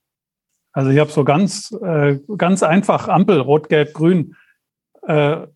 Also 0.72 0.92
ich 0.92 1.00
habe 1.00 1.12
so 1.12 1.24
ganz, 1.24 1.72
äh, 1.82 2.20
ganz 2.38 2.64
einfach 2.64 3.08
Ampel, 3.08 3.40
rot, 3.40 3.70
gelb, 3.70 3.94
grün. 3.94 4.36
Äh, 5.08 5.48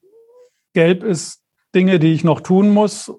gelb 0.73 1.03
ist 1.03 1.43
Dinge, 1.75 1.99
die 1.99 2.13
ich 2.13 2.23
noch 2.23 2.41
tun 2.41 2.69
muss. 2.69 3.13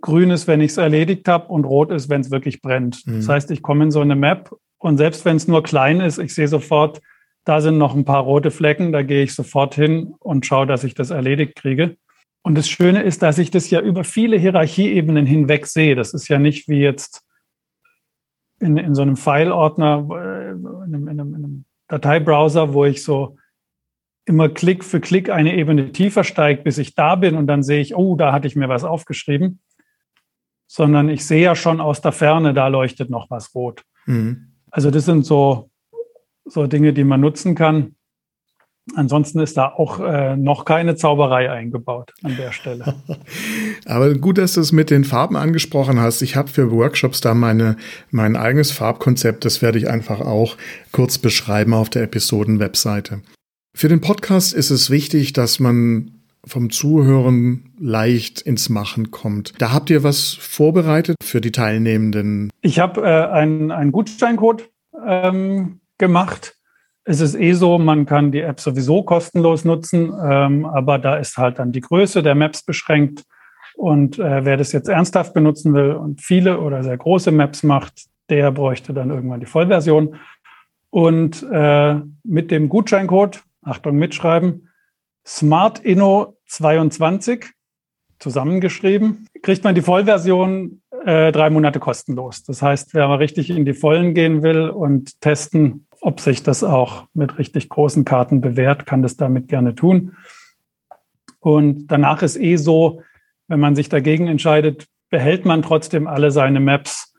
Grün 0.00 0.30
ist, 0.30 0.46
wenn 0.46 0.60
ich 0.60 0.72
es 0.72 0.76
erledigt 0.76 1.28
habe 1.28 1.48
und 1.48 1.64
rot 1.64 1.90
ist, 1.90 2.08
wenn 2.08 2.20
es 2.20 2.30
wirklich 2.30 2.60
brennt. 2.60 3.06
Mhm. 3.06 3.16
Das 3.16 3.28
heißt, 3.28 3.50
ich 3.50 3.62
komme 3.62 3.84
in 3.84 3.90
so 3.90 4.00
eine 4.00 4.16
Map 4.16 4.54
und 4.78 4.96
selbst 4.96 5.24
wenn 5.24 5.36
es 5.36 5.48
nur 5.48 5.62
klein 5.62 6.00
ist, 6.00 6.18
ich 6.18 6.34
sehe 6.34 6.48
sofort, 6.48 7.00
da 7.48 7.62
sind 7.62 7.78
noch 7.78 7.94
ein 7.94 8.04
paar 8.04 8.22
rote 8.22 8.50
Flecken, 8.50 8.92
da 8.92 9.02
gehe 9.02 9.22
ich 9.22 9.34
sofort 9.34 9.74
hin 9.74 10.14
und 10.18 10.44
schaue, 10.44 10.66
dass 10.66 10.84
ich 10.84 10.94
das 10.94 11.08
erledigt 11.08 11.56
kriege. 11.56 11.96
Und 12.42 12.56
das 12.56 12.68
Schöne 12.68 13.02
ist, 13.02 13.22
dass 13.22 13.38
ich 13.38 13.50
das 13.50 13.70
ja 13.70 13.80
über 13.80 14.04
viele 14.04 14.36
Hierarchieebenen 14.36 15.24
hinweg 15.24 15.66
sehe. 15.66 15.96
Das 15.96 16.12
ist 16.12 16.28
ja 16.28 16.38
nicht 16.38 16.68
wie 16.68 16.80
jetzt 16.80 17.24
in, 18.60 18.76
in 18.76 18.94
so 18.94 19.00
einem 19.00 19.16
File-Ordner, 19.16 20.06
äh, 20.10 20.50
in, 20.50 21.08
einem, 21.08 21.08
in 21.08 21.34
einem 21.34 21.64
Dateibrowser, 21.88 22.74
wo 22.74 22.84
ich 22.84 23.02
so 23.02 23.38
immer 24.26 24.50
Klick 24.50 24.84
für 24.84 25.00
Klick 25.00 25.30
eine 25.30 25.56
Ebene 25.56 25.90
tiefer 25.90 26.24
steige, 26.24 26.62
bis 26.62 26.76
ich 26.76 26.94
da 26.94 27.14
bin 27.14 27.34
und 27.34 27.46
dann 27.46 27.62
sehe 27.62 27.80
ich, 27.80 27.96
oh, 27.96 28.14
da 28.14 28.30
hatte 28.30 28.46
ich 28.46 28.56
mir 28.56 28.68
was 28.68 28.84
aufgeschrieben. 28.84 29.60
Sondern 30.66 31.08
ich 31.08 31.24
sehe 31.24 31.44
ja 31.44 31.56
schon 31.56 31.80
aus 31.80 32.02
der 32.02 32.12
Ferne, 32.12 32.52
da 32.52 32.68
leuchtet 32.68 33.08
noch 33.08 33.30
was 33.30 33.54
rot. 33.54 33.84
Mhm. 34.04 34.52
Also 34.70 34.90
das 34.90 35.06
sind 35.06 35.24
so 35.24 35.67
so 36.48 36.66
Dinge, 36.66 36.92
die 36.92 37.04
man 37.04 37.20
nutzen 37.20 37.54
kann. 37.54 37.94
Ansonsten 38.94 39.40
ist 39.40 39.56
da 39.56 39.68
auch 39.68 40.00
äh, 40.00 40.36
noch 40.36 40.64
keine 40.64 40.96
Zauberei 40.96 41.50
eingebaut 41.50 42.14
an 42.22 42.36
der 42.36 42.52
Stelle. 42.52 42.94
Aber 43.84 44.14
gut, 44.14 44.38
dass 44.38 44.54
du 44.54 44.62
es 44.62 44.72
mit 44.72 44.90
den 44.90 45.04
Farben 45.04 45.36
angesprochen 45.36 46.00
hast. 46.00 46.22
Ich 46.22 46.36
habe 46.36 46.48
für 46.48 46.70
Workshops 46.70 47.20
da 47.20 47.34
meine, 47.34 47.76
mein 48.10 48.34
eigenes 48.36 48.70
Farbkonzept. 48.70 49.44
Das 49.44 49.60
werde 49.60 49.78
ich 49.78 49.90
einfach 49.90 50.20
auch 50.20 50.56
kurz 50.90 51.18
beschreiben 51.18 51.74
auf 51.74 51.90
der 51.90 52.02
Episoden-Webseite. 52.04 53.20
Für 53.74 53.88
den 53.88 54.00
Podcast 54.00 54.54
ist 54.54 54.70
es 54.70 54.90
wichtig, 54.90 55.34
dass 55.34 55.60
man 55.60 56.12
vom 56.44 56.70
Zuhören 56.70 57.70
leicht 57.78 58.40
ins 58.40 58.68
Machen 58.68 59.10
kommt. 59.10 59.52
Da 59.58 59.72
habt 59.72 59.90
ihr 59.90 60.02
was 60.02 60.32
vorbereitet 60.32 61.16
für 61.22 61.40
die 61.40 61.52
Teilnehmenden? 61.52 62.50
Ich 62.62 62.78
habe 62.78 63.02
äh, 63.02 63.26
einen, 63.30 63.92
Gutscheincode 63.92 64.70
ähm, 65.06 65.80
gemacht. 65.98 66.54
Es 67.04 67.20
ist 67.20 67.34
eh 67.34 67.52
so, 67.52 67.78
man 67.78 68.06
kann 68.06 68.32
die 68.32 68.40
App 68.40 68.60
sowieso 68.60 69.02
kostenlos 69.02 69.64
nutzen, 69.64 70.12
ähm, 70.22 70.66
aber 70.66 70.98
da 70.98 71.16
ist 71.16 71.38
halt 71.38 71.58
dann 71.58 71.72
die 71.72 71.80
Größe 71.80 72.22
der 72.22 72.34
Maps 72.34 72.62
beschränkt. 72.62 73.24
Und 73.76 74.18
äh, 74.18 74.44
wer 74.44 74.56
das 74.56 74.72
jetzt 74.72 74.88
ernsthaft 74.88 75.34
benutzen 75.34 75.72
will 75.72 75.92
und 75.92 76.20
viele 76.20 76.60
oder 76.60 76.82
sehr 76.82 76.96
große 76.96 77.30
Maps 77.30 77.62
macht, 77.62 78.06
der 78.28 78.50
bräuchte 78.50 78.92
dann 78.92 79.10
irgendwann 79.10 79.38
die 79.40 79.46
Vollversion. 79.46 80.16
Und 80.90 81.46
äh, 81.50 81.96
mit 82.24 82.50
dem 82.50 82.68
Gutscheincode, 82.68 83.42
Achtung, 83.62 83.96
mitschreiben, 83.96 84.68
SmartInno22 85.26 87.46
zusammengeschrieben, 88.18 89.28
kriegt 89.42 89.64
man 89.64 89.74
die 89.74 89.82
Vollversion 89.82 90.80
äh, 91.04 91.32
drei 91.32 91.50
Monate 91.50 91.80
kostenlos. 91.80 92.44
Das 92.44 92.62
heißt, 92.62 92.94
wer 92.94 93.08
mal 93.08 93.16
richtig 93.16 93.50
in 93.50 93.64
die 93.64 93.74
Vollen 93.74 94.14
gehen 94.14 94.42
will 94.42 94.70
und 94.70 95.20
testen, 95.20 95.87
ob 96.00 96.20
sich 96.20 96.42
das 96.42 96.62
auch 96.64 97.06
mit 97.14 97.38
richtig 97.38 97.68
großen 97.68 98.04
Karten 98.04 98.40
bewährt, 98.40 98.86
kann 98.86 99.02
das 99.02 99.16
damit 99.16 99.48
gerne 99.48 99.74
tun. 99.74 100.16
Und 101.40 101.88
danach 101.88 102.22
ist 102.22 102.36
eh 102.36 102.56
so, 102.56 103.02
wenn 103.46 103.60
man 103.60 103.74
sich 103.74 103.88
dagegen 103.88 104.26
entscheidet, 104.28 104.86
behält 105.10 105.44
man 105.44 105.62
trotzdem 105.62 106.06
alle 106.06 106.30
seine 106.30 106.60
Maps. 106.60 107.14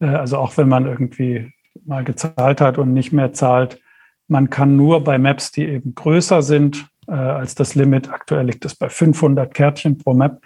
Äh, 0.00 0.06
also 0.06 0.38
auch 0.38 0.56
wenn 0.56 0.68
man 0.68 0.86
irgendwie 0.86 1.52
mal 1.84 2.04
gezahlt 2.04 2.60
hat 2.60 2.78
und 2.78 2.92
nicht 2.92 3.12
mehr 3.12 3.32
zahlt. 3.32 3.80
Man 4.28 4.48
kann 4.48 4.76
nur 4.76 5.04
bei 5.04 5.18
Maps, 5.18 5.50
die 5.50 5.66
eben 5.66 5.94
größer 5.94 6.42
sind 6.42 6.88
äh, 7.06 7.12
als 7.12 7.54
das 7.54 7.74
Limit, 7.74 8.10
aktuell 8.10 8.46
liegt 8.46 8.64
es 8.64 8.74
bei 8.74 8.88
500 8.88 9.52
Kärtchen 9.52 9.98
pro 9.98 10.14
Map, 10.14 10.40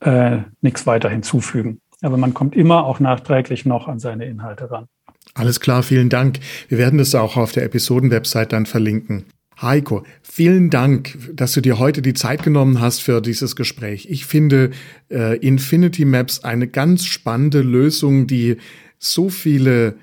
äh, 0.00 0.38
nichts 0.60 0.86
weiter 0.86 1.08
hinzufügen. 1.08 1.80
Aber 2.02 2.16
man 2.16 2.34
kommt 2.34 2.56
immer 2.56 2.84
auch 2.84 3.00
nachträglich 3.00 3.64
noch 3.64 3.88
an 3.88 3.98
seine 3.98 4.24
Inhalte 4.26 4.70
ran. 4.70 4.88
Alles 5.34 5.58
klar, 5.58 5.82
vielen 5.82 6.08
Dank. 6.08 6.38
Wir 6.68 6.78
werden 6.78 6.98
das 6.98 7.14
auch 7.14 7.36
auf 7.36 7.50
der 7.50 7.64
Episoden-Website 7.64 8.52
dann 8.52 8.66
verlinken. 8.66 9.24
Heiko, 9.60 10.04
vielen 10.22 10.70
Dank, 10.70 11.16
dass 11.32 11.52
du 11.52 11.60
dir 11.60 11.78
heute 11.78 12.02
die 12.02 12.14
Zeit 12.14 12.42
genommen 12.42 12.80
hast 12.80 13.00
für 13.00 13.20
dieses 13.20 13.56
Gespräch. 13.56 14.06
Ich 14.10 14.26
finde 14.26 14.70
äh, 15.10 15.36
Infinity 15.38 16.04
Maps 16.04 16.42
eine 16.42 16.66
ganz 16.66 17.04
spannende 17.04 17.62
Lösung, 17.62 18.26
die 18.26 18.56
so 18.98 19.28
viele, 19.28 19.96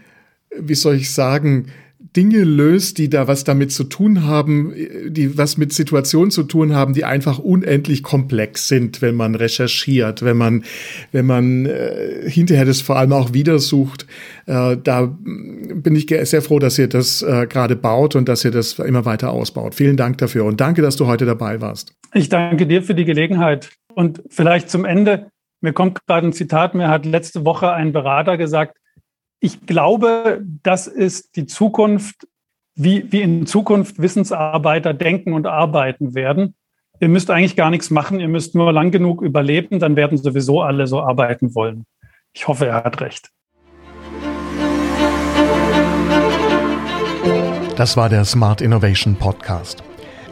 wie 0.57 0.75
soll 0.75 0.95
ich 0.95 1.11
sagen, 1.11 1.67
Dinge 2.16 2.43
löst, 2.43 2.97
die 2.97 3.09
da 3.09 3.28
was 3.28 3.45
damit 3.45 3.72
zu 3.72 3.86
tun 3.86 4.26
haben, 4.26 4.74
die 5.07 5.38
was 5.38 5.57
mit 5.57 5.72
Situationen 5.72 6.30
zu 6.30 6.43
tun 6.43 6.76
haben, 6.76 6.93
die 6.93 7.05
einfach 7.05 7.39
unendlich 7.39 8.03
komplex 8.03 8.68
sind, 8.68 9.01
wenn 9.01 9.16
man 9.16 9.36
recherchiert, 9.36 10.22
wenn 10.22 10.36
man, 10.36 10.66
wenn 11.14 11.26
man 11.26 11.66
äh, 11.66 12.30
hinterher 12.30 12.66
das 12.66 12.82
vor 12.82 12.97
allem 12.97 13.14
auch 13.14 13.34
wieder 13.34 13.59
sucht. 13.59 14.07
Äh, 14.45 14.78
da 14.84 15.05
bin 15.16 15.95
ich 15.95 16.07
sehr 16.24 16.41
froh, 16.41 16.59
dass 16.59 16.78
ihr 16.78 16.89
das 16.89 17.22
äh, 17.22 17.47
gerade 17.47 17.78
baut 17.78 18.18
und 18.18 18.28
dass 18.28 18.43
ihr 18.43 18.51
das 18.51 18.78
immer 18.80 19.05
weiter 19.05 19.32
ausbaut. 19.32 19.76
Vielen 19.76 19.95
Dank 19.95 20.18
dafür 20.18 20.43
und 20.43 20.59
danke, 20.59 20.82
dass 20.82 20.97
du 20.97 21.07
heute 21.07 21.26
dabei 21.26 21.62
warst. 21.62 21.93
Ich 22.14 22.28
danke 22.28 22.68
dir 22.68 22.84
für 22.84 22.93
die 22.93 23.05
Gelegenheit 23.05 23.70
und 23.95 24.22
vielleicht 24.30 24.70
zum 24.70 24.84
Ende. 24.84 25.28
Mir 25.62 25.74
kommt 25.74 26.05
gerade 26.07 26.28
ein 26.28 26.34
Zitat, 26.34 26.76
mir 26.76 26.89
hat 26.89 27.05
letzte 27.05 27.45
Woche 27.45 27.72
ein 27.72 27.93
Berater 27.93 28.36
gesagt, 28.36 28.80
ich 29.43 29.65
glaube, 29.65 30.45
das 30.61 30.85
ist 30.85 31.35
die 31.35 31.47
Zukunft, 31.47 32.27
wie, 32.75 33.11
wie 33.11 33.21
in 33.21 33.47
Zukunft 33.47 33.99
Wissensarbeiter 33.99 34.93
denken 34.93 35.33
und 35.33 35.47
arbeiten 35.47 36.13
werden. 36.13 36.53
Ihr 36.99 37.09
müsst 37.09 37.31
eigentlich 37.31 37.55
gar 37.55 37.71
nichts 37.71 37.89
machen, 37.89 38.19
ihr 38.19 38.27
müsst 38.27 38.53
nur 38.53 38.71
lang 38.71 38.91
genug 38.91 39.23
überleben, 39.23 39.79
dann 39.79 39.95
werden 39.95 40.19
sowieso 40.19 40.61
alle 40.61 40.85
so 40.85 41.01
arbeiten 41.01 41.55
wollen. 41.55 41.85
Ich 42.33 42.47
hoffe, 42.47 42.67
er 42.67 42.83
hat 42.83 43.01
recht. 43.01 43.29
Das 47.75 47.97
war 47.97 48.09
der 48.09 48.25
Smart 48.25 48.61
Innovation 48.61 49.15
Podcast. 49.15 49.83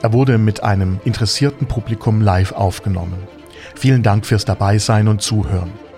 Er 0.03 0.14
wurde 0.14 0.38
mit 0.38 0.62
einem 0.62 0.99
interessierten 1.03 1.68
Publikum 1.68 2.22
live 2.22 2.51
aufgenommen. 2.51 3.28
Vielen 3.74 4.03
Dank 4.03 4.28
fürs 4.28 4.45
Dabeisein 4.45 5.07
und 5.07 5.24
Zuhören. 5.24 5.89